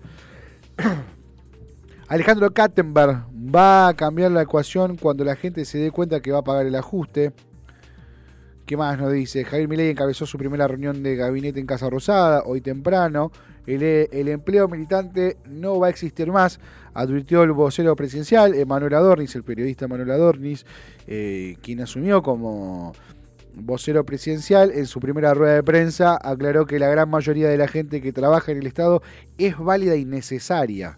Alejandro 2.08 2.52
Kattenberg 2.52 3.26
va 3.56 3.90
a 3.90 3.94
cambiar 3.94 4.32
la 4.32 4.42
ecuación 4.42 4.98
cuando 4.98 5.24
la 5.24 5.36
gente 5.36 5.64
se 5.66 5.78
dé 5.78 5.92
cuenta 5.92 6.22
que 6.22 6.32
va 6.32 6.40
a 6.40 6.44
pagar 6.44 6.66
el 6.66 6.76
ajuste. 6.76 7.34
¿Qué 8.66 8.78
más 8.78 8.98
nos 8.98 9.12
dice? 9.12 9.46
Javier 9.46 9.68
Milei 9.68 9.92
encabezó 9.92 10.26
su 10.26 10.38
primera 10.38 10.68
reunión 10.68 11.04
de 11.04 11.16
gabinete 11.16 11.60
en 11.60 11.66
Casa 11.66 11.90
Rosada 11.90 12.44
hoy 12.46 12.62
temprano. 12.62 13.32
El, 13.66 13.84
el 13.84 14.28
empleo 14.28 14.68
militante 14.68 15.38
no 15.48 15.80
va 15.80 15.88
a 15.88 15.90
existir 15.92 16.32
más, 16.32 16.60
advirtió 16.94 17.44
el 17.44 17.52
vocero 17.52 17.96
presidencial, 17.96 18.56
Emanuel 18.56 18.96
Adornis, 18.96 19.36
el 19.36 19.44
periodista 19.44 19.86
Emanuel 19.86 20.10
Adornis, 20.10 20.66
eh, 21.06 21.58
quien 21.62 21.82
asumió 21.82 22.24
como 22.24 22.94
vocero 23.54 24.06
presidencial 24.06 24.72
en 24.72 24.86
su 24.86 25.00
primera 25.00 25.34
rueda 25.34 25.56
de 25.56 25.64
prensa, 25.64 26.18
aclaró 26.22 26.66
que 26.66 26.80
la 26.80 26.88
gran 26.88 27.10
mayoría 27.10 27.50
de 27.50 27.58
la 27.58 27.68
gente 27.68 28.02
que 28.02 28.14
trabaja 28.14 28.52
en 28.52 28.60
el 28.60 28.68
Estado 28.68 29.02
es 29.38 29.58
válida 29.58 29.96
y 29.96 30.06
necesaria. 30.06 30.98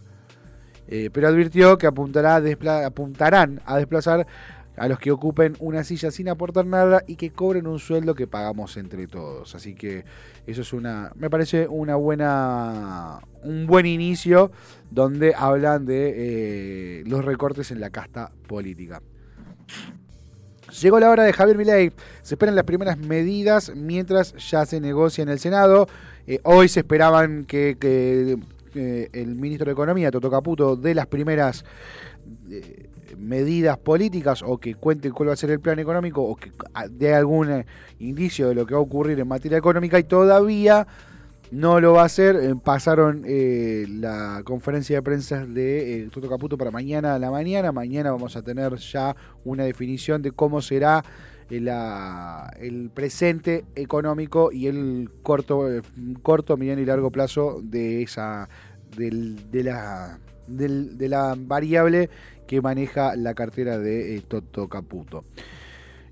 Eh, 0.88 1.10
pero 1.14 1.28
advirtió 1.28 1.78
que 1.78 1.88
apuntará 1.88 2.42
apuntarán 2.86 3.62
a 3.66 3.78
desplazar 3.78 4.28
a 4.78 4.88
los 4.88 5.00
que 5.00 5.12
ocupen 5.12 5.56
una 5.60 5.84
silla 5.84 6.12
sin 6.12 6.30
aportar 6.30 6.66
nada 6.66 7.04
y 7.06 7.16
que 7.16 7.32
cobren 7.32 7.68
un 7.68 7.80
sueldo 7.80 8.16
que 8.16 8.28
pagamos 8.28 8.78
entre 8.78 9.08
todos. 9.08 9.54
Así 9.56 9.76
que 9.76 10.04
eso 10.48 10.62
es 10.62 10.74
una, 10.74 11.12
me 11.16 11.30
parece 11.30 11.68
una 11.68 11.96
buena, 11.96 13.20
un 13.44 13.68
buen 13.68 13.86
inicio 13.86 14.52
donde 14.90 15.34
hablan 15.36 15.86
de 15.86 16.14
eh, 16.16 17.04
los 17.06 17.24
recortes 17.26 17.72
en 17.72 17.80
la 17.80 17.90
casta 17.90 18.32
política. 18.48 19.02
Llegó 20.80 21.00
la 21.00 21.10
hora 21.10 21.24
de 21.24 21.34
Javier 21.34 21.58
Milei. 21.58 21.92
Se 22.22 22.36
esperan 22.36 22.56
las 22.56 22.64
primeras 22.64 22.98
medidas 22.98 23.74
mientras 23.76 24.34
ya 24.50 24.66
se 24.66 24.80
negocia 24.80 25.22
en 25.22 25.30
el 25.30 25.40
Senado. 25.40 25.88
Eh, 26.26 26.40
hoy 26.44 26.70
se 26.70 26.80
esperaban 26.82 27.46
que, 27.46 27.78
eh, 28.74 29.10
el 29.12 29.36
ministro 29.36 29.66
de 29.66 29.74
Economía, 29.74 30.12
Toto 30.12 30.32
Caputo, 30.32 30.78
dé 30.78 30.96
las 30.96 31.08
primeras 31.08 31.66
eh, 32.50 32.88
medidas 33.18 33.78
políticas 33.78 34.42
o 34.46 34.58
que 34.58 34.76
cuente 34.76 35.12
cuál 35.12 35.30
va 35.30 35.34
a 35.34 35.36
ser 35.36 35.52
el 35.52 35.60
plan 35.60 35.78
económico 35.80 36.24
o 36.24 36.36
que 36.38 36.52
dé 36.90 37.14
algún 37.14 37.66
indicio 38.00 38.48
de 38.48 38.56
lo 38.56 38.66
que 38.66 38.74
va 38.74 38.80
a 38.80 38.84
ocurrir 38.84 39.20
en 39.20 39.28
materia 39.28 39.58
económica 39.58 40.00
y 40.00 40.04
todavía 40.04 40.88
no 41.52 41.80
lo 41.80 41.94
va 41.94 42.04
a 42.04 42.06
hacer. 42.06 42.36
Eh, 42.38 42.56
pasaron 42.64 43.24
eh, 43.28 43.86
la 43.90 44.42
conferencia 44.44 44.96
de 44.98 45.02
prensa 45.02 45.46
de 45.46 46.10
Toto 46.12 46.30
Caputo 46.30 46.58
para 46.58 46.72
mañana 46.72 47.16
a 47.16 47.20
la 47.20 47.30
mañana. 47.30 47.72
Mañana 47.72 48.12
vamos 48.12 48.36
a 48.36 48.42
tener 48.42 48.76
ya 48.78 49.16
una 49.44 49.66
definición 49.66 50.22
de 50.22 50.32
cómo 50.32 50.62
será 50.62 51.04
el 51.50 52.90
presente 52.94 53.66
económico 53.76 54.54
y 54.54 54.68
el 54.68 55.10
corto, 55.22 55.68
corto, 56.24 56.56
mediano 56.56 56.82
y 56.82 56.86
largo 56.86 57.12
plazo 57.12 57.60
de 57.62 58.02
esa 58.04 58.48
de, 58.96 59.64
la, 59.64 60.18
de 60.48 61.10
la 61.10 61.36
variable 61.38 62.10
que 62.48 62.62
maneja 62.62 63.18
la 63.18 63.34
cartera 63.34 63.80
de 63.80 64.22
Toto 64.30 64.70
Caputo. 64.70 65.26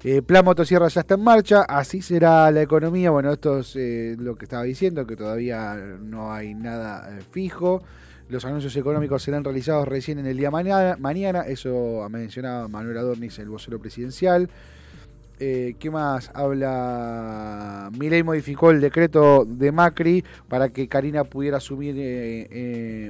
Eh, 0.02 0.22
plan 0.22 0.46
Motosierra 0.46 0.88
ya 0.88 1.02
está 1.02 1.16
en 1.16 1.24
marcha, 1.24 1.64
así 1.64 2.02
será 2.02 2.50
la 2.52 2.62
economía. 2.62 3.12
Bueno, 3.12 3.34
esto 3.34 3.60
es 3.60 3.76
eh, 3.76 4.16
lo 4.18 4.38
que 4.38 4.46
estaba 4.46 4.64
diciendo, 4.64 5.06
que 5.06 5.18
todavía 5.18 5.76
no 5.76 6.32
hay 6.32 6.54
nada 6.54 7.18
eh, 7.18 7.22
fijo. 7.32 7.84
Los 8.30 8.46
anuncios 8.46 8.74
económicos 8.78 9.24
serán 9.24 9.44
realizados 9.44 9.86
recién 9.90 10.20
en 10.20 10.28
el 10.28 10.38
día 10.38 10.52
mañana, 10.52 10.96
mañana. 10.98 11.42
eso 11.42 12.02
ha 12.04 12.08
mencionado 12.08 12.70
Manuel 12.70 12.98
Adornis, 12.98 13.40
el 13.40 13.50
vocero 13.50 13.78
presidencial. 13.80 14.50
Eh, 15.38 15.76
¿Qué 15.78 15.92
más? 15.92 16.32
Habla. 16.34 17.90
Milei 17.98 18.24
modificó 18.24 18.72
el 18.72 18.80
decreto 18.80 19.44
de 19.46 19.72
Macri 19.74 20.24
para 20.48 20.70
que 20.70 20.88
Karina 20.88 21.26
pudiera 21.26 21.58
asumir 21.58 21.96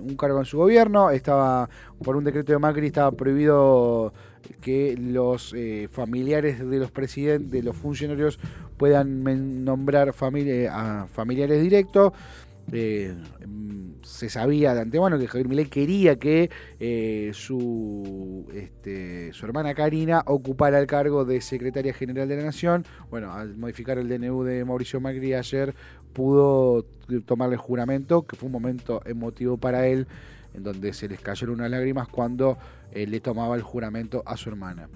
un 0.01 0.15
cargo 0.15 0.39
en 0.39 0.45
su 0.45 0.57
gobierno. 0.57 1.11
Estaba, 1.11 1.69
por 2.03 2.15
un 2.15 2.23
decreto 2.23 2.51
de 2.51 2.57
Macri, 2.57 2.87
estaba 2.87 3.11
prohibido 3.11 4.11
que 4.61 4.95
los 4.97 5.55
familiares 5.91 6.59
de 6.67 6.77
los 6.77 6.91
presidentes, 6.91 7.51
de 7.51 7.63
los 7.63 7.75
funcionarios, 7.75 8.39
puedan 8.77 9.23
nombrar 9.65 10.09
a 10.09 11.07
familiares 11.07 11.61
directos. 11.61 12.13
Eh, 12.71 13.15
se 14.03 14.29
sabía 14.29 14.73
de 14.73 14.81
antemano 14.81 15.17
que 15.17 15.27
Javier 15.27 15.47
Milei 15.47 15.65
quería 15.65 16.17
que 16.17 16.49
eh, 16.79 17.31
su, 17.33 18.47
este, 18.53 19.33
su 19.33 19.45
hermana 19.45 19.73
Karina 19.73 20.23
ocupara 20.25 20.79
el 20.79 20.87
cargo 20.87 21.25
de 21.25 21.41
secretaria 21.41 21.93
general 21.93 22.27
de 22.27 22.37
la 22.37 22.43
Nación. 22.43 22.85
Bueno, 23.09 23.33
al 23.33 23.55
modificar 23.57 23.97
el 23.97 24.07
DNU 24.07 24.43
de 24.43 24.65
Mauricio 24.65 25.01
Macri 25.01 25.33
ayer 25.33 25.73
pudo 26.13 26.85
tomarle 27.25 27.57
juramento, 27.57 28.25
que 28.25 28.35
fue 28.35 28.47
un 28.47 28.53
momento 28.53 29.01
emotivo 29.05 29.57
para 29.57 29.87
él, 29.87 30.07
en 30.59 30.63
donde 30.63 30.93
se 30.93 31.07
les 31.07 31.19
cayeron 31.19 31.55
unas 31.55 31.71
lágrimas 31.71 32.07
cuando 32.07 32.59
eh, 32.91 33.07
le 33.07 33.19
tomaba 33.21 33.55
el 33.55 33.63
juramento 33.63 34.21
a 34.25 34.37
su 34.37 34.49
hermana. 34.49 34.89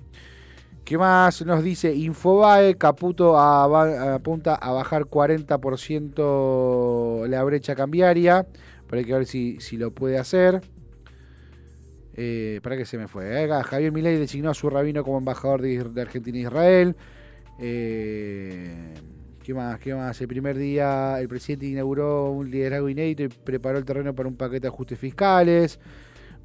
¿Qué 0.83 0.97
más 0.97 1.45
nos 1.45 1.63
dice 1.63 1.95
Infobae? 1.95 2.75
Caputo 2.75 3.39
apunta 3.39 4.55
a 4.55 4.73
bajar 4.73 5.05
40% 5.05 7.27
la 7.27 7.41
brecha 7.43 7.75
cambiaria. 7.75 8.45
Pero 8.87 8.99
hay 8.99 9.05
que 9.05 9.13
ver 9.13 9.25
si, 9.25 9.77
lo 9.77 9.91
puede 9.91 10.17
hacer. 10.17 10.59
Eh, 12.15 12.59
para 12.61 12.75
que 12.75 12.83
se 12.85 12.97
me 12.97 13.07
fue. 13.07 13.45
Eh. 13.45 13.49
Javier 13.63 13.93
Milei 13.93 14.17
designó 14.17 14.49
a 14.49 14.53
su 14.53 14.69
rabino 14.69 15.03
como 15.03 15.17
embajador 15.17 15.61
de, 15.61 16.01
Argentina 16.01 16.37
e 16.37 16.41
Israel. 16.41 16.97
Eh, 17.59 18.93
¿Qué 19.43 19.53
más? 19.53 19.79
¿Qué 19.79 19.93
más? 19.93 20.19
El 20.21 20.27
primer 20.29 20.57
día 20.57 21.19
el 21.19 21.27
presidente 21.27 21.65
inauguró 21.65 22.31
un 22.31 22.49
liderazgo 22.49 22.87
inédito 22.87 23.23
y 23.23 23.27
preparó 23.27 23.77
el 23.77 23.83
terreno 23.83 24.15
para 24.15 24.29
un 24.29 24.35
paquete 24.35 24.61
de 24.61 24.67
ajustes 24.69 24.97
fiscales. 24.97 25.79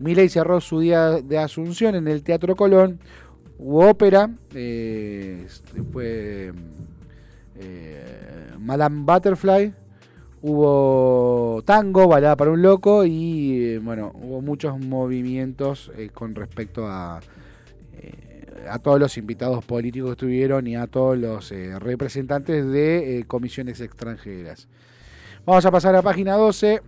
Milei 0.01 0.28
cerró 0.28 0.61
su 0.61 0.80
día 0.80 1.20
de 1.22 1.38
asunción 1.38 1.94
en 1.94 2.09
el 2.09 2.22
Teatro 2.22 2.57
Colón 2.57 2.99
hubo 3.59 3.88
ópera, 3.88 4.30
eh, 4.55 5.46
después 5.74 6.55
eh, 7.57 8.53
Madame 8.59 9.03
Butterfly, 9.05 9.72
hubo 10.42 11.62
tango, 11.64 12.07
balada 12.07 12.36
para 12.36 12.53
un 12.53 12.62
loco 12.62 13.05
y 13.05 13.64
eh, 13.64 13.78
bueno, 13.80 14.12
hubo 14.14 14.40
muchos 14.40 14.78
movimientos 14.78 15.90
con 16.14 16.34
respecto 16.34 16.86
a, 16.86 17.20
a 18.70 18.78
todos 18.78 19.00
los 19.00 19.16
invitados 19.16 19.64
políticos 19.64 20.10
que 20.10 20.12
estuvieron 20.12 20.66
y 20.66 20.76
a 20.76 20.86
todos 20.86 21.18
los 21.18 21.50
representantes 21.80 22.66
de 22.66 23.24
comisiones 23.26 23.80
extranjeras. 23.80 24.68
Vamos 25.46 25.64
a 25.64 25.70
pasar 25.70 25.96
a 25.96 26.02
página 26.02 26.34
12. 26.34 26.82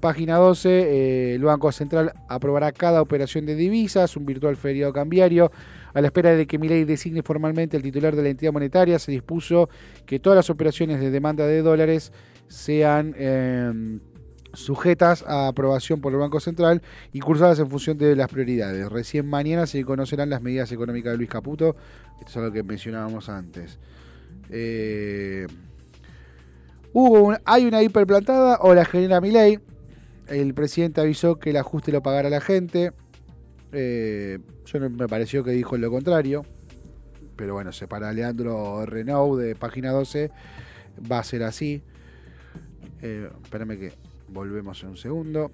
Página 0.00 0.36
12, 0.36 1.34
el 1.34 1.42
Banco 1.42 1.72
Central 1.72 2.12
aprobará 2.28 2.72
cada 2.72 3.00
operación 3.00 3.46
de 3.46 3.54
divisas, 3.54 4.16
un 4.16 4.26
virtual 4.26 4.56
feriado 4.56 4.92
cambiario. 4.92 5.50
A 5.94 6.02
la 6.02 6.08
espera 6.08 6.34
de 6.36 6.46
que 6.46 6.58
Milei 6.58 6.84
designe 6.84 7.22
formalmente 7.22 7.78
el 7.78 7.82
titular 7.82 8.14
de 8.14 8.22
la 8.22 8.28
entidad 8.28 8.52
monetaria, 8.52 8.98
se 8.98 9.10
dispuso 9.10 9.70
que 10.04 10.18
todas 10.18 10.36
las 10.36 10.50
operaciones 10.50 11.00
de 11.00 11.10
demanda 11.10 11.46
de 11.46 11.62
dólares 11.62 12.12
sean 12.48 13.14
em, 13.16 14.00
sujetas 14.52 15.24
a 15.26 15.48
aprobación 15.48 16.00
por 16.00 16.12
el 16.12 16.18
Banco 16.18 16.40
Central 16.40 16.82
y 17.12 17.20
cursadas 17.20 17.58
en 17.58 17.68
función 17.68 17.98
de 17.98 18.16
las 18.16 18.28
prioridades. 18.28 18.88
Recién 18.88 19.26
mañana 19.26 19.66
se 19.66 19.84
conocerán 19.84 20.30
las 20.30 20.42
medidas 20.42 20.72
económicas 20.72 21.12
de 21.12 21.18
Luis 21.18 21.30
Caputo. 21.30 21.76
Esto 22.18 22.30
es 22.30 22.36
algo 22.36 22.52
que 22.52 22.62
mencionábamos 22.62 23.28
antes. 23.28 23.78
Eh, 24.50 25.46
hay 27.44 27.66
una 27.66 27.82
hiperplantada 27.82 28.58
o 28.60 28.74
la 28.74 28.84
genera 28.84 29.20
Milei. 29.20 29.60
El 30.26 30.54
presidente 30.54 31.00
avisó 31.00 31.38
que 31.38 31.50
el 31.50 31.56
ajuste 31.56 31.92
lo 31.92 32.02
pagará 32.02 32.28
la 32.30 32.40
gente. 32.40 32.92
Eh, 33.72 34.38
yo 34.66 34.80
no, 34.80 34.90
me 34.90 35.08
pareció 35.08 35.44
que 35.44 35.52
dijo 35.52 35.76
lo 35.76 35.90
contrario. 35.90 36.44
Pero 37.36 37.54
bueno, 37.54 37.72
se 37.72 37.86
para 37.86 38.12
Leandro 38.12 38.84
Renault 38.84 39.40
de 39.40 39.54
página 39.54 39.92
12. 39.92 40.30
Va 41.10 41.20
a 41.20 41.24
ser 41.24 41.44
así. 41.44 41.82
Eh, 43.00 43.30
espérame 43.44 43.78
que 43.78 43.92
volvemos 44.28 44.82
en 44.82 44.90
un 44.90 44.96
segundo. 44.96 45.50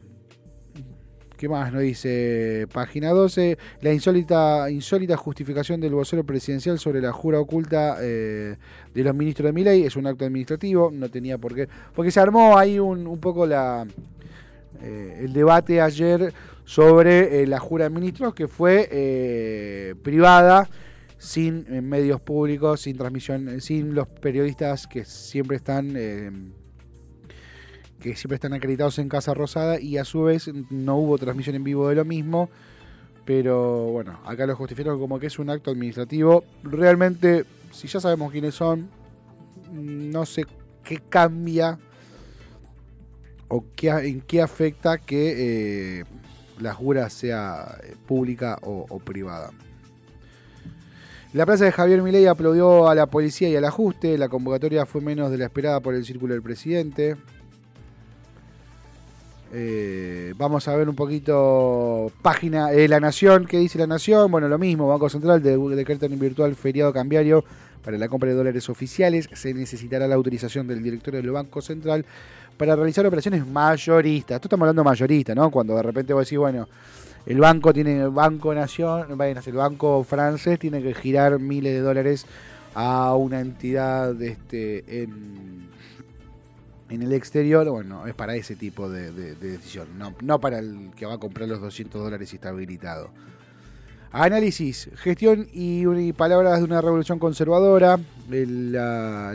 ¿Qué 1.36 1.48
más 1.48 1.72
nos 1.72 1.82
dice 1.82 2.66
página 2.72 3.10
12? 3.10 3.58
La 3.80 3.92
insólita, 3.92 4.70
insólita 4.70 5.16
justificación 5.16 5.80
del 5.80 5.92
vocero 5.92 6.24
presidencial 6.24 6.78
sobre 6.78 7.00
la 7.00 7.12
jura 7.12 7.40
oculta 7.40 7.98
eh, 8.00 8.56
de 8.94 9.02
los 9.02 9.14
ministros 9.14 9.46
de 9.46 9.52
Miley 9.52 9.82
es 9.82 9.96
un 9.96 10.06
acto 10.06 10.24
administrativo, 10.24 10.90
no 10.92 11.08
tenía 11.08 11.36
por 11.36 11.54
qué. 11.54 11.68
Porque 11.92 12.12
se 12.12 12.20
armó 12.20 12.56
ahí 12.56 12.78
un, 12.78 13.18
poco 13.18 13.46
la, 13.46 13.84
eh, 14.80 15.22
el 15.24 15.32
debate 15.32 15.80
ayer 15.80 16.32
sobre 16.64 17.42
eh, 17.42 17.46
la 17.48 17.58
jura 17.58 17.84
de 17.84 17.90
ministros 17.90 18.32
que 18.32 18.46
fue 18.46 19.96
privada, 20.02 20.68
sin 21.18 21.66
medios 21.88 22.20
públicos, 22.20 22.82
sin 22.82 22.96
transmisión, 22.96 23.60
sin 23.60 23.92
los 23.94 24.06
periodistas 24.06 24.86
que 24.86 25.04
siempre 25.04 25.56
están 25.56 25.96
que 28.04 28.14
siempre 28.16 28.34
están 28.34 28.52
acreditados 28.52 28.98
en 28.98 29.08
Casa 29.08 29.32
Rosada 29.32 29.80
y 29.80 29.96
a 29.96 30.04
su 30.04 30.24
vez 30.24 30.50
no 30.68 30.98
hubo 30.98 31.16
transmisión 31.16 31.56
en 31.56 31.64
vivo 31.64 31.88
de 31.88 31.94
lo 31.94 32.04
mismo. 32.04 32.50
Pero 33.24 33.86
bueno, 33.92 34.20
acá 34.26 34.46
lo 34.46 34.54
justifican 34.54 34.98
como 34.98 35.18
que 35.18 35.28
es 35.28 35.38
un 35.38 35.48
acto 35.48 35.70
administrativo. 35.70 36.44
Realmente, 36.62 37.46
si 37.72 37.88
ya 37.88 38.00
sabemos 38.00 38.30
quiénes 38.30 38.54
son, 38.54 38.90
no 39.72 40.26
sé 40.26 40.44
qué 40.82 40.98
cambia 41.08 41.78
o 43.48 43.64
qué, 43.74 43.88
en 43.88 44.20
qué 44.20 44.42
afecta 44.42 44.98
que 44.98 46.00
eh, 46.00 46.04
la 46.60 46.74
jura 46.74 47.08
sea 47.08 47.78
eh, 47.84 47.96
pública 48.06 48.58
o, 48.60 48.98
privada. 48.98 49.50
La 51.32 51.46
plaza 51.46 51.64
de 51.64 51.72
Javier 51.72 52.02
Milei 52.02 52.26
aplaudió 52.26 52.86
a 52.86 52.94
la 52.94 53.06
policía 53.06 53.48
y 53.48 53.56
al 53.56 53.64
ajuste. 53.64 54.18
La 54.18 54.28
convocatoria 54.28 54.84
fue 54.84 55.00
menos 55.00 55.30
de 55.30 55.38
la 55.38 55.46
esperada 55.46 55.80
por 55.80 55.94
el 55.94 56.04
círculo 56.04 56.34
del 56.34 56.42
presidente. 56.42 57.16
Eh, 59.56 60.34
vamos 60.36 60.66
a 60.66 60.74
ver 60.74 60.88
un 60.88 60.96
poquito 60.96 62.10
página 62.22 62.70
de 62.70 62.88
La 62.88 62.98
Nación. 62.98 63.46
¿Qué 63.46 63.56
dice 63.56 63.78
La 63.78 63.86
Nación? 63.86 64.28
Bueno, 64.28 64.48
lo 64.48 64.58
mismo. 64.58 64.88
Banco 64.88 65.08
Central 65.08 65.40
de, 65.40 65.56
decreta 65.76 66.06
un 66.06 66.18
virtual 66.18 66.56
feriado 66.56 66.92
cambiario 66.92 67.44
para 67.84 67.96
la 67.96 68.08
compra 68.08 68.30
de 68.30 68.34
dólares 68.34 68.68
oficiales. 68.68 69.28
Se 69.32 69.54
necesitará 69.54 70.08
la 70.08 70.16
autorización 70.16 70.66
del 70.66 70.82
directorio 70.82 71.22
del 71.22 71.30
Banco 71.30 71.62
Central 71.62 72.04
para 72.56 72.74
realizar 72.74 73.06
operaciones 73.06 73.46
mayoristas. 73.46 74.34
Esto 74.34 74.48
estamos 74.48 74.64
hablando 74.64 74.82
mayorista, 74.82 75.36
¿no? 75.36 75.52
Cuando 75.52 75.76
de 75.76 75.84
repente 75.84 76.12
vos 76.12 76.24
decís, 76.26 76.38
bueno, 76.38 76.66
el 77.24 77.38
banco 77.38 77.72
tiene, 77.72 78.00
el 78.00 78.10
Banco 78.10 78.52
Nación, 78.52 79.06
el 79.08 79.52
Banco 79.54 80.02
francés 80.02 80.58
tiene 80.58 80.82
que 80.82 80.94
girar 80.94 81.38
miles 81.38 81.74
de 81.74 81.80
dólares 81.80 82.26
a 82.74 83.14
una 83.14 83.38
entidad 83.38 84.20
este, 84.20 85.02
en, 85.02 85.68
en 86.94 87.02
el 87.02 87.12
exterior, 87.12 87.68
bueno, 87.68 88.06
es 88.06 88.14
para 88.14 88.34
ese 88.36 88.56
tipo 88.56 88.88
de, 88.88 89.12
decisión, 89.12 89.88
no, 90.22 90.40
para 90.40 90.58
el 90.58 90.90
que 90.96 91.06
va 91.06 91.14
a 91.14 91.18
comprar 91.18 91.48
los 91.48 91.60
200 91.60 92.02
dólares 92.02 92.32
y 92.32 92.36
está 92.36 92.50
habilitado. 92.50 93.10
Análisis, 94.16 94.90
gestión 94.94 95.48
y, 95.52 96.12
palabras 96.12 96.58
de 96.58 96.64
una 96.64 96.80
revolución 96.80 97.18
conservadora. 97.18 97.98
La, 98.30 99.34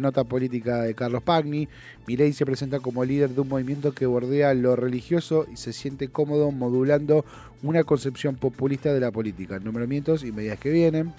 nota 0.00 0.24
política 0.24 0.80
de 0.82 0.94
Carlos 0.94 1.22
Pagni. 1.22 1.68
Milei 2.06 2.32
se 2.32 2.46
presenta 2.46 2.80
como 2.80 3.04
líder 3.04 3.30
de 3.30 3.42
un 3.42 3.48
movimiento 3.48 3.92
que 3.92 4.06
bordea 4.06 4.54
lo 4.54 4.74
religioso 4.74 5.46
y 5.52 5.56
se 5.58 5.74
siente 5.74 6.08
cómodo 6.08 6.50
modulando 6.50 7.26
una 7.62 7.84
concepción 7.84 8.36
populista 8.36 8.94
de 8.94 9.00
la 9.00 9.10
política. 9.10 9.58
Nombramientos 9.58 10.24
y 10.24 10.32
medidas 10.32 10.58
que 10.58 10.70
vienen. 10.70 11.12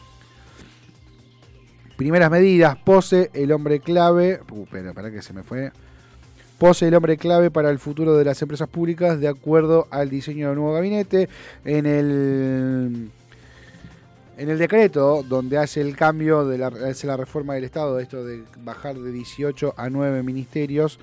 Primeras 1.98 2.32
medidas, 2.32 2.78
pose, 2.78 3.32
el 3.34 3.52
hombre 3.52 3.80
clave. 3.80 4.40
Uh, 4.52 4.64
espera, 4.64 4.94
para 4.94 5.12
que 5.12 5.22
se 5.22 5.34
me 5.34 5.44
fue. 5.44 5.72
Pose 6.58 6.88
el 6.88 6.96
hombre 6.96 7.18
clave 7.18 7.52
para 7.52 7.70
el 7.70 7.80
futuro 7.80 8.16
de 8.16 8.24
las 8.24 8.42
empresas 8.42 8.70
públicas 8.70 9.20
de 9.20 9.28
acuerdo 9.28 9.88
al 9.92 10.10
diseño 10.10 10.48
del 10.48 10.58
nuevo 10.58 10.74
gabinete. 10.74 11.28
En 11.66 11.86
el 11.86 13.12
en 14.38 14.50
el 14.50 14.60
decreto 14.60 15.24
donde 15.28 15.58
hace 15.58 15.82
el 15.82 15.96
cambio, 15.96 16.46
de 16.46 16.60
la, 16.60 16.68
hace 16.68 17.08
la 17.08 17.18
reforma 17.18 17.56
del 17.56 17.64
Estado, 17.64 18.00
esto 18.00 18.24
de 18.24 18.44
bajar 18.60 18.96
de 18.96 19.12
18 19.12 19.74
a 19.76 19.90
9 19.90 20.22
ministerios, 20.22 21.00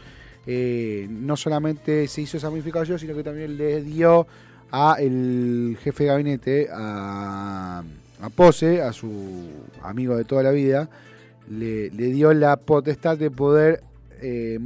eh, 0.47 1.09
no 1.11 1.36
solamente 1.36 2.07
se 2.07 2.22
hizo 2.22 2.36
esa 2.36 2.51
modificación, 2.51 3.01
sino 3.01 3.14
que 3.14 3.24
también 3.24 3.57
le 3.57 3.82
dio 3.82 4.28
a 4.70 4.97
el 5.01 5.76
jefe 5.82 6.05
de 6.05 6.11
gabinete, 6.11 6.68
a, 6.72 7.82
a 8.25 8.31
Pose, 8.31 8.81
a 8.81 8.93
su 8.93 9.11
amigo 9.83 10.16
de 10.16 10.25
toda 10.25 10.43
la 10.43 10.51
vida, 10.51 10.89
le, 11.51 11.91
dio 11.91 12.33
la 12.33 12.57
potestad 12.57 13.18
de 13.18 13.31
poder 13.31 13.83
eh, 14.22 14.59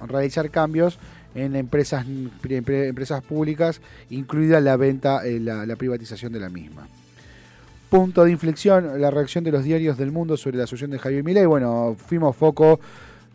realizar 0.00 0.50
cambios 0.50 0.98
en 1.36 1.54
empresas, 1.54 2.04
empresas 2.42 3.22
públicas, 3.22 3.80
incluida 4.10 4.60
la 4.60 4.76
venta, 4.76 5.24
eh, 5.24 5.38
la, 5.38 5.76
privatización 5.76 6.32
de 6.32 6.40
la 6.40 6.48
misma 6.48 6.88
punto 7.90 8.24
de 8.24 8.32
inflexión 8.32 9.00
la 9.00 9.08
reacción 9.12 9.44
de 9.44 9.52
los 9.52 9.62
diarios 9.62 9.96
del 9.96 10.10
mundo 10.10 10.36
sobre 10.36 10.56
la 10.56 10.64
asunción 10.64 10.90
de 10.90 10.98
Javier 10.98 11.22
Milei. 11.22 11.46
Bueno, 11.46 11.94
fuimos 11.96 12.34
foco, 12.34 12.80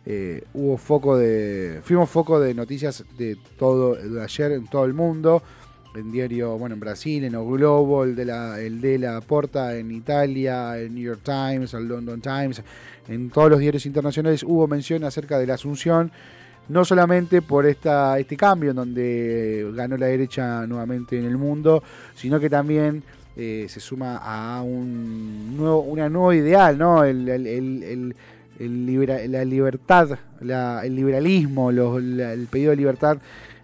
eh, 0.04 0.44
hubo 0.52 0.76
foco 0.76 1.16
de, 1.16 1.80
fuimos 1.82 2.10
foco 2.10 2.38
de 2.38 2.52
noticias 2.52 3.04
de 3.16 3.38
todo, 3.58 3.94
de 3.94 4.22
ayer 4.22 4.52
en 4.52 4.66
todo 4.66 4.84
el 4.84 4.92
mundo. 4.92 5.42
En 5.94 6.12
diario, 6.12 6.56
bueno, 6.56 6.74
en 6.74 6.80
Brasil, 6.80 7.24
en 7.24 7.34
O 7.34 7.44
Globo, 7.44 8.04
el 8.04 8.14
de 8.14 8.24
la, 8.24 8.60
el 8.60 8.80
de 8.80 8.98
la 8.98 9.20
Porta 9.20 9.76
en 9.76 9.90
Italia, 9.90 10.78
el 10.78 10.94
New 10.94 11.02
York 11.02 11.22
Times, 11.24 11.74
el 11.74 11.88
London 11.88 12.20
Times, 12.20 12.62
en 13.08 13.30
todos 13.30 13.50
los 13.50 13.58
diarios 13.58 13.86
internacionales 13.86 14.44
hubo 14.44 14.68
mención 14.68 15.02
acerca 15.02 15.38
de 15.38 15.46
la 15.46 15.54
asunción 15.54 16.12
no 16.70 16.84
solamente 16.84 17.42
por 17.42 17.66
esta, 17.66 18.18
este 18.18 18.36
cambio 18.36 18.70
en 18.70 18.76
donde 18.76 19.68
ganó 19.74 19.96
la 19.96 20.06
derecha 20.06 20.64
nuevamente 20.68 21.18
en 21.18 21.24
el 21.24 21.36
mundo, 21.36 21.82
sino 22.14 22.38
que 22.38 22.48
también 22.48 23.02
eh, 23.36 23.66
se 23.68 23.80
suma 23.80 24.18
a 24.18 24.62
un 24.62 25.56
nuevo, 25.56 25.80
una 25.80 26.08
nuevo 26.08 26.32
ideal, 26.32 26.78
¿no? 26.78 27.02
El, 27.02 28.14
la 28.56 29.44
libertad, 29.44 30.18
el 30.40 30.94
liberalismo, 30.94 31.70
el 31.70 32.46
pedido 32.50 32.70
de 32.70 32.76
libertad 32.76 33.18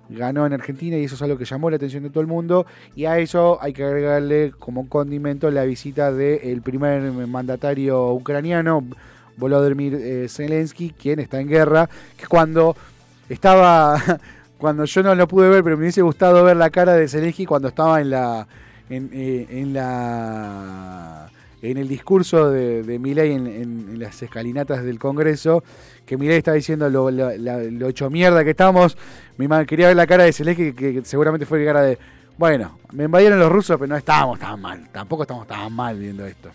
ganó 0.09 0.47
en 0.47 0.53
Argentina 0.53 0.97
y 0.97 1.05
eso 1.05 1.15
es 1.15 1.23
algo 1.23 1.39
que 1.39 1.45
llamó 1.45 1.71
la 1.71 1.77
atención 1.77 2.03
de 2.03 2.11
todo 2.11 2.21
el 2.21 2.27
mundo. 2.27 2.67
Y 2.95 3.05
a 3.07 3.19
eso 3.19 3.59
hay 3.61 3.73
que 3.73 3.85
agregarle 3.85 4.53
como 4.59 4.89
condimento 4.89 5.51
la 5.51 5.65
visita 5.65 6.13
del 6.13 6.63
primer 6.63 7.03
mandatario 7.11 8.13
ucraniano, 8.13 8.85
Volodymyr 9.37 9.95
eh, 9.95 10.27
Zelensky, 10.29 10.91
quien 10.91 11.19
está 11.19 11.41
en 11.41 11.49
guerra, 11.49 11.89
que 12.17 12.27
cuando 12.27 12.77
estaba, 13.29 14.01
cuando 14.59 14.85
yo 14.85 15.03
no 15.03 15.15
lo 15.15 15.29
pude 15.29 15.49
ver, 15.49 15.63
pero 15.63 15.77
me 15.77 15.83
hubiese 15.83 16.03
gustado 16.03 16.45
ver 16.45 16.57
la 16.57 16.71
cara 16.71 16.95
de 16.95 17.09
Zelensky 17.09 17.45
cuando 17.45 17.69
estaba 17.69 18.01
en 18.01 18.11
la 18.11 18.47
en, 18.89 19.11
eh, 19.13 19.47
en 19.51 19.73
la 19.73 21.29
en 21.63 21.79
el 21.79 21.89
discurso 21.89 22.51
de, 22.51 22.83
de 22.83 22.99
Milei 22.99 23.33
en, 23.33 23.99
las 23.99 24.23
escalinatas 24.23 24.85
del 24.85 24.99
Congreso, 24.99 25.65
que 26.07 26.17
Milei 26.17 26.39
está 26.39 26.53
diciendo 26.53 26.89
lo, 26.89 27.89
hecho 27.89 28.09
mierda 28.09 28.45
que 28.45 28.51
estamos. 28.51 28.97
Mi 29.37 29.49
madre 29.49 29.67
quería 29.67 29.89
ver 29.89 29.97
la 29.97 30.07
cara 30.07 30.25
de 30.25 30.33
Zelensky, 30.33 30.73
que, 30.73 31.03
seguramente 31.05 31.45
fue 31.45 31.59
la 31.59 31.67
cara 31.67 31.83
de, 31.83 31.99
bueno, 32.39 32.79
me 32.93 33.05
invadieron 33.05 33.39
los 33.39 33.51
rusos, 33.51 33.77
pero 33.77 33.89
no 33.89 33.97
estábamos 33.97 34.39
tan 34.39 34.61
mal, 34.61 34.89
tampoco 34.93 35.25
estamos 35.25 35.47
tan 35.47 35.73
mal 35.73 35.99
viendo 35.99 36.25
esto. 36.25 36.51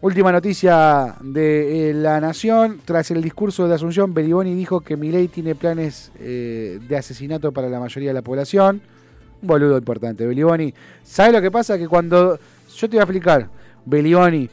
Última 0.00 0.30
noticia 0.30 1.16
de 1.20 1.90
eh, 1.90 1.94
La 1.94 2.20
Nación. 2.20 2.80
Tras 2.84 3.10
el 3.10 3.20
discurso 3.20 3.66
de 3.66 3.74
Asunción, 3.74 4.14
Beriboni 4.14 4.54
dijo 4.54 4.80
que 4.80 4.96
Milei 4.96 5.26
tiene 5.26 5.56
planes 5.56 6.12
eh, 6.20 6.78
de 6.86 6.96
asesinato 6.96 7.50
para 7.50 7.68
la 7.68 7.80
mayoría 7.80 8.10
de 8.10 8.14
la 8.14 8.22
población. 8.22 8.80
Un 9.42 9.48
boludo 9.48 9.76
importante, 9.76 10.24
Belioni. 10.24 10.72
¿Sabes 11.02 11.32
lo 11.32 11.42
que 11.42 11.50
pasa? 11.50 11.76
Que 11.76 11.88
cuando. 11.88 12.38
Yo 12.76 12.88
te 12.88 12.94
voy 12.94 13.00
a 13.00 13.02
explicar, 13.02 13.48
Belioni. 13.84 14.48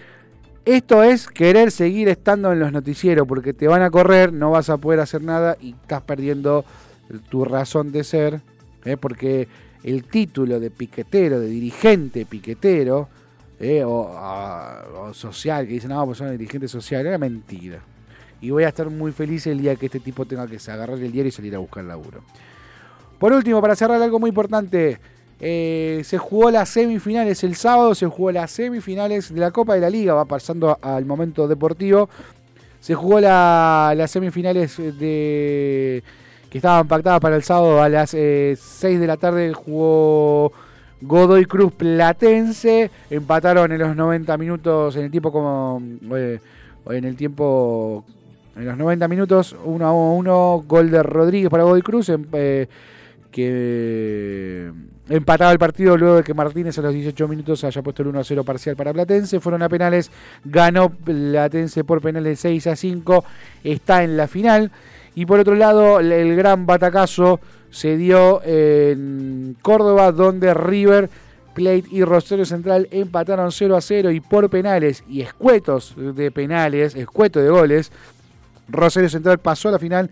Esto 0.66 1.04
es 1.04 1.28
querer 1.28 1.70
seguir 1.70 2.10
estando 2.10 2.52
en 2.52 2.60
los 2.60 2.72
noticieros 2.72 3.28
porque 3.28 3.54
te 3.54 3.68
van 3.68 3.84
a 3.84 3.92
correr, 3.92 4.34
no 4.34 4.50
vas 4.50 4.72
a 4.72 4.78
poder 4.78 5.00
hacer 5.00 5.22
nada 5.22 5.58
y 5.62 5.74
estás 5.74 6.02
perdiendo 6.02 6.66
tu 7.30 7.46
razón 7.46 7.92
de 7.92 8.04
ser. 8.04 8.42
¿eh? 8.84 8.98
Porque 8.98 9.48
el 9.84 10.06
título 10.06 10.60
de 10.60 10.72
piquetero, 10.72 11.40
de 11.40 11.46
dirigente 11.46 12.26
piquetero, 12.26 13.08
¿eh? 13.60 13.84
o, 13.86 15.12
social, 15.14 15.68
que 15.68 15.74
dicen, 15.74 15.92
no, 15.92 16.04
pues 16.04 16.18
son 16.18 16.32
dirigente 16.32 16.68
social, 16.68 17.06
era 17.06 17.20
mentira. 17.20 17.82
Y 18.42 18.50
voy 18.50 18.64
a 18.64 18.70
estar 18.70 18.90
muy 18.90 19.12
feliz 19.12 19.46
el 19.46 19.62
día 19.62 19.76
que 19.76 19.86
este 19.86 20.00
tipo 20.00 20.26
tenga 20.26 20.48
que 20.48 20.58
agarrar 20.72 20.98
el 20.98 21.12
diario 21.12 21.30
y 21.30 21.32
salir 21.32 21.54
a 21.54 21.60
buscar 21.60 21.84
laburo. 21.84 22.24
Por 23.20 23.34
último, 23.34 23.62
para 23.62 23.76
cerrar 23.76 24.02
algo 24.02 24.20
muy 24.20 24.30
importante, 24.30 25.00
eh, 25.40 26.02
se 26.06 26.18
jugó 26.18 26.50
las 26.50 26.70
semifinales 26.70 27.44
el 27.44 27.56
sábado, 27.56 27.94
se 27.94 28.06
jugó 28.08 28.32
las 28.32 28.52
semifinales 28.52 29.34
de 29.34 29.40
la 29.40 29.52
Copa 29.52 29.76
de 29.76 29.82
la 29.82 29.90
Liga, 29.90 30.14
va 30.14 30.26
pasando 30.26 30.78
al 30.82 31.06
momento 31.06 31.48
deportivo. 31.48 32.10
Se 32.80 32.94
jugó 32.94 33.20
las 33.20 34.12
semifinales 34.12 34.78
de 34.78 36.04
que 36.50 36.60
estaban 36.60 36.88
pactadas 36.88 37.20
para 37.20 37.36
el 37.36 37.44
sábado 37.44 37.82
a 37.82 37.90
las 37.90 38.12
6 38.12 38.20
eh, 38.22 38.98
de 38.98 39.08
la 39.08 39.18
tarde. 39.18 39.52
Jugó 39.54 40.54
Godoy 41.02 41.46
Cruz 41.46 41.74
Platense. 41.74 42.92
Empataron 43.10 43.72
en 43.72 43.80
los 43.80 43.96
90 43.96 44.38
minutos, 44.38 44.96
en 44.96 45.06
el 45.06 45.12
tiempo 45.12 45.32
como. 45.32 45.82
Eh, 46.16 46.40
en 46.92 47.04
el 47.04 47.16
tiempo. 47.16 48.06
En 48.56 48.66
los 48.66 48.78
90 48.78 49.08
minutos, 49.10 49.56
1 49.66 49.86
a 49.86 49.92
1, 49.92 50.64
gol 50.66 50.92
de 50.92 51.04
Rodríguez 51.04 51.50
para 51.50 51.64
Godoy 51.64 51.82
Cruz. 51.82 52.08
Em, 52.08 52.26
que 53.36 54.72
empataba 55.10 55.52
el 55.52 55.60
partido 55.60 55.98
luego 55.98 56.16
de 56.16 56.24
que 56.24 56.34
Martínez 56.34 56.78
a 56.78 56.82
los 56.82 56.94
18 56.94 57.28
minutos 57.28 57.66
haya 57.66 57.82
puesto 57.82 58.02
el 58.02 58.08
1 58.08 58.20
a 58.22 58.24
0 58.24 58.46
parcial 58.46 58.78
para 58.78 58.94
Platense. 58.94 59.42
Fueron 59.42 59.62
a 59.62 59.68
penales, 59.68 60.10
ganó 60.46 60.90
Platense 60.90 61.84
por 61.84 62.00
penales 62.00 62.40
6 62.40 62.68
a 62.68 62.78
5, 62.78 63.26
está 63.62 64.06
en 64.06 64.16
la 64.16 64.30
final. 64.30 64.72
Y 65.16 65.26
por 65.26 65.42
otro 65.42 65.54
lado, 65.56 66.00
el 66.00 66.34
gran 66.38 66.66
batacazo 66.66 67.42
se 67.72 67.98
dio 67.98 68.42
en 68.46 69.58
Córdoba, 69.62 70.14
donde 70.14 70.54
River 70.54 71.10
Plate 71.54 71.84
y 71.92 72.06
Rosario 72.06 72.46
Central 72.46 72.88
empataron 72.90 73.52
0 73.52 73.76
a 73.76 73.82
0 73.82 74.12
y 74.12 74.22
por 74.22 74.50
penales 74.50 75.04
y 75.10 75.20
escuetos 75.20 75.94
de 75.98 76.32
penales, 76.32 76.96
escueto 76.96 77.42
de 77.42 77.50
goles, 77.50 77.92
Rosario 78.70 79.10
Central 79.10 79.40
pasó 79.40 79.68
a 79.68 79.74
la 79.74 79.80
final 79.80 80.10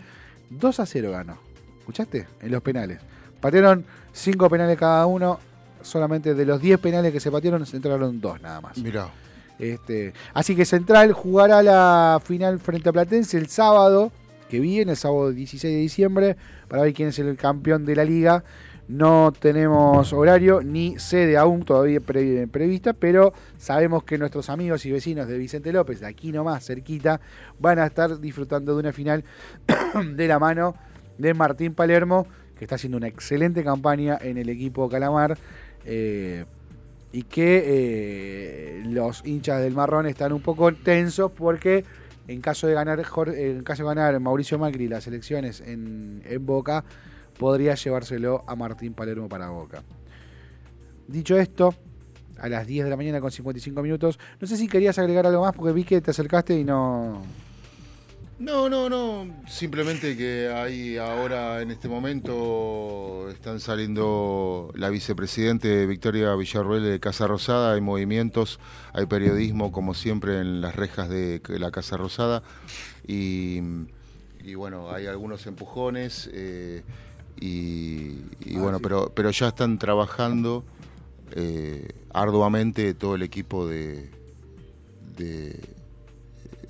2 0.50 0.80
a 0.80 0.84
0 0.84 1.10
ganó. 1.10 1.38
¿Escuchaste? 1.78 2.26
En 2.42 2.50
los 2.50 2.62
penales. 2.62 3.13
Patearon 3.44 3.84
cinco 4.10 4.48
penales 4.48 4.78
cada 4.78 5.04
uno. 5.04 5.38
Solamente 5.82 6.32
de 6.32 6.46
los 6.46 6.62
10 6.62 6.80
penales 6.80 7.12
que 7.12 7.20
se 7.20 7.30
patearon, 7.30 7.66
se 7.66 7.76
entraron 7.76 8.18
dos 8.18 8.40
nada 8.40 8.62
más. 8.62 8.78
Mirá. 8.78 9.10
Este, 9.58 10.14
así 10.32 10.56
que 10.56 10.64
Central 10.64 11.12
jugará 11.12 11.62
la 11.62 12.22
final 12.24 12.58
frente 12.58 12.88
a 12.88 12.92
Platense 12.92 13.36
el 13.36 13.48
sábado 13.48 14.10
que 14.48 14.60
viene, 14.60 14.92
el 14.92 14.96
sábado 14.96 15.30
16 15.30 15.74
de 15.74 15.78
diciembre, 15.78 16.36
para 16.68 16.84
ver 16.84 16.94
quién 16.94 17.10
es 17.10 17.18
el 17.18 17.36
campeón 17.36 17.84
de 17.84 17.96
la 17.96 18.06
liga. 18.06 18.42
No 18.88 19.30
tenemos 19.38 20.14
horario 20.14 20.62
ni 20.62 20.98
sede 20.98 21.36
aún 21.36 21.66
todavía 21.66 22.00
prevista, 22.00 22.94
pero 22.94 23.34
sabemos 23.58 24.04
que 24.04 24.16
nuestros 24.16 24.48
amigos 24.48 24.86
y 24.86 24.90
vecinos 24.90 25.28
de 25.28 25.36
Vicente 25.36 25.70
López, 25.70 26.00
de 26.00 26.06
aquí 26.06 26.32
nomás, 26.32 26.64
cerquita, 26.64 27.20
van 27.58 27.78
a 27.78 27.84
estar 27.84 28.18
disfrutando 28.20 28.72
de 28.72 28.80
una 28.80 28.92
final 28.94 29.22
de 30.14 30.28
la 30.28 30.38
mano 30.38 30.74
de 31.18 31.34
Martín 31.34 31.74
Palermo, 31.74 32.26
que 32.58 32.64
está 32.64 32.76
haciendo 32.76 32.98
una 32.98 33.08
excelente 33.08 33.64
campaña 33.64 34.18
en 34.20 34.38
el 34.38 34.48
equipo 34.48 34.88
Calamar. 34.88 35.36
Eh, 35.84 36.44
y 37.12 37.22
que 37.22 37.62
eh, 37.64 38.82
los 38.86 39.24
hinchas 39.24 39.62
del 39.62 39.72
marrón 39.72 40.06
están 40.06 40.32
un 40.32 40.40
poco 40.40 40.74
tensos 40.74 41.30
porque 41.30 41.84
en 42.26 42.40
caso 42.40 42.66
de 42.66 42.74
ganar 42.74 42.98
en 42.98 43.62
caso 43.62 43.82
de 43.84 43.88
ganar 43.88 44.18
Mauricio 44.18 44.58
Macri 44.58 44.88
las 44.88 45.06
elecciones 45.06 45.60
en, 45.60 46.22
en 46.24 46.44
Boca 46.44 46.82
podría 47.38 47.76
llevárselo 47.76 48.42
a 48.48 48.56
Martín 48.56 48.94
Palermo 48.94 49.28
para 49.28 49.48
Boca. 49.50 49.84
Dicho 51.06 51.38
esto, 51.38 51.74
a 52.38 52.48
las 52.48 52.66
10 52.66 52.84
de 52.84 52.90
la 52.90 52.96
mañana 52.96 53.20
con 53.20 53.30
55 53.30 53.80
minutos, 53.82 54.18
no 54.40 54.46
sé 54.48 54.56
si 54.56 54.66
querías 54.66 54.98
agregar 54.98 55.24
algo 55.26 55.42
más 55.42 55.54
porque 55.54 55.72
vi 55.72 55.84
que 55.84 56.00
te 56.00 56.10
acercaste 56.10 56.58
y 56.58 56.64
no 56.64 57.22
no, 58.38 58.68
no, 58.68 58.88
no. 58.88 59.34
Simplemente 59.48 60.16
que 60.16 60.48
hay 60.48 60.96
ahora, 60.96 61.62
en 61.62 61.70
este 61.70 61.88
momento, 61.88 63.28
están 63.30 63.60
saliendo 63.60 64.72
la 64.74 64.90
vicepresidente 64.90 65.86
Victoria 65.86 66.34
Villarruel 66.34 66.82
de 66.82 67.00
Casa 67.00 67.26
Rosada. 67.26 67.74
Hay 67.74 67.80
movimientos, 67.80 68.58
hay 68.92 69.06
periodismo, 69.06 69.72
como 69.72 69.94
siempre, 69.94 70.40
en 70.40 70.60
las 70.60 70.74
rejas 70.74 71.08
de 71.08 71.40
la 71.48 71.70
Casa 71.70 71.96
Rosada. 71.96 72.42
Y, 73.06 73.60
bueno, 74.56 74.90
hay 74.90 75.06
algunos 75.06 75.46
empujones. 75.46 76.28
Eh, 76.32 76.82
y, 77.40 78.18
ah, 78.56 78.60
bueno, 78.60 78.80
pero, 78.80 79.12
pero 79.14 79.30
ya 79.30 79.48
están 79.48 79.78
trabajando 79.78 80.64
eh, 81.32 81.88
arduamente 82.12 82.94
todo 82.94 83.14
el 83.14 83.22
equipo 83.22 83.66
de, 83.66 84.10
de, 85.16 85.60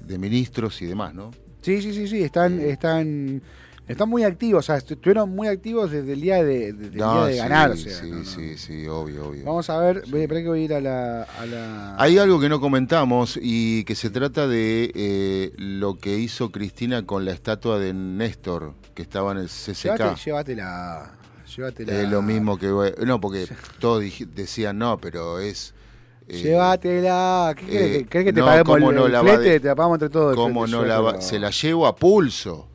de 0.00 0.18
ministros 0.18 0.80
y 0.82 0.86
demás, 0.86 1.14
¿no? 1.14 1.30
Sí, 1.64 1.80
sí, 1.80 1.94
sí, 1.94 2.06
sí, 2.06 2.22
están, 2.22 2.60
están, 2.60 3.40
están 3.88 4.08
muy 4.08 4.22
activos, 4.22 4.64
o 4.64 4.66
sea, 4.66 4.76
estu- 4.76 4.92
estuvieron 4.96 5.30
muy 5.30 5.48
activos 5.48 5.90
desde 5.90 6.12
el 6.12 6.20
día 6.20 6.44
de, 6.44 6.72
desde 6.74 6.92
el 6.92 6.96
No, 6.98 7.14
día 7.14 7.26
de 7.26 7.32
sí, 7.32 7.38
ganar. 7.38 7.70
o 7.70 7.76
sí, 7.76 7.88
sí, 7.90 8.10
no, 8.10 8.16
no. 8.18 8.24
sí, 8.24 8.58
sí, 8.58 8.86
obvio, 8.86 9.28
obvio. 9.28 9.44
Vamos 9.44 9.70
a 9.70 9.78
ver, 9.78 10.02
voy, 10.10 10.20
espera 10.22 10.42
que 10.42 10.48
voy 10.48 10.60
a 10.60 10.64
ir 10.64 10.74
a 10.74 10.80
la... 10.80 11.22
A 11.22 11.46
la... 11.46 11.96
Hay 11.98 12.18
algo 12.18 12.38
que 12.40 12.48
no 12.48 12.60
comentamos 12.60 13.38
y 13.40 13.84
que 13.84 13.94
se 13.94 14.10
trata 14.10 14.46
de 14.46 14.90
eh, 14.94 15.52
lo 15.56 15.98
que 15.98 16.18
hizo 16.18 16.50
Cristina 16.50 17.04
con 17.06 17.24
la 17.24 17.32
estatua 17.32 17.78
de 17.78 17.92
Néstor, 17.94 18.74
que 18.94 19.02
estaba 19.02 19.32
en 19.32 19.38
el 19.38 19.48
CCK. 19.48 19.84
Llévate- 19.98 20.24
llévatela, 20.24 21.10
llévatela. 21.56 21.92
Es 22.02 22.08
lo 22.08 22.22
mismo 22.22 22.58
que... 22.58 22.94
No, 23.06 23.20
porque 23.20 23.46
todos 23.80 24.02
decían, 24.34 24.78
no, 24.78 24.98
pero 24.98 25.40
es... 25.40 25.73
eh, 26.28 26.42
Llévatela. 26.42 27.54
¿Qué 27.56 27.66
querés? 27.66 27.82
eh, 27.82 27.98
que- 27.98 28.06
¿Querés 28.06 28.24
que 28.26 28.32
te 28.32 28.40
no, 28.40 28.46
paguemos 28.46 28.74
¿cómo 28.74 28.90
el, 28.90 28.96
no 28.96 29.06
el 29.06 29.12
la 29.12 29.20
flete? 29.20 29.42
de- 29.42 29.60
Te 29.60 29.68
la 29.68 29.74
pagamos 29.74 29.96
entre 29.96 30.08
todos. 30.10 30.34
¿Cómo 30.36 30.66
no 30.66 30.84
la 30.84 31.00
va? 31.00 31.20
Se 31.20 31.38
la 31.38 31.50
llevo 31.50 31.86
a 31.86 31.94
pulso. 31.96 32.68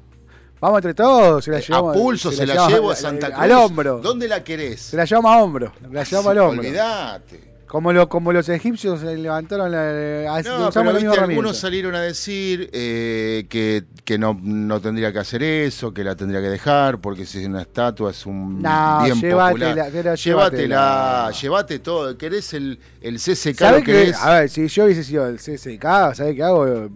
Vamos 0.62 0.78
entre 0.80 0.93
todos, 0.93 1.43
se 1.45 1.52
la 1.52 1.60
Eh, 1.60 1.64
llevamos. 1.68 1.95
a 1.95 2.00
pulso 2.00 2.32
se 2.32 2.45
la, 2.45 2.54
llevamos 2.54 2.74
llevo 2.74 2.91
a 2.91 2.95
Santa 2.95 3.28
Cruz. 3.28 3.39
Al 3.39 3.52
hombro. 3.54 4.00
¿Dónde 4.00 4.28
la 4.28 4.43
querés? 4.43 4.82
Se 4.82 4.97
la 4.97 5.06
llevamos 5.06 5.32
a 5.32 5.38
hombro. 5.43 5.72
La 5.91 6.04
llevamos 6.04 6.32
al 6.32 6.38
hombro. 6.39 6.60
Olvídate. 6.68 7.49
Como, 7.70 7.94
lo, 7.94 8.10
como 8.10 8.34
los 8.34 8.50
egipcios 8.50 9.00
se 9.02 9.16
levantaron 9.16 9.72
la. 9.72 10.34
así, 10.36 10.50
No, 10.50 10.72
pero 10.72 10.92
viste, 10.92 11.20
algunos 11.20 11.56
salieron 11.56 11.94
a 11.94 12.02
decir 12.02 12.68
eh, 12.74 13.46
que, 13.48 13.84
que 14.04 14.18
no, 14.18 14.36
no 14.42 14.82
tendría 14.82 15.14
que 15.14 15.20
hacer 15.20 15.44
eso, 15.44 15.94
que 15.94 16.04
la 16.04 16.16
tendría 16.16 16.42
que 16.42 16.50
dejar, 16.50 17.00
porque 17.00 17.28
si 17.28 17.42
es 17.42 17.46
una 17.46 17.62
estatua 17.62 18.10
es 18.10 18.26
un 18.26 18.60
No, 18.64 19.04
bien 19.04 19.22
llévatela, 19.22 19.50
popular. 19.50 19.76
llévatela, 19.92 20.16
llévatela. 20.16 21.32
llévate 21.40 21.78
todo. 21.80 22.18
¿Querés 22.18 22.56
el, 22.56 22.80
el 23.02 23.18
CCK? 23.20 23.56
¿Sabés 23.60 23.80
lo 23.82 23.86
querés? 23.86 24.18
A 24.18 24.40
ver, 24.40 24.50
si 24.50 24.68
yo 24.68 24.86
hubiese 24.86 25.04
sido 25.04 25.28
el 25.28 25.36
CSK, 25.38 26.16
¿sabés 26.16 26.36
qué 26.36 26.42
hago? 26.44 26.90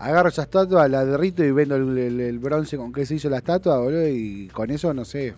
Agarro 0.00 0.30
esa 0.30 0.42
estatua, 0.42 0.88
la 0.88 1.04
derrito 1.04 1.44
y 1.44 1.52
vendo 1.52 1.76
el, 1.76 1.96
el- 1.96 2.20
el 2.20 2.38
bronce 2.40 2.76
con 2.76 2.92
que 2.92 3.06
se 3.06 3.14
hizo 3.14 3.30
la 3.30 3.38
estatua, 3.38 3.78
boludo, 3.78 4.08
y 4.08 4.48
con 4.52 4.68
eso, 4.70 4.92
no 4.92 5.04
sé, 5.04 5.32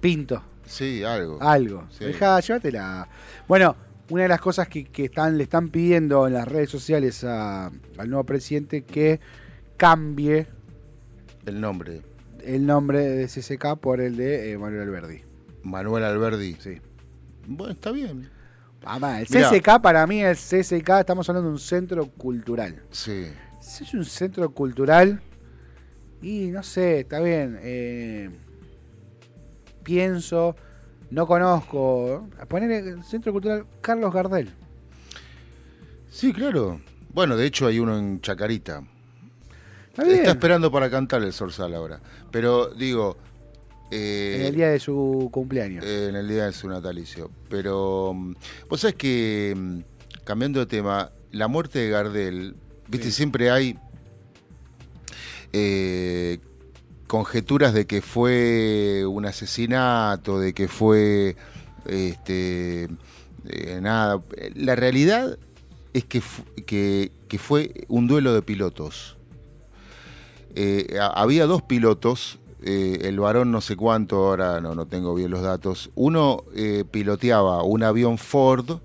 pinto 0.00 0.42
Sí, 0.66 1.04
algo. 1.04 1.38
algo. 1.40 1.84
Sí. 1.96 2.06
Dejá, 2.06 2.40
llévatela. 2.40 3.06
Bueno, 3.46 3.76
una 4.10 4.22
de 4.22 4.28
las 4.28 4.40
cosas 4.40 4.68
que, 4.68 4.84
que 4.84 5.06
están, 5.06 5.36
le 5.36 5.44
están 5.44 5.68
pidiendo 5.68 6.26
en 6.26 6.34
las 6.34 6.46
redes 6.46 6.70
sociales 6.70 7.24
a- 7.24 7.66
al 7.98 8.08
nuevo 8.10 8.24
presidente 8.24 8.82
que 8.82 9.18
cambie 9.76 10.46
El 11.44 11.60
nombre. 11.60 12.02
el 12.44 12.64
nombre 12.66 13.00
de 13.00 13.26
CSK 13.26 13.76
por 13.80 14.00
el 14.00 14.16
de 14.16 14.52
eh, 14.52 14.58
Manuel 14.58 14.82
Alberdi. 14.82 15.22
Manuel 15.62 16.04
Alberdi. 16.04 16.56
Sí. 16.60 16.80
Bueno, 17.46 17.72
está 17.72 17.90
bien. 17.90 18.28
Mamá, 18.84 19.20
el 19.20 19.26
Mirá. 19.28 19.50
CSK 19.50 19.80
para 19.82 20.06
mí 20.06 20.22
es 20.22 20.38
CSK, 20.38 20.88
estamos 21.00 21.28
hablando 21.28 21.48
de 21.48 21.54
un 21.54 21.58
centro 21.60 22.06
cultural. 22.06 22.82
Sí. 22.92 23.26
Si 23.60 23.82
es 23.82 23.94
un 23.94 24.04
centro 24.04 24.48
cultural 24.50 25.20
y 26.22 26.46
no 26.52 26.62
sé, 26.62 27.00
está 27.00 27.18
bien. 27.20 27.58
eh, 27.62 28.30
pienso, 29.82 30.56
no 31.10 31.26
conozco. 31.26 32.28
A 32.40 32.46
poner 32.46 32.70
el 32.70 33.04
centro 33.04 33.32
cultural 33.32 33.66
Carlos 33.80 34.12
Gardel. 34.12 34.50
Sí, 36.10 36.32
claro. 36.32 36.80
Bueno, 37.12 37.36
de 37.36 37.46
hecho 37.46 37.66
hay 37.66 37.78
uno 37.78 37.98
en 37.98 38.20
Chacarita. 38.20 38.82
Está 39.88 40.04
bien. 40.04 40.18
Está 40.18 40.30
esperando 40.32 40.70
para 40.70 40.90
cantar 40.90 41.22
el 41.22 41.32
Sorsal 41.32 41.74
ahora. 41.74 42.00
Pero 42.30 42.68
digo... 42.74 43.16
eh, 43.90 44.36
en 44.40 44.46
el 44.46 44.54
día 44.54 44.68
de 44.70 44.78
su 44.80 45.28
cumpleaños. 45.32 45.84
eh, 45.84 46.08
en 46.08 46.16
el 46.16 46.28
día 46.28 46.46
de 46.46 46.52
su 46.52 46.68
natalicio. 46.68 47.30
Pero 47.48 48.12
mm, 48.14 48.34
vos 48.68 48.80
sabés 48.80 48.96
que, 48.96 49.54
mm, 49.56 49.78
cambiando 50.24 50.60
de 50.60 50.66
tema, 50.66 51.10
la 51.32 51.48
muerte 51.48 51.78
de 51.80 51.90
Gardel, 51.90 52.56
viste, 52.88 53.06
Sí. 53.06 53.12
siempre 53.12 53.50
hay 53.50 53.78
eh, 55.52 56.38
conjeturas 57.16 57.72
de 57.72 57.86
que 57.86 58.02
fue 58.02 59.06
un 59.06 59.24
asesinato, 59.24 60.38
de 60.38 60.52
que 60.52 60.68
fue 60.68 61.34
este 61.86 62.88
eh, 63.48 63.78
nada. 63.80 64.20
La 64.54 64.76
realidad 64.76 65.38
es 65.94 66.04
que, 66.04 66.20
que, 66.66 67.38
fue 67.38 67.86
un 67.88 68.06
duelo 68.06 68.34
de 68.34 68.42
pilotos. 68.42 69.16
Eh, 70.54 70.98
ha- 71.00 71.06
había 71.22 71.46
dos 71.46 71.62
pilotos, 71.62 72.38
eh, 72.62 72.98
el 73.04 73.18
varón 73.18 73.50
no 73.50 73.62
sé 73.62 73.76
cuánto, 73.76 74.16
ahora 74.26 74.60
no, 74.60 74.74
no 74.74 74.84
tengo 74.84 75.14
bien 75.14 75.30
los 75.30 75.40
datos. 75.40 75.90
Uno 75.94 76.44
piloteaba 76.90 77.62
un 77.62 77.82
avión 77.82 78.18
Ford, 78.18 78.78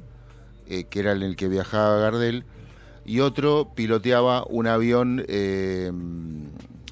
que 0.67 0.99
era 1.01 1.11
en 1.11 1.21
el 1.21 1.35
que 1.35 1.49
viajaba 1.49 1.97
Gardel, 1.97 2.45
y 3.05 3.19
otro 3.19 3.73
piloteaba 3.75 4.45
un 4.47 4.67
avión 4.67 5.25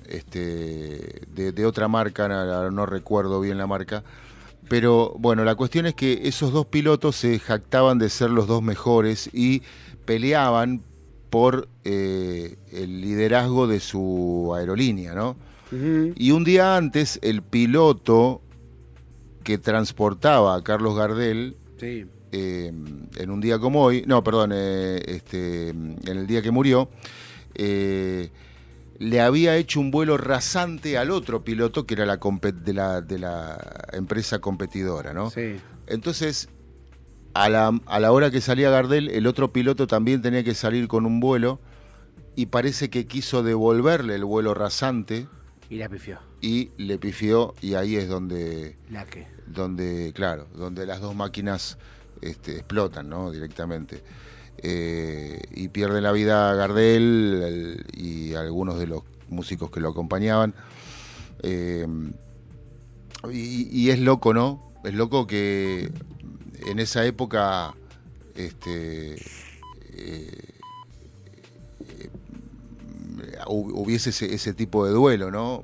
este, 0.10 1.22
de, 1.34 1.52
de 1.54 1.66
otra 1.66 1.88
marca, 1.88 2.28
no, 2.28 2.72
no 2.72 2.86
recuerdo 2.86 3.40
bien 3.42 3.58
la 3.58 3.68
marca. 3.68 4.04
Pero 4.68 5.16
bueno, 5.18 5.44
la 5.46 5.56
cuestión 5.56 5.86
es 5.86 5.96
que 5.96 6.22
esos 6.28 6.52
dos 6.52 6.66
pilotos 6.68 7.16
se 7.16 7.40
jactaban 7.40 7.98
de 7.98 8.10
ser 8.10 8.30
los 8.30 8.48
dos 8.48 8.62
mejores 8.62 9.30
y 9.34 9.64
peleaban 10.06 10.82
por 11.30 11.68
eh, 11.86 12.58
el 12.72 13.02
liderazgo 13.02 13.68
de 13.68 13.80
su 13.80 14.54
aerolínea, 14.56 15.14
¿no? 15.14 15.36
Y 16.16 16.32
un 16.32 16.44
día 16.44 16.76
antes, 16.78 17.20
el 17.22 17.44
piloto 17.44 18.42
que 19.44 19.60
transportaba 19.60 20.56
a 20.56 20.64
Carlos 20.64 20.96
Gardel, 20.96 21.56
Sí. 21.80 22.06
eh, 22.32 22.74
en 23.18 23.30
un 23.30 23.40
día 23.40 23.60
como 23.60 23.84
hoy, 23.84 24.04
no, 24.08 24.24
perdón, 24.24 24.52
eh, 24.54 25.02
este, 25.06 25.70
en 25.70 25.98
el 26.08 26.26
día 26.26 26.42
que 26.42 26.50
murió, 26.52 26.90
eh, 27.54 28.30
le 29.00 29.22
había 29.22 29.56
hecho 29.56 29.80
un 29.80 29.92
vuelo 29.92 30.18
rasante 30.18 30.98
al 30.98 31.10
otro 31.12 31.44
piloto 31.44 31.86
que 31.88 31.94
era 31.96 32.06
la 32.06 32.18
de, 32.18 32.74
la, 32.74 33.02
de 33.02 33.18
la 33.18 33.88
empresa 33.94 34.40
competidora, 34.40 35.14
¿no? 35.14 35.30
Sí. 35.32 35.56
Entonces, 35.88 36.50
a 37.34 37.50
la, 37.50 37.72
a 37.86 38.00
la 38.00 38.12
hora 38.12 38.30
que 38.30 38.42
salía 38.42 38.70
Gardel, 38.70 39.10
el 39.10 39.26
otro 39.26 39.52
piloto 39.54 39.88
también 39.88 40.22
tenía 40.22 40.44
que 40.44 40.54
salir 40.54 40.88
con 40.88 41.06
un 41.06 41.20
vuelo 41.20 41.60
y 42.36 42.48
parece 42.48 42.90
que 42.90 43.06
quiso 43.06 43.42
devolverle 43.42 44.16
el 44.16 44.26
vuelo 44.26 44.54
rasante 44.54 45.28
Y 45.70 45.78
la 45.78 45.90
pifió. 45.90 46.20
y 46.42 46.72
le 46.78 46.98
pifió 46.98 47.54
y 47.62 47.74
ahí 47.76 47.96
es 47.96 48.08
donde, 48.10 48.76
La 48.90 49.06
que. 49.06 49.28
donde 49.48 50.12
claro, 50.14 50.48
donde 50.56 50.86
las 50.86 51.00
dos 51.02 51.16
máquinas 51.16 51.78
este, 52.22 52.58
explotan, 52.58 53.08
¿no? 53.10 53.32
Directamente. 53.32 54.04
Eh, 54.62 55.42
y 55.52 55.70
pierde 55.70 56.02
la 56.02 56.12
vida 56.12 56.54
Gardel 56.54 57.42
el- 57.46 57.86
y 57.94 58.34
algunos 58.36 58.78
de 58.80 58.88
los 58.88 59.04
músicos 59.30 59.72
que 59.72 59.80
lo 59.80 59.90
acompañaban. 59.90 60.54
Eh, 61.44 61.88
y, 63.32 63.90
es 63.90 64.00
loco, 64.00 64.34
¿no? 64.34 64.62
Es 64.84 64.94
loco 64.94 65.28
que 65.28 65.92
en 66.68 66.80
esa 66.80 67.06
época 67.06 67.74
este, 68.36 69.16
eh, 69.94 70.60
hu- 73.48 73.72
hubiese 73.74 74.12
ese, 74.12 74.34
ese 74.34 74.54
tipo 74.54 74.86
de 74.86 74.92
duelo, 74.92 75.32
¿no? 75.32 75.64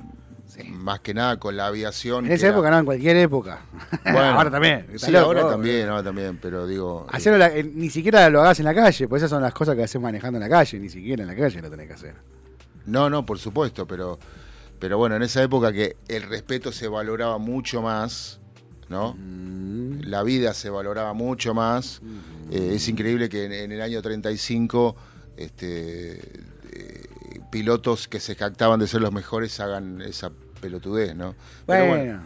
Más 0.63 0.99
que 1.01 1.13
nada 1.13 1.37
con 1.37 1.55
la 1.57 1.67
aviación. 1.67 2.25
En 2.25 2.31
esa 2.31 2.47
era- 2.47 2.55
época 2.55 2.71
no, 2.71 2.79
en 2.79 2.85
cualquier 2.85 3.17
época. 3.17 3.61
Bueno, 4.03 4.19
ahora 4.21 4.49
también. 4.51 4.87
Sí, 4.97 5.11
loco, 5.11 5.25
ahora 5.25 5.41
¿no? 5.41 5.49
también, 5.49 5.89
ahora 5.89 6.03
también, 6.03 6.37
pero 6.41 6.65
digo. 6.67 7.05
eh, 7.07 7.11
Hacerlo 7.15 7.37
la- 7.39 7.55
eh, 7.55 7.63
ni 7.63 7.89
siquiera 7.89 8.29
lo 8.29 8.41
hagas 8.41 8.59
en 8.59 8.65
la 8.65 8.73
calle, 8.73 9.07
pues 9.07 9.21
esas 9.21 9.29
son 9.31 9.41
las 9.41 9.53
cosas 9.53 9.75
que 9.75 9.83
haces 9.83 9.99
manejando 10.01 10.37
en 10.37 10.43
la 10.43 10.49
calle, 10.49 10.79
ni 10.79 10.89
siquiera 10.89 11.23
en 11.23 11.27
la 11.27 11.35
calle 11.35 11.61
lo 11.61 11.69
tenés 11.69 11.87
que 11.87 11.93
hacer. 11.93 12.15
No, 12.85 13.09
no, 13.09 13.25
por 13.25 13.39
supuesto, 13.39 13.85
pero, 13.87 14.19
pero 14.79 14.97
bueno, 14.97 15.15
en 15.15 15.23
esa 15.23 15.41
época 15.43 15.73
que 15.73 15.97
el 16.07 16.23
respeto 16.23 16.71
se 16.71 16.87
valoraba 16.87 17.37
mucho 17.39 17.81
más, 17.81 18.39
¿no? 18.89 19.15
Mm. 19.17 20.01
La 20.05 20.21
vida 20.23 20.53
se 20.53 20.69
valoraba 20.69 21.13
mucho 21.13 21.53
más. 21.55 22.01
Eh, 22.51 22.73
es 22.75 22.87
increíble 22.87 23.27
que 23.27 23.45
en, 23.45 23.51
en 23.53 23.71
el 23.71 23.81
año 23.81 24.01
35 24.03 24.95
este, 25.35 26.13
eh, 26.71 27.03
pilotos 27.51 28.07
que 28.07 28.19
se 28.19 28.35
jactaban 28.35 28.79
de 28.79 28.87
ser 28.87 29.01
los 29.01 29.11
mejores 29.11 29.59
hagan 29.59 30.01
esa 30.01 30.31
pelotudez, 30.65 31.15
¿no? 31.15 31.35
Pero 31.65 31.85
Bueno, 31.85 32.03
bueno, 32.03 32.23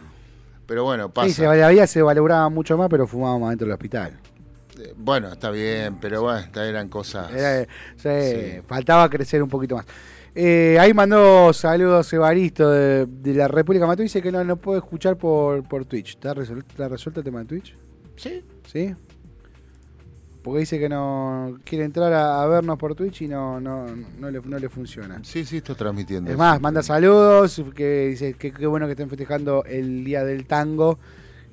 pero 0.66 0.84
bueno, 0.84 1.08
pasa. 1.10 1.28
sí, 1.28 1.34
se, 1.78 1.86
se 1.86 2.02
valoraba 2.02 2.48
mucho 2.48 2.76
más, 2.78 2.88
pero 2.88 3.06
fumábamos 3.06 3.50
dentro 3.50 3.66
del 3.66 3.74
hospital. 3.74 4.18
Eh, 4.78 4.94
Bueno, 4.96 5.32
está 5.32 5.50
bien, 5.50 5.98
pero 6.00 6.22
bueno, 6.22 6.38
estas 6.38 6.68
eran 6.68 6.88
cosas. 6.88 7.30
Era- 7.32 7.64
sí, 7.96 8.08
Sí. 8.56 8.60
Faltaba 8.66 9.08
crecer 9.10 9.42
un 9.42 9.48
poquito 9.48 9.76
más. 9.76 9.84
Eh, 10.34 10.76
ahí 10.80 10.94
mandó 10.94 11.52
saludos 11.52 12.12
Evaristo 12.12 12.70
de, 12.70 13.04
de 13.06 13.34
la 13.34 13.48
República 13.48 13.84
Matú. 13.86 14.02
Dice 14.02 14.22
que 14.22 14.30
no, 14.30 14.42
no 14.44 14.56
puede 14.56 14.78
escuchar 14.78 15.16
por, 15.16 15.62
por 15.68 15.84
Twitch. 15.84 16.10
¿Está 16.10 16.34
resuelto, 16.34 16.66
¿Está 16.70 16.88
resuelto 16.88 17.20
el 17.20 17.24
tema 17.24 17.40
de 17.40 17.46
Twitch? 17.46 17.74
Sí. 18.16 18.44
¿Sí? 18.72 18.94
Porque 20.42 20.60
dice 20.60 20.78
que 20.78 20.88
no 20.88 21.58
quiere 21.64 21.84
entrar 21.84 22.12
a, 22.14 22.42
a 22.42 22.46
vernos 22.46 22.78
por 22.78 22.94
Twitch 22.94 23.22
y 23.22 23.28
no, 23.28 23.60
no, 23.60 23.86
no, 24.18 24.30
le, 24.30 24.40
no 24.40 24.58
le 24.58 24.68
funciona. 24.70 25.20
Sí, 25.22 25.44
sí, 25.44 25.58
está 25.58 25.74
transmitiendo. 25.74 26.30
Es 26.30 26.36
más, 26.38 26.56
Sí, 26.56 26.62
manda 26.62 26.82
saludos, 26.82 27.62
que 27.74 28.08
dice 28.08 28.34
que 28.34 28.50
qué 28.52 28.66
bueno 28.66 28.86
que 28.86 28.92
estén 28.92 29.08
festejando 29.10 29.64
el 29.64 30.02
Día 30.04 30.24
del 30.24 30.46
Tango. 30.46 30.98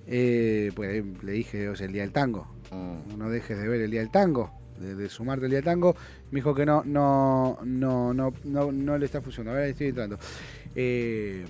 Eh, 0.06 0.72
pues 0.76 0.90
ahí 0.90 1.14
le 1.22 1.32
dije, 1.34 1.68
o 1.70 1.76
sea, 1.76 1.86
el 1.88 1.94
Día 1.94 2.04
del 2.04 2.14
Tango. 2.14 2.48
Mm. 2.72 3.18
No 3.18 3.30
dejes 3.30 3.58
de 3.60 3.68
ver 3.68 3.82
el 3.82 3.92
Día 3.92 4.00
del 4.02 4.12
Tango. 4.12 4.52
de, 4.80 4.96
de 4.96 5.10
sumarte 5.10 5.46
al 5.46 5.52
día 5.52 5.62
tango. 5.62 5.96
Me 6.32 6.38
dijo 6.38 6.54
que 6.56 6.66
no, 6.66 6.84
no, 6.86 7.58
no, 7.64 8.14
no, 8.14 8.32
no, 8.44 8.72
no 8.72 8.98
le 8.98 9.06
está 9.06 9.22
funcionando. 9.22 9.58
Ahora 9.60 9.68
estoy 9.68 9.88
entrando. 9.88 10.18
Eh, 10.76 11.46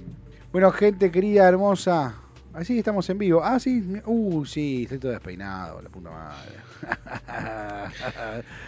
bueno, 0.52 0.72
gente 0.72 1.12
querida, 1.12 1.48
hermosa. 1.48 2.16
Así 2.58 2.80
estamos 2.80 3.08
en 3.12 3.20
vivo. 3.20 3.42
Ah, 3.44 3.60
sí. 3.60 3.84
Uh, 4.08 4.44
sí, 4.44 4.82
estoy 4.84 4.98
todo 4.98 5.12
despeinado, 5.12 5.80
la 5.80 5.90
puta 5.90 6.10
madre. 6.10 6.58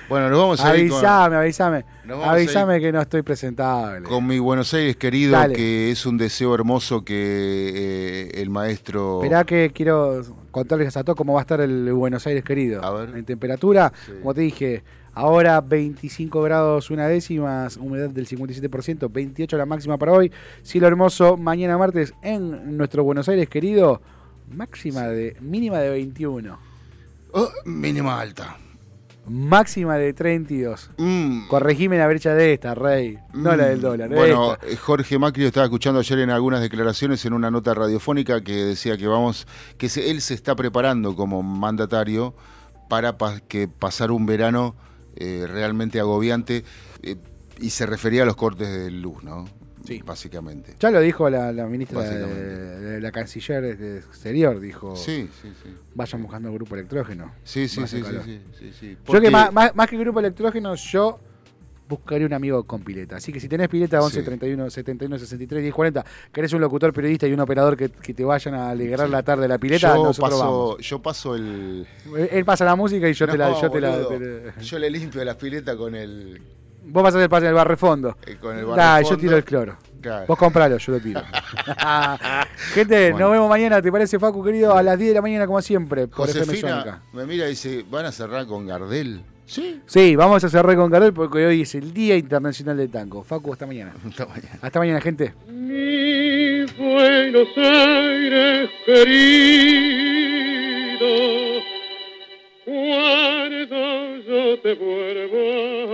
Bueno, 0.08 0.30
nos 0.30 0.40
vamos 0.40 0.64
a 0.66 0.76
ir 0.78 0.90
con, 0.90 0.98
avísame, 0.98 1.36
avísame. 1.36 1.86
Nos 2.06 2.18
vamos 2.18 2.28
a 2.28 2.32
Avísame 2.32 2.80
que 2.80 2.92
no 2.92 3.02
estoy 3.02 3.22
presentable. 3.22 4.08
con 4.08 4.26
mi 4.26 4.40
Buenos 4.40 4.74
Aires 4.74 4.96
querido, 4.96 5.34
Dale. 5.34 5.54
que 5.56 5.92
es 5.92 6.06
un 6.06 6.18
deseo 6.18 6.56
hermoso 6.56 7.04
que 7.04 8.30
eh, 8.36 8.42
el 8.42 8.50
maestro... 8.50 9.22
Esperá 9.22 9.44
que 9.44 9.72
quiero 9.74 10.24
contarles 10.52 10.96
a 10.98 11.04
todos 11.04 11.16
cómo 11.18 11.34
va 11.34 11.42
a 11.42 11.44
estar 11.44 11.62
el 11.62 11.92
Buenos 11.94 12.26
Aires 12.28 12.44
querido. 12.44 12.84
A 12.84 12.92
ver. 12.92 13.16
En 13.16 13.26
temperatura, 13.26 13.92
Sí. 14.06 14.14
como 14.22 14.34
te 14.34 14.42
dije, 14.42 14.84
ahora 15.14 15.62
25 15.62 16.42
grados 16.42 16.90
una 16.92 17.08
décimas, 17.08 17.78
humedad 17.78 18.10
del 18.10 18.28
57%, 18.28 19.12
28 19.12 19.58
la 19.58 19.66
máxima 19.66 19.98
para 19.98 20.14
hoy. 20.14 20.32
Cielo 20.64 20.88
hermoso, 20.88 21.38
mañana 21.38 21.78
martes 21.78 22.14
en 22.22 22.78
nuestro 22.78 23.04
Buenos 23.04 23.28
Aires 23.30 23.50
querido, 23.50 24.02
máxima 24.52 25.04
de 25.08 25.36
mínima 25.42 25.80
de 25.80 25.90
21, 25.90 26.58
Oh, 27.32 27.50
mínima 27.66 28.20
alta. 28.20 28.58
máxima 29.28 29.98
de 29.98 30.14
32. 30.14 30.90
Mm. 30.98 31.48
Corregime 31.48 32.00
la 32.00 32.08
brecha 32.08 32.34
de 32.34 32.54
esta, 32.54 32.74
Rey, 32.74 33.20
no 33.34 33.56
la 33.56 33.66
del 33.68 33.80
dólar. 33.82 34.10
Bueno, 34.10 34.54
esta. 34.54 34.66
eh, 34.68 34.76
Jorge 34.76 35.20
Macri 35.20 35.44
lo 35.44 35.48
estaba 35.50 35.66
escuchando 35.66 36.00
ayer 36.00 36.18
en 36.20 36.32
algunas 36.32 36.62
declaraciones 36.62 37.24
en 37.26 37.34
una 37.34 37.52
nota 37.52 37.76
radiofónica 37.76 38.42
que 38.44 38.54
decía 38.56 38.98
que 38.98 39.06
vamos, 39.06 39.46
que 39.78 39.88
se- 39.90 40.10
él 40.10 40.22
se 40.22 40.34
está 40.34 40.56
preparando 40.56 41.16
como 41.16 41.44
mandatario 41.44 42.34
para 42.90 43.20
pa- 43.20 43.40
que 43.42 43.68
pasar 43.68 44.10
un 44.10 44.26
verano 44.26 44.74
eh, 45.20 45.46
realmente 45.48 46.00
agobiante 46.00 46.64
eh, 47.04 47.16
y 47.60 47.70
se 47.70 47.86
refería 47.86 48.24
a 48.24 48.26
los 48.26 48.36
cortes 48.36 48.68
de 48.72 48.90
luz, 48.92 49.24
¿no? 49.24 49.46
Sí. 49.86 50.02
Básicamente. 50.06 50.76
Ya 50.80 50.92
lo 50.92 51.00
dijo 51.00 51.30
la, 51.30 51.52
la 51.52 51.66
ministra 51.66 52.02
de, 52.02 53.00
la 53.02 53.12
canciller 53.12 53.78
de 53.78 53.98
exterior, 54.00 54.60
dijo, 54.60 54.96
Sí, 54.96 55.30
sí, 55.42 55.52
sí. 55.64 55.74
vayan 55.96 56.22
buscando 56.22 56.50
el 56.50 56.56
grupo 56.56 56.76
electrógeno. 56.76 57.34
Sí, 57.44 57.68
sí, 57.68 57.82
sí, 57.88 58.04
sí. 58.80 58.98
Yo 59.08 59.22
que 59.22 59.32
más, 59.32 59.52
más- 59.54 59.74
más 59.76 59.90
que 59.90 59.98
grupo 59.98 60.20
electrógeno, 60.20 60.76
yo 60.76 61.20
buscaré 61.90 62.24
un 62.26 62.32
amigo 62.34 62.64
con 62.64 62.82
pileta. 62.84 63.16
Así 63.18 63.34
que 63.34 63.40
si 63.40 63.50
tenés 63.50 63.68
pileta 63.68 64.00
11 64.02 64.20
Sí. 64.20 64.24
31 64.26 64.70
71 64.70 65.18
63 65.20 65.62
10 65.64 65.74
40, 65.74 66.06
querés 66.32 66.54
un 66.54 66.62
locutor 66.62 66.94
periodista 66.94 67.28
y 67.28 67.34
un 67.34 67.40
operador 67.42 67.76
que, 67.76 67.90
que 67.90 68.14
te 68.14 68.24
vayan 68.24 68.54
a 68.54 68.70
alegrar 68.70 69.08
Sí. 69.08 69.12
la 69.12 69.24
tarde 69.24 69.42
de 69.42 69.48
la 69.50 69.58
pileta, 69.58 69.96
yo 69.96 70.04
nosotros 70.04 70.40
paso, 70.40 70.78
yo 70.78 71.02
paso 71.02 71.36
el. 71.36 71.88
Él 72.32 72.46
pasa 72.46 72.64
la 72.64 72.76
música 72.76 73.10
y 73.10 73.14
yo 73.14 73.28
te 73.28 73.38
la. 73.38 73.60
Yo, 73.60 73.70
te 73.72 73.82
la 73.82 73.90
boludo. 73.90 74.08
te 74.10 74.20
la- 74.56 74.62
Yo 74.62 74.80
le 74.80 74.90
limpio 74.90 75.26
la 75.26 75.36
pileta 75.36 75.76
con 75.76 75.96
el. 75.96 76.40
Vos 76.86 77.04
pasás 77.04 77.22
el 77.22 77.30
pase 77.30 77.46
del 77.48 77.56
barrefondo. 77.56 78.16
eh, 78.26 78.38
con 78.40 78.58
el 78.58 78.66
Nah, 78.66 78.76
barrefondo. 78.76 79.10
yo 79.10 79.18
tiro 79.22 79.38
el 79.38 79.44
cloro. 79.44 79.78
Claro. 80.02 80.26
Vos 80.28 80.38
compralo, 80.38 80.78
yo 80.78 80.92
lo 80.94 81.00
tiro. 81.02 81.22
Gente, 82.74 83.12
Bueno. 83.12 83.26
nos 83.26 83.32
vemos 83.34 83.50
mañana, 83.50 83.82
¿te 83.82 83.92
parece, 83.92 84.18
Facu, 84.20 84.44
querido? 84.44 84.76
A 84.76 84.82
las 84.84 84.98
10 84.98 85.10
de 85.10 85.16
la 85.16 85.22
mañana, 85.22 85.46
como 85.46 85.62
siempre, 85.62 86.08
por 86.08 86.30
FM. 86.30 86.46
Josefina 86.46 87.02
me 87.14 87.26
mira 87.26 87.46
y 87.48 87.50
dice, 87.50 87.86
¿van 87.90 88.06
a 88.06 88.12
cerrar 88.12 88.46
con 88.48 88.66
Gardel? 88.66 89.22
Sí. 89.50 89.82
Sí, 89.88 90.16
vamos 90.16 90.44
a 90.44 90.50
cerrar 90.50 90.76
con 90.76 90.92
Gardel 90.92 91.12
porque 91.12 91.44
hoy 91.44 91.62
es 91.64 91.74
el 91.74 91.92
Día 91.92 92.16
Internacional 92.16 92.78
del 92.78 92.92
Tango. 92.92 93.24
Facu, 93.24 93.52
hasta 93.52 93.66
mañana. 93.66 93.94
Hasta 94.06 94.28
mañana. 94.28 94.60
Hasta 94.62 94.80
mañana, 94.80 95.02
gente. 95.02 95.34
Mi 95.48 96.66
Buenos 96.78 97.48
Aires 97.58 98.70
querido, 98.86 100.20
cuando 102.64 104.18
yo 104.28 104.60
te 104.60 104.74
vuelvo 104.76 105.38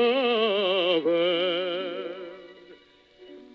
a 0.03 0.99
ver, 1.05 2.15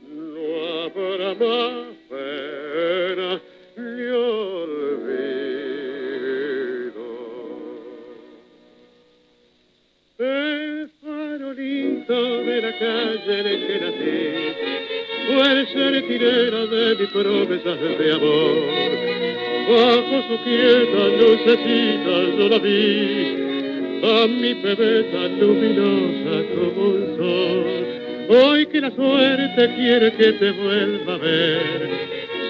no 0.09 0.46
habrá 0.82 1.34
más 1.34 1.94
pena 2.09 3.40
la 12.61 12.72
calle 12.72 13.54
en 13.54 13.66
que 13.66 13.80
nací 13.80 14.70
fue 15.28 15.52
el 15.52 15.68
sentinela 15.68 16.66
de 16.66 16.94
mis 16.96 17.08
promesas 17.11 17.78
de 17.98 18.12
amor. 18.12 18.56
Bajo 19.70 20.22
su 20.28 20.36
quieta 20.44 21.02
lucecita 21.20 22.14
yo 22.36 22.48
la 22.48 22.58
vi, 22.58 23.36
a 24.02 24.26
mi 24.26 24.54
bebé 24.54 25.04
tan 25.04 25.40
luminosa 25.40 26.44
como 26.54 26.94
el 26.96 27.16
sol. 27.16 27.90
Hoy 28.28 28.66
que 28.66 28.80
la 28.80 28.90
suerte 28.90 29.74
quiere 29.76 30.12
que 30.12 30.32
te 30.32 30.50
vuelva 30.52 31.14
a 31.14 31.18
ver, 31.18 31.90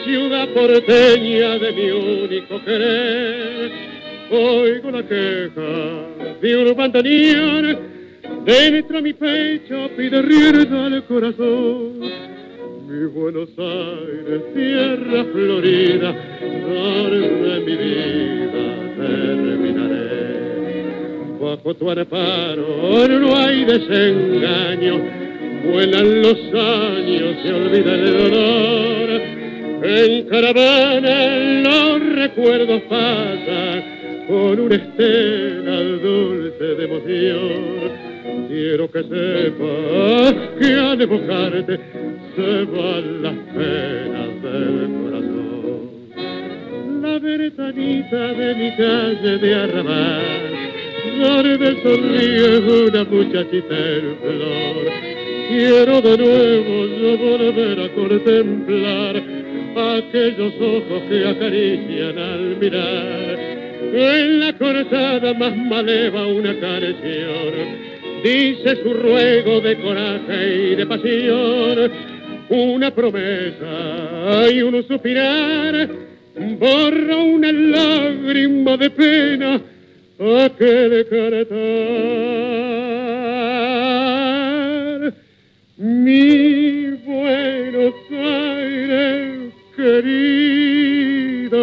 ciudad 0.04 0.48
porteña 0.48 1.58
de 1.58 1.72
mi 1.72 1.90
único 1.90 2.64
querer. 2.64 3.70
Oigo 4.30 4.90
la 4.90 5.02
queja 5.02 6.38
de 6.40 6.56
un 6.56 6.76
bandoneón, 6.76 7.89
dentro 8.44 9.02
mi 9.02 9.12
pecho 9.12 9.90
pide 9.96 10.22
rienda 10.22 10.86
al 10.86 11.04
corazón. 11.04 12.00
Mi 12.88 13.06
Buenos 13.06 13.48
Aires, 13.56 14.42
tierra 14.54 15.24
florida, 15.32 16.14
de 16.40 17.60
mi 17.60 17.76
vida 17.76 18.64
terminaré. 18.96 20.20
Bajo 21.40 21.74
tu 21.74 21.90
amparo 21.90 23.08
no 23.08 23.36
hay 23.36 23.64
desengaño, 23.64 25.00
vuelan 25.64 26.22
los 26.22 26.38
años, 26.52 27.36
se 27.42 27.52
olvida 27.52 27.94
el 27.94 28.18
dolor. 28.18 29.20
En 29.82 30.28
caravana 30.28 31.38
los 31.62 32.14
recuerdos 32.16 32.82
pasan 32.82 34.26
con 34.26 34.60
una 34.60 34.74
estela 34.74 35.80
dulce 36.02 36.64
de 36.64 36.84
emoción. 36.84 38.09
Quiero 38.48 38.90
que 38.90 39.02
sepas 39.02 40.34
que 40.58 40.72
al 40.74 41.00
evocarte 41.00 41.78
se 42.34 42.64
van 42.64 43.22
las 43.22 43.34
penas 43.54 44.42
del 44.42 44.90
corazón. 45.02 45.90
La 47.02 47.18
ventanita 47.18 48.26
de 48.34 48.54
mi 48.54 48.70
calle 48.76 49.38
de 49.38 49.54
arrabal, 49.54 50.22
donde 51.20 51.82
sonríe 51.82 52.58
una 52.88 53.04
muchachita 53.04 53.78
en 53.78 54.16
flor. 54.20 55.10
Quiero 55.48 56.00
de 56.00 56.18
nuevo 56.18 56.86
yo 56.86 57.18
volver 57.18 57.80
a 57.80 57.88
contemplar 57.94 59.22
aquellos 59.76 60.54
ojos 60.60 61.02
que 61.08 61.28
acarician 61.28 62.18
al 62.18 62.56
mirar. 62.56 63.38
En 63.92 64.40
la 64.40 64.52
cortada 64.52 65.34
más 65.34 65.56
maleva 65.56 66.26
una 66.26 66.54
canción 66.60 67.90
dice 68.22 68.76
su 68.82 68.92
ruego 68.94 69.60
de 69.60 69.76
coraje 69.80 70.72
y 70.72 70.74
de 70.76 70.86
pasión, 70.86 71.90
una 72.48 72.90
promesa 72.94 74.50
y 74.52 74.62
un 74.62 74.82
suspirar, 74.86 75.88
borra 76.58 77.16
una 77.16 77.52
lágrima 77.52 78.76
de 78.76 78.90
pena 78.90 79.60
aquel 80.44 81.06
cantar. 81.08 81.60
Mi 85.78 86.90
Buenos 87.06 87.94
Aires 88.10 89.54
querido, 89.74 91.60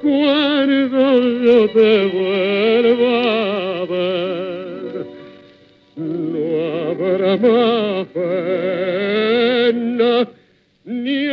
cuando 0.00 1.02
yo 1.42 1.68
te 1.70 2.06
vuelva 2.06 3.14
a 3.56 3.61
no 6.02 6.44
habrá 6.90 7.36
más 7.36 8.06
pena 8.14 9.32
ni. 10.84 11.32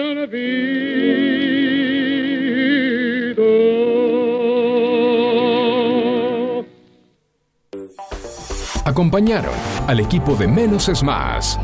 Acompañaron 8.99 9.53
al 9.87 9.99
equipo 10.01 10.35
de 10.35 10.47
Menos 10.47 10.89
es 10.89 11.03
Más. 11.03 11.57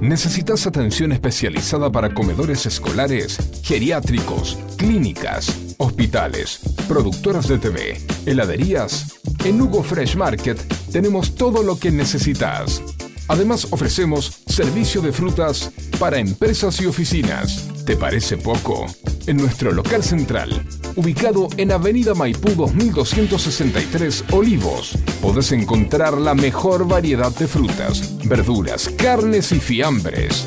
¿Necesitas 0.00 0.66
atención 0.66 1.12
especializada 1.12 1.90
para 1.90 2.12
comedores 2.12 2.66
escolares, 2.66 3.38
geriátricos, 3.62 4.58
clínicas, 4.76 5.76
hospitales, 5.78 6.60
productoras 6.86 7.48
de 7.48 7.58
TV, 7.58 7.98
heladerías? 8.26 9.20
En 9.44 9.60
Hugo 9.62 9.82
Fresh 9.82 10.16
Market 10.16 10.60
tenemos 10.92 11.34
todo 11.34 11.62
lo 11.62 11.78
que 11.78 11.90
necesitas. 11.90 12.82
Además 13.28 13.68
ofrecemos 13.70 14.42
servicio 14.46 15.00
de 15.00 15.12
frutas 15.12 15.70
para 15.98 16.18
empresas 16.18 16.80
y 16.80 16.86
oficinas. 16.86 17.68
¿Te 17.86 17.96
parece 17.96 18.36
poco? 18.36 18.86
En 19.26 19.36
nuestro 19.36 19.72
local 19.72 20.02
central 20.02 20.66
ubicado 20.96 21.48
en 21.56 21.72
Avenida 21.72 22.14
Maipú 22.14 22.50
2263 22.50 24.24
Olivos. 24.32 24.96
Podés 25.20 25.52
encontrar 25.52 26.18
la 26.18 26.34
mejor 26.34 26.86
variedad 26.86 27.34
de 27.36 27.46
frutas, 27.46 28.18
verduras, 28.24 28.88
carnes 28.96 29.52
y 29.52 29.60
fiambres. 29.60 30.46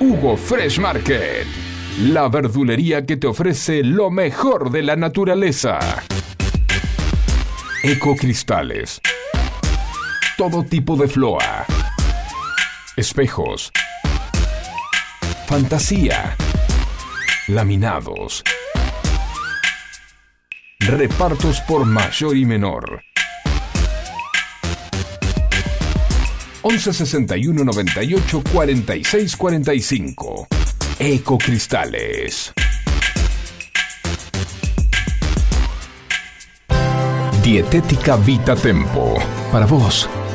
Hugo 0.00 0.36
Fresh 0.36 0.78
Market, 0.78 1.46
la 2.00 2.28
verdulería 2.28 3.06
que 3.06 3.16
te 3.16 3.26
ofrece 3.26 3.82
lo 3.82 4.10
mejor 4.10 4.70
de 4.70 4.82
la 4.82 4.96
naturaleza. 4.96 5.78
Ecocristales. 7.82 9.00
Todo 10.36 10.62
tipo 10.64 10.96
de 10.96 11.08
floa. 11.08 11.64
Espejos. 12.94 13.72
Fantasía. 15.46 16.36
Laminados. 17.48 18.44
Repartos 20.80 21.62
por 21.62 21.86
mayor 21.86 22.36
y 22.36 22.44
menor. 22.44 23.02
11 26.60 26.92
61 26.92 27.64
98 27.64 28.42
46 28.52 29.36
45. 29.38 30.48
Ecocristales. 30.98 32.52
Dietética 37.42 38.16
Vita 38.16 38.54
Tempo. 38.54 39.14
Para 39.52 39.64
vos, 39.66 40.10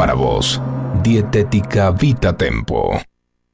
Para 0.00 0.14
vos, 0.14 0.58
Dietética 1.02 1.90
Vita 1.90 2.32
Tempo. 2.32 3.09